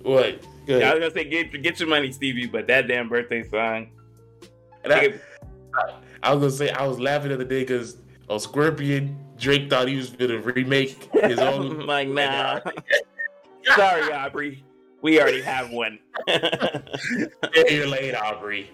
[0.01, 0.45] what?
[0.65, 0.81] Good.
[0.83, 3.91] I was gonna say get get your money, Stevie, but that damn birthday song.
[4.83, 5.13] And I,
[6.23, 7.97] I, was gonna say I was laughing the other day because
[8.29, 11.85] on Scorpion, Drake thought he was gonna remake his own.
[11.85, 12.59] like, nah.
[13.75, 14.63] Sorry, Aubrey.
[15.01, 15.99] We already have one.
[16.27, 18.71] You're late, Aubrey.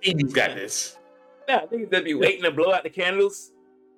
[0.00, 0.96] Stevie's got this.
[1.48, 3.52] Nah, niggas just be waiting to blow out the candles.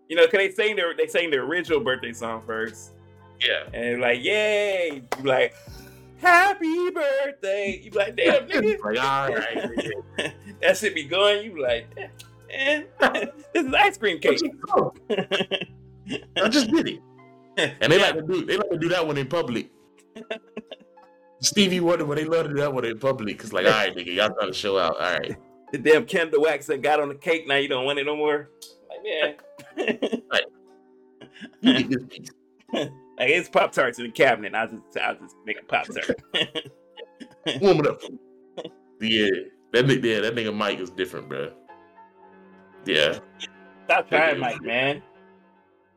[0.09, 2.93] You know, cause they sang their they sang the original birthday song first.
[3.41, 3.65] Yeah.
[3.73, 5.03] And like, yay!
[5.23, 5.55] Like,
[6.20, 7.80] happy birthday.
[7.82, 8.80] You like, damn nigga.
[8.82, 10.34] like, all right.
[10.62, 11.44] that should be going.
[11.44, 11.86] You like,
[12.51, 12.82] eh,
[13.55, 14.40] this is ice cream cake.
[16.36, 17.01] I just did it.
[17.56, 18.02] And they yeah.
[18.02, 19.70] like to do they like to do that one in public.
[21.40, 23.38] Stevie Wonder, but they love to do that one in public.
[23.38, 24.97] Cause like, all right, nigga, y'all trying to show out.
[25.01, 25.36] All right.
[25.72, 27.47] The damn candle wax that got on the cake.
[27.47, 28.51] Now you don't want it no more.
[28.88, 30.47] Like, man like,
[33.20, 34.55] like it's Pop Tarts in the cabinet.
[34.55, 37.60] I just I just make a Pop Tart.
[37.60, 38.01] Warm it up.
[39.01, 39.28] Yeah,
[39.72, 41.52] that nigga, yeah, that nigga Mike is different, bro.
[42.86, 43.18] Yeah.
[43.84, 45.02] Stop trying, Mike, man.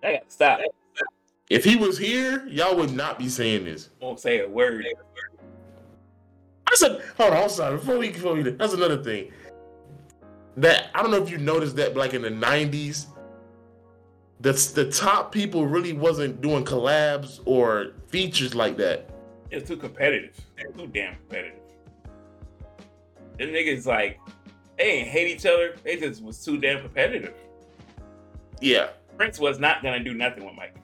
[0.04, 0.60] I got to stop.
[1.50, 3.90] If he was here, y'all would not be saying this.
[4.02, 4.86] Won't say a word.
[6.68, 7.78] I said, hold on, I'm sorry.
[7.78, 9.32] Before we, before we, that's another thing.
[10.58, 13.08] That I don't know if you noticed that, but like in the '90s,
[14.44, 19.10] the the top people really wasn't doing collabs or features like that.
[19.50, 20.40] It's too competitive.
[20.58, 21.60] They're too damn competitive.
[23.38, 24.20] The niggas like
[24.78, 25.76] they ain't hate each other.
[25.84, 27.34] They just was too damn competitive.
[28.60, 28.90] Yeah.
[29.16, 30.76] Prince was not gonna do nothing with Mike.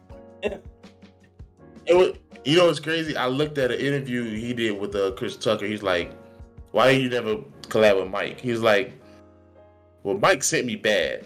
[0.41, 2.13] it was,
[2.45, 3.17] you know what's crazy?
[3.17, 5.65] I looked at an interview he did with uh, Chris Tucker.
[5.65, 6.13] He's like,
[6.71, 8.93] "Why you never collab with Mike?" He's like,
[10.03, 11.25] "Well, Mike sent me bad."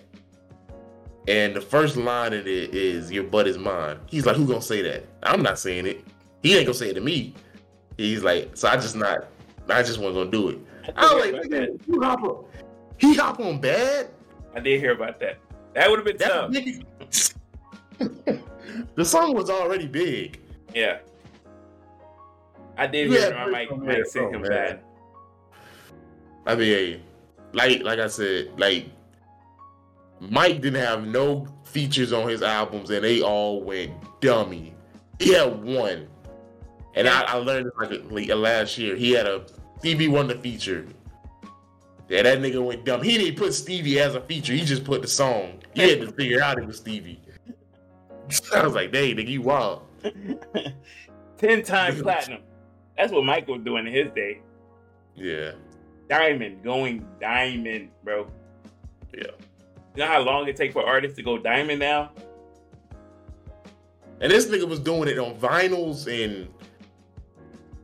[1.28, 4.62] And the first line of it is "Your butt is mine." He's like, "Who gonna
[4.62, 6.04] say that?" I'm not saying it.
[6.42, 7.34] He ain't gonna say it to me.
[7.98, 9.28] He's like, so I just not.
[9.70, 10.60] I just wasn't gonna do it.
[10.98, 12.46] I, was like, nigga, you hop on.
[12.98, 14.10] He hop on bad.
[14.54, 15.38] I did hear about that.
[15.74, 17.34] That would have been that
[18.00, 18.40] tough.
[18.96, 20.40] the song was already big.
[20.74, 21.00] Yeah.
[22.78, 24.82] I did you hear Mike Mike sent him bad.
[26.46, 27.02] I mean,
[27.54, 28.88] like like I said, like
[30.30, 33.92] Mike didn't have no features on his albums, and they all went
[34.22, 34.74] dummy.
[35.20, 36.08] He had one,
[36.96, 38.96] and I, I learned it like uh, last year.
[38.96, 39.46] He had a
[39.80, 40.86] Stevie Wonder feature.
[42.10, 43.02] Yeah, that nigga went dumb.
[43.02, 44.54] He didn't put Stevie as a feature.
[44.54, 45.60] He just put the song.
[45.74, 47.20] He had to figure out it was Stevie.
[48.56, 49.84] I was like, "Dang, nigga, you wild."
[51.38, 52.42] Ten times platinum.
[52.98, 54.42] That's what Mike was doing in his day.
[55.16, 55.54] Yeah.
[56.10, 58.28] Diamond, going diamond, bro.
[59.14, 59.32] Yeah.
[59.96, 62.12] You know how long it takes for artists to go diamond now?
[64.20, 66.48] And this nigga was doing it on vinyls and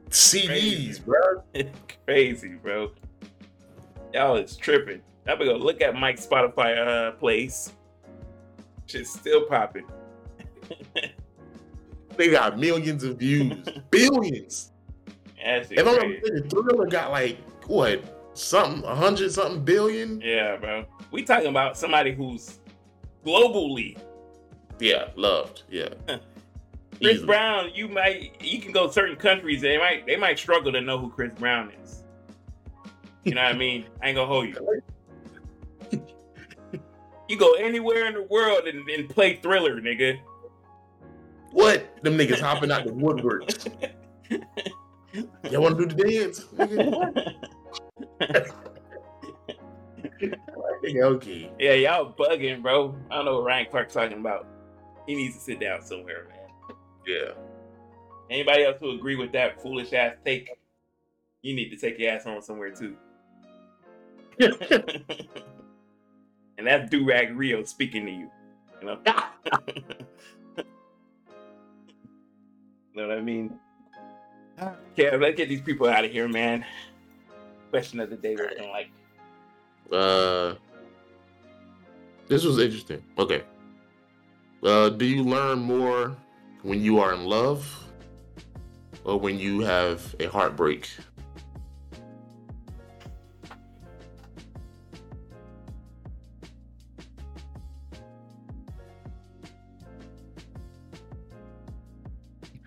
[0.10, 1.02] CDs, Crazy.
[1.06, 1.44] bro.
[2.08, 2.92] Crazy, bro.
[4.14, 5.02] Y'all is tripping.
[5.28, 7.74] I'm gonna go look at Mike's Spotify uh place.
[8.88, 9.86] Shit's still popping.
[12.18, 13.58] they got millions of views,
[13.92, 14.72] billions.
[15.44, 17.38] That's if I'm Thriller got like
[17.68, 18.02] what
[18.40, 20.22] something, a hundred something billion.
[20.22, 20.86] Yeah, bro.
[21.12, 22.60] We talking about somebody who's
[23.26, 23.98] globally.
[24.80, 25.64] Yeah, loved.
[25.70, 25.90] Yeah.
[27.02, 27.28] Chris Easily.
[27.28, 30.98] Brown, you might you can go certain countries, they might they might struggle to know
[30.98, 32.04] who Chris Brown is.
[33.24, 33.86] You know what I mean?
[34.02, 34.84] I ain't gonna hold you.
[37.30, 40.20] you go anywhere in the world and, and play Thriller, nigga.
[41.52, 42.04] What?
[42.04, 43.50] Them niggas hopping out the woodwork.
[45.50, 46.46] Y'all want to do the dance?
[50.86, 51.52] okay.
[51.60, 52.96] Yeah, y'all bugging, bro.
[53.10, 54.48] I don't know what Ryan Clark's talking about.
[55.08, 56.38] He needs to sit down somewhere, man.
[57.08, 57.34] Yeah.
[58.30, 60.50] Anybody else who agree with that foolish ass take?
[61.42, 62.96] You need to take your ass home somewhere too.
[64.40, 64.54] and
[66.68, 68.30] that's Durag Rio speaking to you.
[68.82, 69.00] You know.
[73.00, 73.60] know what I mean?
[74.60, 74.76] Ah.
[74.92, 76.66] Okay, let's get these people out of here, man.
[77.70, 78.90] Question of the day, looking like.
[79.92, 80.56] Uh,
[82.28, 83.04] this was interesting.
[83.18, 83.44] Okay.
[84.64, 86.16] Uh, do you learn more
[86.64, 87.66] when you are in love,
[89.04, 90.90] or when you have a heartbreak?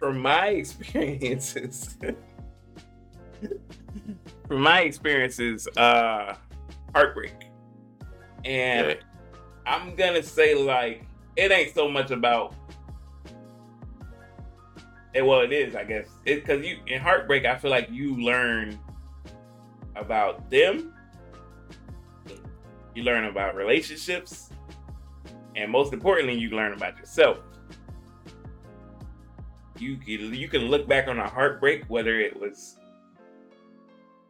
[0.03, 1.97] from my experiences,
[4.53, 6.35] from my experiences, uh,
[6.95, 7.33] heartbreak,
[8.45, 8.95] and yeah.
[9.65, 11.07] I'm gonna say like
[11.37, 12.55] it ain't so much about.
[15.15, 18.79] It, well, it is, I guess, because you in heartbreak, I feel like you learn
[19.97, 20.93] about them,
[22.95, 24.51] you learn about relationships,
[25.57, 27.39] and most importantly, you learn about yourself
[29.79, 32.77] you you can look back on a heartbreak, whether it was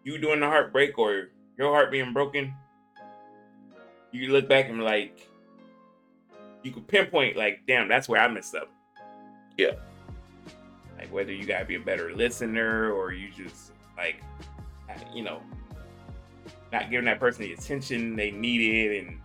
[0.04, 2.54] you doing the heartbreak or your heart being broken.
[4.10, 5.28] You look back and like
[6.62, 8.70] you could pinpoint like, damn, that's where I messed up.
[9.56, 9.72] Yeah.
[10.98, 14.22] Like whether you gotta be a better listener or you just like,
[15.14, 15.40] you know,
[16.72, 19.18] not giving that person the attention they needed and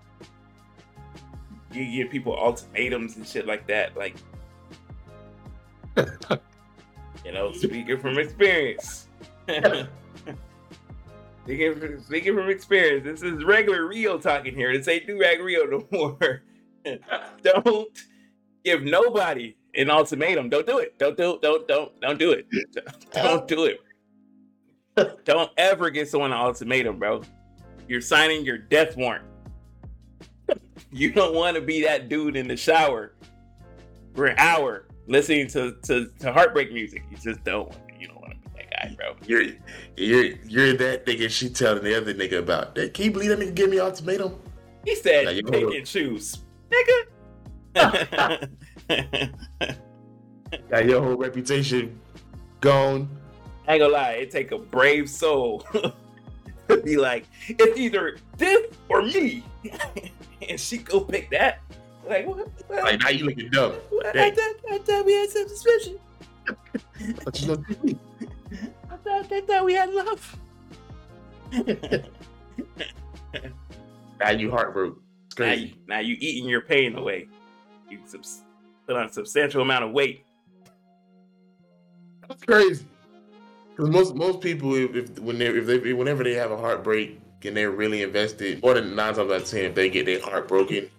[1.71, 3.95] you give people ultimatums and shit like that.
[3.95, 4.15] Like
[7.25, 9.07] you know, speaking from experience.
[11.47, 14.75] speaking, speaking from experience, this is regular Rio talking here.
[14.77, 16.43] This ain't Durag Rio no more.
[17.41, 17.99] don't
[18.65, 20.49] give nobody an ultimatum.
[20.49, 20.97] Don't do it.
[20.99, 22.47] Don't do don't don't don't do it.
[23.11, 23.79] Don't do it.
[25.25, 27.21] Don't ever get someone an ultimatum, bro.
[27.87, 29.25] You're signing your death warrant.
[30.91, 33.13] You don't want to be that dude in the shower
[34.15, 37.03] for an hour listening to, to, to heartbreak music.
[37.11, 38.33] You just don't want to, you don't want
[38.87, 39.15] guy, bro.
[39.25, 39.43] You're
[39.95, 42.75] you're you're that nigga she telling the other nigga about.
[42.75, 42.93] That.
[42.93, 44.39] Can you believe that nigga give me ultimatum?
[44.85, 46.39] He said now, pick and choose.
[46.71, 47.05] Nigga.
[50.69, 51.99] Got your whole reputation
[52.61, 53.09] gone.
[53.67, 55.59] I ain't gonna lie, it take a brave soul
[56.69, 59.43] to be like, it's either this or me.
[60.49, 61.59] and she go pick that.
[62.07, 62.47] Like, what?
[62.67, 62.83] what?
[62.83, 63.73] Like, now you looking dumb.
[64.15, 65.99] I thought, I thought we had some suspicion.
[67.25, 67.63] but you know,
[69.17, 70.37] I thought, we had love.
[74.19, 75.01] now you heartbroken.
[75.39, 77.27] Now you, now you eating your pain away.
[77.89, 78.43] You subs-
[78.85, 80.25] put on a substantial amount of weight.
[82.27, 82.85] That's crazy.
[83.75, 87.19] Because most most people, if, if when they if they whenever they have a heartbreak
[87.43, 90.21] and they're really invested, more than nine times out of ten, if they get their
[90.21, 90.89] heart broken,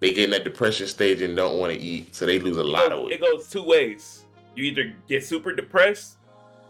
[0.00, 2.64] they get in that depression stage and don't want to eat, so they lose a
[2.64, 3.12] lot of weight.
[3.12, 4.24] It goes two ways.
[4.56, 6.16] You either get super depressed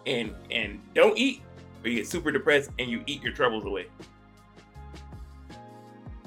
[0.07, 1.43] and and don't eat,
[1.85, 3.87] or you get super depressed and you eat your troubles away.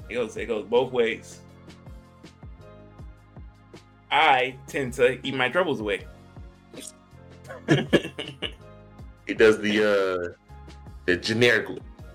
[0.08, 1.40] It goes it goes both ways.
[4.10, 6.06] I tend to eat my troubles away.
[7.68, 10.34] it does the uh
[11.06, 11.68] the generic,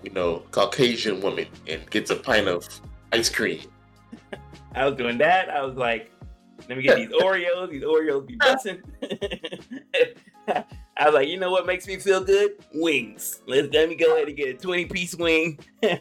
[0.04, 2.68] you know, Caucasian woman and gets a pint of
[3.12, 3.62] ice cream.
[4.74, 5.50] I was doing that.
[5.50, 6.12] I was like,
[6.68, 7.70] let me get these Oreos.
[7.70, 8.82] These Oreos be busting.
[10.98, 12.52] I was like, you know what makes me feel good?
[12.74, 13.42] Wings.
[13.48, 15.60] Let's let me go ahead and get a 20 piece wing.
[15.82, 16.00] you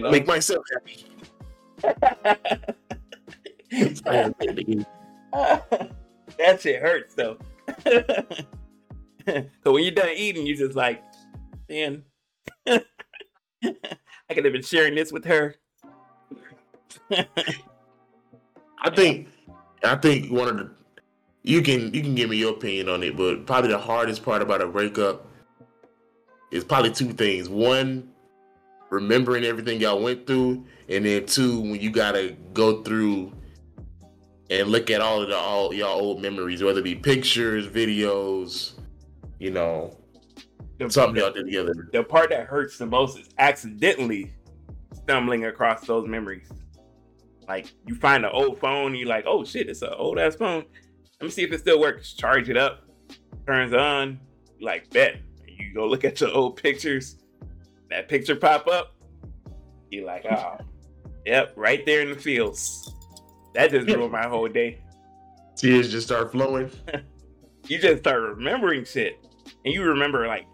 [0.00, 0.10] know?
[0.10, 1.06] Make myself happy.
[6.38, 7.36] that shit hurts though.
[9.64, 11.02] so when you're done eating, you're just like,
[11.68, 12.04] man,
[12.66, 12.80] I
[14.30, 15.56] could have been sharing this with her.
[17.10, 17.26] I
[18.94, 19.28] think,
[19.82, 20.70] I think one of the
[21.44, 24.40] you can you can give me your opinion on it, but probably the hardest part
[24.40, 25.28] about a breakup
[26.50, 27.50] is probably two things.
[27.50, 28.10] One,
[28.88, 33.32] remembering everything y'all went through, and then two, when you gotta go through
[34.48, 38.72] and look at all of the all y'all old memories, whether it be pictures, videos,
[39.38, 39.94] you know,
[40.78, 41.90] the, something y'all did together.
[41.92, 44.32] The part that hurts the most is accidentally
[44.94, 46.48] stumbling across those memories.
[47.46, 50.64] Like you find an old phone, you're like, oh shit, it's an old ass phone.
[51.24, 52.12] Let me see if it still works.
[52.12, 52.84] Charge it up,
[53.46, 54.20] turns on,
[54.60, 55.22] like bet.
[55.48, 57.16] You go look at your old pictures.
[57.88, 58.94] That picture pop up.
[59.90, 60.58] You're like, oh,
[61.24, 62.92] yep, right there in the fields.
[63.54, 64.82] That just ruined my whole day.
[65.56, 66.70] Tears just start flowing.
[67.68, 69.26] you just start remembering shit,
[69.64, 70.44] and you remember like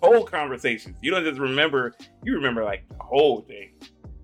[0.00, 0.96] whole conversations.
[1.02, 1.92] You don't just remember.
[2.22, 3.72] You remember like the whole thing.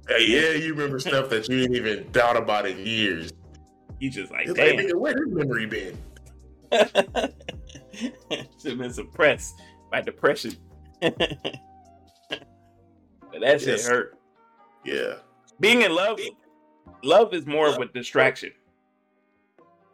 [0.07, 3.33] Hey, yeah, you remember stuff that you didn't even thought about in years.
[4.01, 5.99] You just like, damn, like, where did memory been?
[7.93, 9.61] Should have been suppressed
[9.91, 10.57] by depression.
[11.01, 11.19] but
[13.41, 13.87] that shit yes.
[13.87, 14.19] hurt.
[14.87, 15.17] Yeah.
[15.61, 16.19] Being in love,
[17.03, 18.53] love is more of a distraction.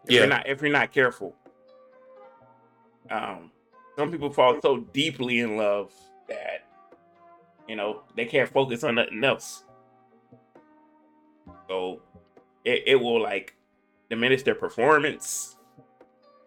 [0.05, 0.21] If yeah.
[0.21, 1.35] You're not, if you're not careful.
[3.11, 3.51] Um,
[3.99, 5.93] some people fall so deeply in love
[6.29, 6.69] that
[7.69, 9.65] you know they can't focus on nothing else.
[11.69, 12.03] So
[12.65, 13.56] it, it will like
[14.11, 15.57] diminish their performance,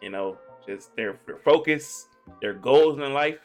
[0.02, 2.07] you know, just their, their focus,
[2.41, 3.40] their goals in life.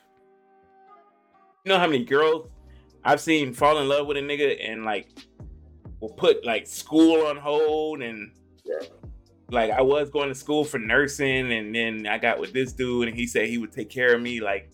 [1.65, 2.49] You know how many girls
[3.05, 5.09] I've seen fall in love with a nigga and like
[6.01, 8.31] will put like school on hold and
[8.65, 8.86] yeah.
[9.51, 13.09] like I was going to school for nursing and then I got with this dude
[13.09, 14.70] and he said he would take care of me like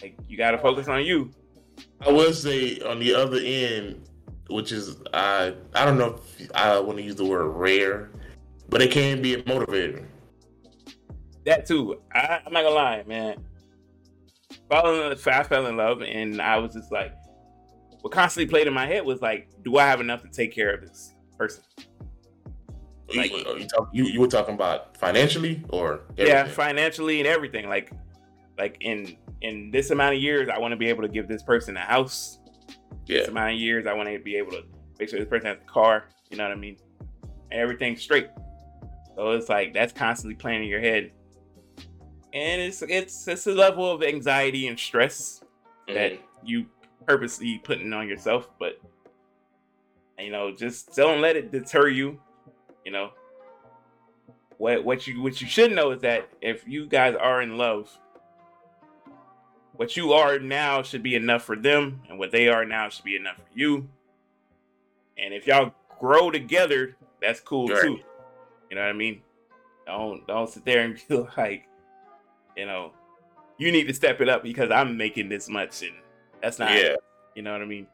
[0.00, 1.30] like you got to focus on you.
[2.00, 4.08] I will say on the other end
[4.52, 8.10] which is I I don't know if I want to use the word rare,
[8.68, 10.04] but it can be a motivator.
[11.44, 12.00] That too.
[12.14, 13.44] I, am not gonna lie, man.
[14.68, 17.14] Falling, I fell in love, and I was just like,
[18.00, 20.72] what constantly played in my head was like, do I have enough to take care
[20.74, 21.64] of this person?
[23.14, 26.26] Like, you, you, talk, you, you were talking about financially or everything?
[26.26, 27.68] yeah, financially and everything.
[27.68, 27.92] Like,
[28.58, 31.42] like in in this amount of years, I want to be able to give this
[31.42, 32.38] person a house,
[33.06, 33.22] yeah.
[33.22, 34.62] amount of years, I want to be able to
[34.98, 36.04] make sure this person has a car.
[36.30, 36.76] You know what I mean?
[37.50, 38.28] And everything's straight.
[39.16, 41.12] So it's like that's constantly playing in your head,
[42.32, 45.42] and it's it's it's a level of anxiety and stress
[45.86, 45.94] mm-hmm.
[45.94, 46.66] that you
[47.06, 48.48] purposely putting on yourself.
[48.58, 48.80] But
[50.18, 52.18] you know, just don't let it deter you.
[52.86, 53.10] You know,
[54.58, 57.90] what what you what you should know is that if you guys are in love,
[59.82, 63.04] what you are now should be enough for them, and what they are now should
[63.04, 63.88] be enough for you.
[65.18, 67.82] And if y'all grow together, that's cool right.
[67.82, 67.98] too.
[68.70, 69.22] You know what I mean?
[69.84, 71.66] Don't don't sit there and feel like,
[72.56, 72.92] you know,
[73.58, 75.96] you need to step it up because I'm making this much, and
[76.40, 76.70] that's not.
[76.70, 76.94] Yeah.
[77.34, 77.88] You know what I mean?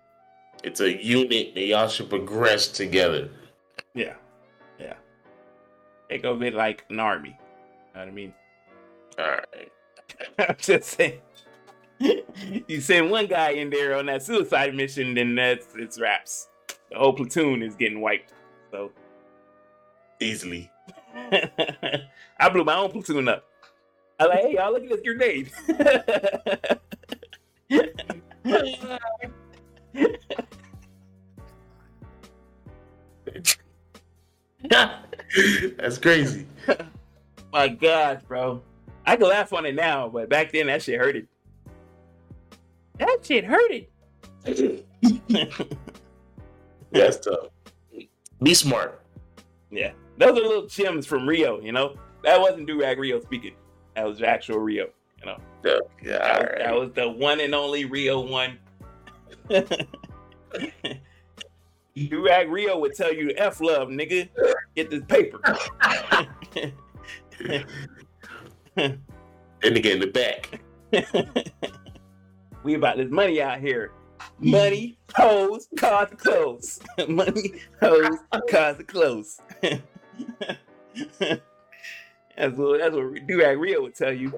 [0.62, 3.31] It's a unit that y'all should progress together.
[3.94, 4.16] Yeah,
[4.78, 4.97] yeah.
[6.10, 7.31] Think of be like an army.
[7.31, 8.35] You know what I mean?
[9.19, 9.73] All right.
[10.51, 11.20] I'm just saying.
[12.69, 16.49] you send one guy in there on that suicide mission, then that's it's wraps.
[16.91, 18.33] The whole platoon is getting wiped.
[18.70, 18.93] So
[20.20, 20.70] easily.
[22.41, 23.45] I blew my own platoon up.
[24.20, 25.51] I like, hey y'all, look at this grenade.
[35.79, 36.47] That's crazy.
[37.53, 38.62] My gosh, bro.
[39.07, 41.29] I can laugh on it now, but back then that shit hurted.
[42.99, 43.87] That shit hurted.
[46.93, 47.49] That's tough.
[48.43, 49.05] Be smart.
[49.70, 49.93] Yeah.
[50.16, 51.97] Those are little gems from Rio, you know?
[52.25, 53.55] That wasn't Durag Rio speaking.
[53.95, 54.89] That was actual Rio,
[55.20, 55.39] you know?
[55.65, 58.59] Yeah, yeah that, was, that was the one and only Rio one.
[61.97, 64.29] Durag Rio would tell you F love, nigga.
[64.75, 65.41] Get this paper.
[68.77, 68.99] and
[69.62, 70.61] nigga in the back.
[72.63, 73.93] We about this money out here.
[74.41, 76.81] Money, hoes, cars, and clothes.
[77.09, 78.19] money, hoes,
[78.51, 79.41] cars, and clothes.
[79.61, 79.81] that's
[82.57, 84.33] what that's what Durag Rio would tell you.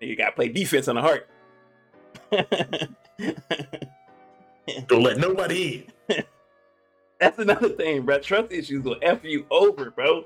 [0.00, 1.28] You gotta play defense on the heart.
[4.88, 6.24] Don't let nobody in.
[7.20, 8.18] That's another thing, bro.
[8.20, 10.24] Trust issues will F you over, bro.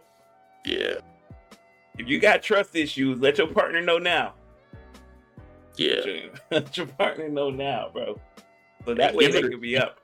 [0.65, 0.97] Yeah.
[1.99, 4.35] If you got trust issues, let your partner know now.
[5.77, 6.28] Yeah.
[6.99, 8.20] Partner know now, bro.
[8.85, 9.99] So that way they a- could be up.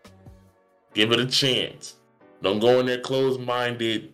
[0.94, 1.96] Give it a chance.
[2.42, 4.12] Don't go in there closed minded.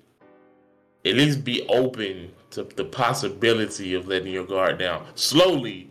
[1.05, 5.07] At least be open to the possibility of letting your guard down.
[5.15, 5.91] Slowly,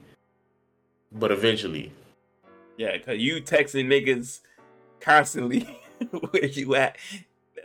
[1.11, 1.91] but eventually.
[2.77, 4.39] Yeah, cause you texting niggas
[4.99, 5.79] constantly
[6.31, 6.97] where you at.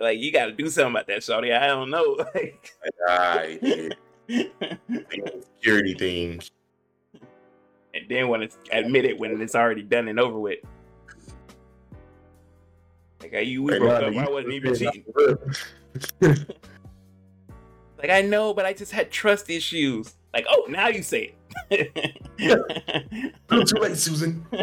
[0.01, 1.53] Like you gotta do something about that, Shorty.
[1.53, 2.19] I don't know.
[2.35, 2.73] Like
[3.09, 3.97] I did.
[5.57, 6.51] Security things.
[8.03, 10.59] And then want to admit it when it's already done and over with.
[13.21, 15.05] Like are you we broke up, I wasn't even cheating.
[17.99, 20.15] Like I know, but I just had trust issues.
[20.33, 21.35] Like, oh now you say
[21.71, 21.93] it.
[23.67, 24.47] Too late, Susan.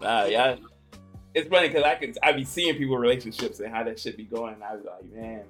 [0.00, 0.56] Nah, yeah.
[1.34, 4.24] It's funny because I can I be seeing people relationships and how that shit be
[4.24, 4.54] going.
[4.54, 5.42] And I was like, man,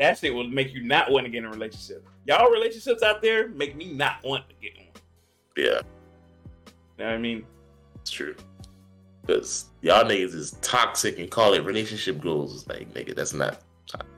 [0.00, 2.04] that shit will make you not want to get in a relationship.
[2.26, 5.02] Y'all relationships out there make me not want to get in one.
[5.56, 5.74] Yeah, You
[6.98, 7.44] know what I mean?
[8.00, 8.34] it's true.
[9.20, 12.54] Because y'all niggas is toxic and call it relationship goals.
[12.56, 13.60] It's like, nigga, that's not.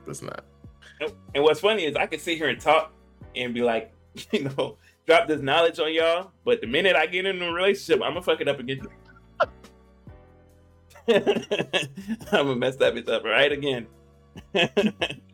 [0.07, 0.45] That's not.
[1.35, 2.93] And what's funny is I could sit here and talk
[3.35, 3.91] and be like,
[4.31, 8.01] you know, drop this knowledge on y'all, but the minute I get in a relationship,
[8.01, 8.87] I'm gonna fuck it up again.
[11.09, 11.25] I'm
[12.31, 13.87] gonna mess that bitch up right again.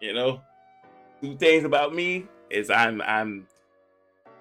[0.00, 0.40] you know,
[1.20, 3.46] two things about me is I'm I'm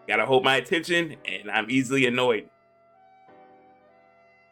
[0.07, 2.49] gotta hold my attention and I'm easily annoyed.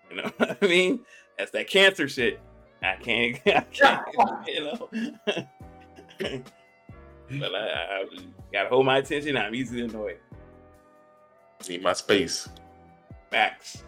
[0.10, 1.02] You know what I mean?
[1.38, 2.40] That's that cancer shit.
[2.84, 4.90] I can't, I can't you know.
[7.40, 8.06] but I, I
[8.52, 9.38] gotta hold my attention.
[9.38, 10.19] I'm easily annoyed.
[11.68, 12.48] Need my space.
[13.32, 13.84] Facts.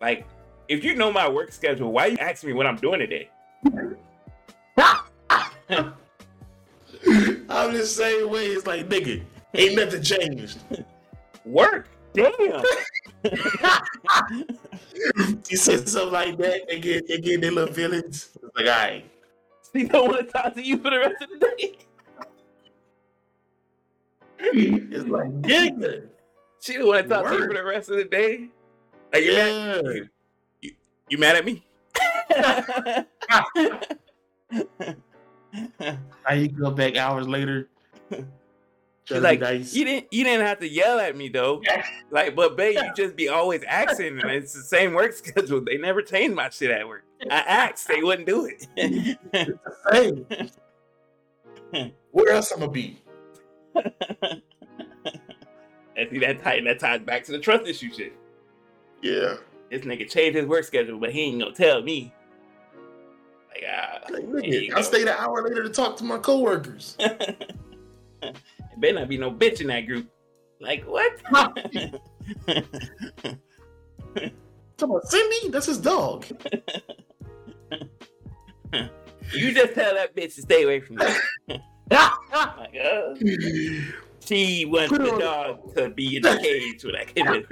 [0.00, 0.26] Like,
[0.68, 3.30] if you know my work schedule, why you asking me what I'm doing today?
[7.48, 8.46] I'm the same way.
[8.46, 9.22] It's like, nigga,
[9.54, 10.58] ain't nothing changed.
[11.44, 11.88] Work.
[12.12, 12.32] Damn.
[15.48, 18.30] you said something like that, they get they get their little feelings.
[18.34, 19.04] It's like, all right.
[19.72, 21.78] She don't want to talk to you for the rest of the day.
[24.38, 26.08] It's like, nigga.
[26.60, 28.48] She don't want to talk to you for the rest of the day.
[29.12, 29.82] Like, you mad?
[29.84, 30.00] Yeah.
[30.62, 30.72] You,
[31.10, 31.64] you mad at me?
[34.50, 37.68] How you go back hours later?
[39.06, 39.72] She's like, nice.
[39.72, 41.62] you didn't you didn't have to yell at me though.
[42.10, 45.60] Like, but babe, you just be always asking, and it's the same work schedule.
[45.60, 47.04] They never change my shit at work.
[47.30, 48.66] I asked, they wouldn't do it.
[49.90, 50.24] Hey.
[52.12, 53.02] Where else I'm gonna be?
[53.74, 54.42] and
[56.10, 58.12] see that tie that ties back to the trust issue shit.
[59.02, 59.34] Yeah.
[59.70, 62.14] This nigga changed his work schedule, but he ain't gonna tell me.
[64.10, 64.82] Like, nigga, I go.
[64.82, 66.96] stayed an hour later to talk to my coworkers.
[68.78, 70.08] better not be no bitch in that group.
[70.60, 71.22] Like what?
[74.78, 76.26] Come on, Cindy, that's his dog.
[79.32, 81.06] you just tell that bitch to stay away from me.
[81.88, 83.14] Like, uh,
[84.18, 87.46] she wants Put the dog to be in the cage when I came in.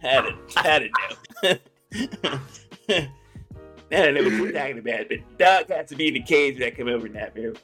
[0.00, 0.90] Had it, had
[1.42, 1.60] it
[2.88, 3.08] now.
[3.90, 6.58] Now I never put talking about, but the dog has to be in the cage
[6.58, 7.54] when I come over now, bro.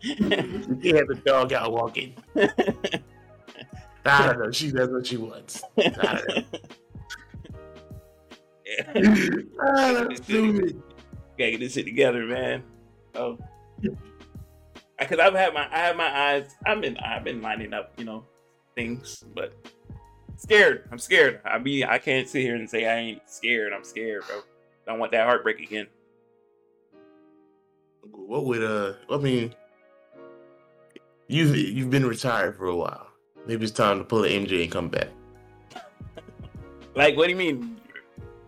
[0.00, 2.14] you can't have the dog out walking.
[4.04, 4.50] I don't know.
[4.50, 5.62] She does what she wants.
[5.78, 6.42] I don't know.
[9.60, 10.82] Ah, that's stupid.
[11.38, 12.62] Gotta get this shit together, man.
[13.14, 13.38] Oh,
[14.98, 16.54] because I've had my I have my eyes.
[16.66, 18.24] I've been I've been lining up, you know,
[18.74, 19.54] things, but
[20.36, 20.88] scared.
[20.90, 21.40] I'm scared.
[21.44, 23.72] I be I can't sit here and say I ain't scared.
[23.72, 24.40] I'm scared, bro.
[24.88, 25.86] I don't want that heartbreak again.
[28.10, 28.94] What would uh?
[29.10, 29.54] I mean,
[31.26, 33.08] you've you've been retired for a while.
[33.46, 35.08] Maybe it's time to pull an MJ and come back.
[36.94, 37.80] Like, what do you mean?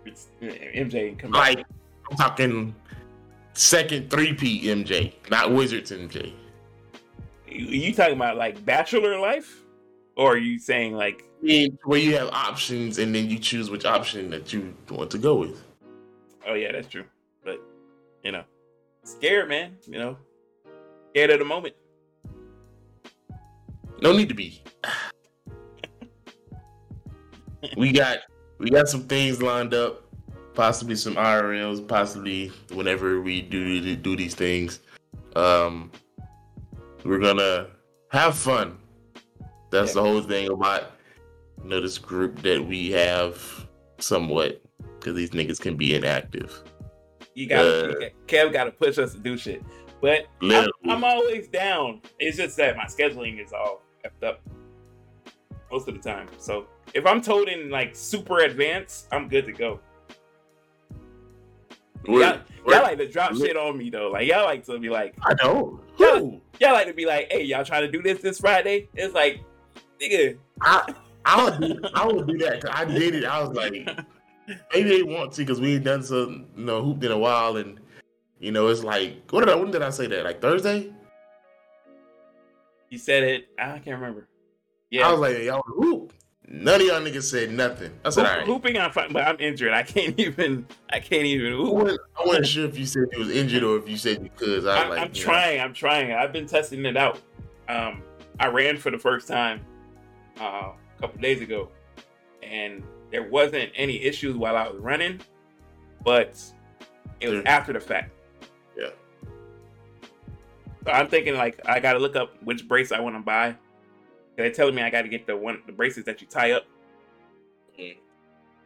[0.04, 1.56] It's, MJ come back.
[1.56, 1.66] Like
[2.10, 2.74] I'm talking
[3.52, 6.32] second three-peat MJ, not Wizards MJ.
[7.46, 9.62] You, you talking about like bachelor life,
[10.16, 11.22] or are you saying like
[11.84, 15.36] where you have options and then you choose which option that you want to go
[15.36, 15.62] with.
[16.50, 17.04] Oh yeah, that's true.
[17.44, 17.62] But
[18.24, 18.42] you know,
[19.04, 19.76] scared, man.
[19.86, 20.16] You know,
[21.10, 21.76] scared at the moment.
[24.02, 24.60] No need to be.
[27.76, 28.18] we got
[28.58, 30.02] we got some things lined up,
[30.54, 34.80] possibly some IRLs, possibly whenever we do do these things.
[35.36, 35.92] Um,
[37.04, 37.68] we're gonna
[38.08, 38.76] have fun.
[39.70, 40.96] That's the whole thing about
[41.62, 43.68] you know this group that we have
[44.00, 44.60] somewhat
[45.00, 46.62] because these niggas can be inactive.
[47.34, 47.94] You got uh,
[48.26, 49.62] Kev got to push us to do shit,
[50.00, 52.02] but I'm, I'm, always down.
[52.18, 54.40] It's just that my scheduling is all effed up
[55.70, 56.28] most of the time.
[56.38, 59.80] So if I'm told in like super advance, I'm good to go.
[62.06, 64.10] Y'all, y'all, like to drop shit on me though.
[64.10, 65.80] Like y'all like to be like, I know.
[65.98, 68.88] Y'all, y'all like to be like, hey, y'all trying to do this this Friday?
[68.94, 69.40] It's like,
[70.00, 70.38] nigga.
[70.62, 70.94] I
[71.24, 72.74] I would do I would do that.
[72.74, 73.24] I did it.
[73.24, 73.74] I was like,
[74.72, 77.56] maybe they want to because we ain't done some you know hooped in a while,
[77.56, 77.80] and
[78.38, 80.24] you know it's like what did I when did I say that?
[80.24, 80.92] Like Thursday.
[82.88, 83.48] You said it.
[83.58, 84.26] I can't remember.
[84.90, 86.12] Yeah, I was like, y'all hoop.
[86.52, 87.92] None of y'all niggas said nothing.
[88.04, 88.46] I said, Hoop, all right.
[88.46, 89.72] Hooping, I'm fine, but I'm injured.
[89.72, 90.66] I can't even.
[90.90, 91.68] I can't even hoop.
[91.68, 94.20] I wasn't, I wasn't sure if you said you was injured or if you said
[94.20, 94.66] you could.
[94.66, 95.58] I am like, trying.
[95.58, 95.64] Know.
[95.64, 96.12] I'm trying.
[96.12, 97.20] I've been testing it out.
[97.68, 98.02] Um,
[98.40, 99.60] I ran for the first time
[100.40, 101.68] uh, a couple days ago,
[102.42, 105.20] and there wasn't any issues while I was running,
[106.04, 106.42] but
[107.20, 107.46] it was mm.
[107.46, 108.12] after the fact.
[108.76, 108.90] Yeah.
[110.84, 113.56] So I'm thinking like I got to look up which brace I want to buy
[114.40, 116.64] they're telling me I got to get the one the braces that you tie up.
[117.78, 117.96] Mm.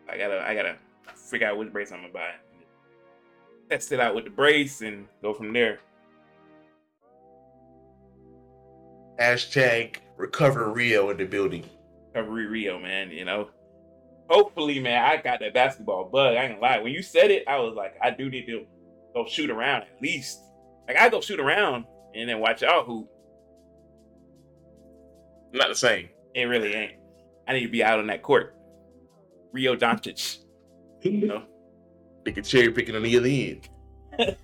[0.08, 0.76] I gotta I gotta
[1.14, 2.30] figure out which brace I'm gonna buy.
[3.70, 5.80] Test it out with the brace and go from there.
[9.18, 11.64] Hashtag recover Rio in the building.
[12.14, 13.10] Recovery Rio, man.
[13.10, 13.48] You know,
[14.28, 16.36] hopefully, man, I got that basketball bug.
[16.36, 16.78] I ain't gonna lie.
[16.82, 18.66] When you said it, I was like, I do need to
[19.14, 20.40] go shoot around at least.
[20.88, 21.84] Like I go shoot around
[22.14, 23.08] and then watch y'all hoop.
[25.52, 26.08] Not the same.
[26.34, 26.94] It really ain't.
[27.46, 28.56] I need to be out on that court.
[29.52, 30.38] Rio Doncic.
[31.02, 31.44] You know?
[32.24, 33.68] They cherry picking on the other end.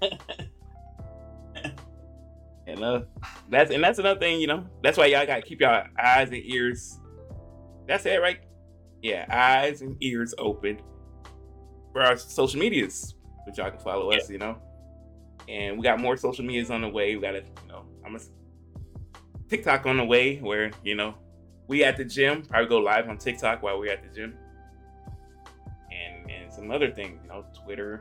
[2.67, 3.07] you know,
[3.49, 4.67] that's and that's another thing, you know.
[4.83, 6.99] That's why y'all gotta keep y'all eyes and ears.
[7.89, 8.41] That's it, right?
[9.03, 10.81] Yeah, eyes and ears open
[11.93, 13.15] for our social medias,
[13.47, 14.59] which y'all can follow us, you know.
[15.49, 17.17] And we got more social medias on the way.
[17.17, 18.25] We gotta, you know, I'm gonna
[19.49, 21.15] TikTok on the way where, you know,
[21.67, 24.37] we at the gym, probably go live on TikTok while we're at the gym.
[25.91, 28.01] And and some other things, you know, Twitter.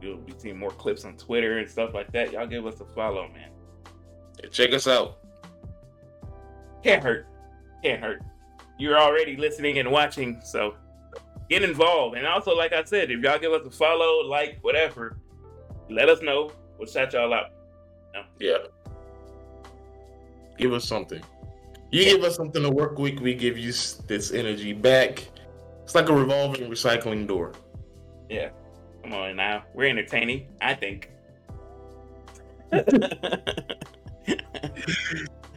[0.00, 2.32] You'll be seeing more clips on Twitter and stuff like that.
[2.32, 3.50] Y'all give us a follow, man.
[4.50, 5.18] check us out.
[6.82, 7.26] Can't hurt.
[7.82, 8.22] Can't hurt.
[8.80, 10.74] You're already listening and watching, so
[11.50, 12.16] get involved.
[12.16, 15.18] And also, like I said, if y'all give us a follow, like, whatever,
[15.90, 16.50] let us know.
[16.78, 17.50] We'll shout y'all out.
[18.40, 18.56] Yeah.
[20.56, 21.22] Give us something.
[21.90, 25.28] You give us something to work with, we give you this energy back.
[25.84, 27.52] It's like a revolving recycling door.
[28.30, 28.48] Yeah.
[29.02, 29.64] Come on now.
[29.74, 31.10] We're entertaining, I think.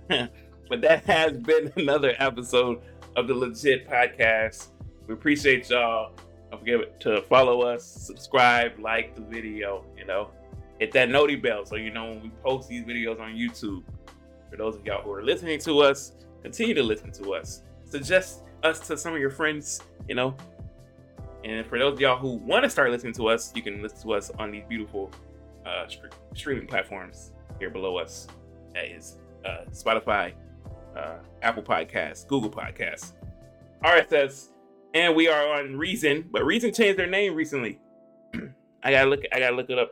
[0.70, 2.82] but that has been another episode
[3.16, 4.68] of the LeJit Podcast.
[5.08, 6.14] We appreciate y'all.
[6.50, 10.32] Don't forget to follow us, subscribe, like the video, you know.
[10.80, 13.84] Hit that noti bell so you know when we post these videos on YouTube.
[14.50, 17.64] For those of y'all who are listening to us, continue to listen to us.
[17.86, 20.36] Suggest us to some of your friends, you know.
[21.44, 24.02] And for those of y'all who want to start listening to us, you can listen
[24.04, 25.12] to us on these beautiful
[25.66, 28.28] uh, st- streaming platforms here below us.
[28.74, 30.34] That is uh, Spotify,
[30.96, 33.14] uh, Apple Podcasts, Google Podcasts,
[33.84, 34.50] RSS,
[34.94, 36.28] and we are on Reason.
[36.32, 37.80] But Reason changed their name recently.
[38.84, 39.22] I gotta look.
[39.32, 39.92] I gotta look it up.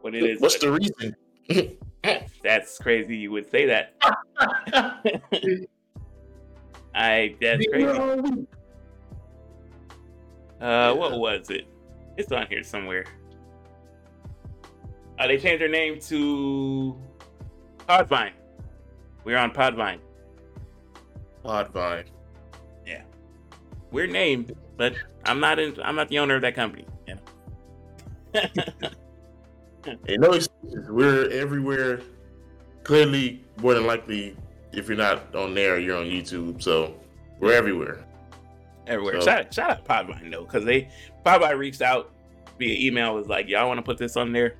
[0.00, 0.40] What it is.
[0.40, 1.16] What's the reason?
[2.42, 3.16] That's crazy.
[3.16, 3.94] You would say that.
[6.94, 7.34] I.
[7.40, 8.46] That's crazy.
[10.60, 11.66] Uh, what was it?
[12.16, 13.04] It's on here somewhere.
[15.18, 16.96] Uh, they changed their name to
[17.88, 18.32] Podvine.
[19.24, 19.98] We're on Podvine.
[21.44, 22.06] Podvine.
[22.86, 23.02] Yeah.
[23.90, 24.94] Weird name, but
[25.24, 25.78] I'm not in.
[25.82, 26.86] I'm not the owner of that company.
[27.06, 28.40] You know?
[30.08, 30.88] and no excuses.
[30.88, 32.00] We're everywhere.
[32.82, 34.36] Clearly, more than likely,
[34.72, 36.62] if you're not on there, you're on YouTube.
[36.62, 36.94] So
[37.40, 38.04] we're everywhere.
[38.86, 39.20] Everywhere.
[39.20, 40.88] So, shout, shout out Podvine though, because they
[41.24, 42.12] Podvine reached out
[42.58, 43.14] via email.
[43.14, 44.56] Was like, y'all want to put this on there?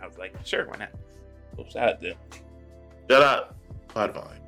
[0.00, 0.90] I was like, sure, why not?
[1.56, 2.18] So shout out to them.
[3.10, 3.56] Shout out
[3.88, 4.45] Podvine.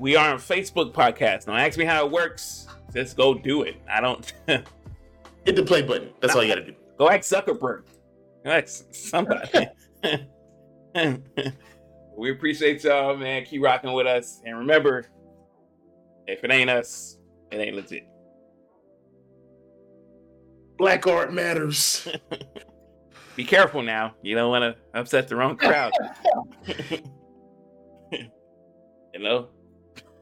[0.00, 1.44] We are on Facebook podcast.
[1.44, 2.66] Don't ask me how it works.
[2.94, 3.76] Just go do it.
[3.86, 4.32] I don't.
[4.46, 6.08] Hit the play button.
[6.20, 6.74] That's all you got to do.
[6.98, 7.82] Go ask Zuckerberg.
[8.42, 9.68] That's somebody.
[12.16, 13.44] we appreciate y'all, man.
[13.44, 14.40] Keep rocking with us.
[14.46, 15.04] And remember,
[16.26, 17.18] if it ain't us,
[17.52, 18.06] it ain't legit.
[20.78, 22.08] Black art matters.
[23.36, 24.14] Be careful now.
[24.22, 25.92] You don't want to upset the wrong crowd.
[28.10, 29.50] you know?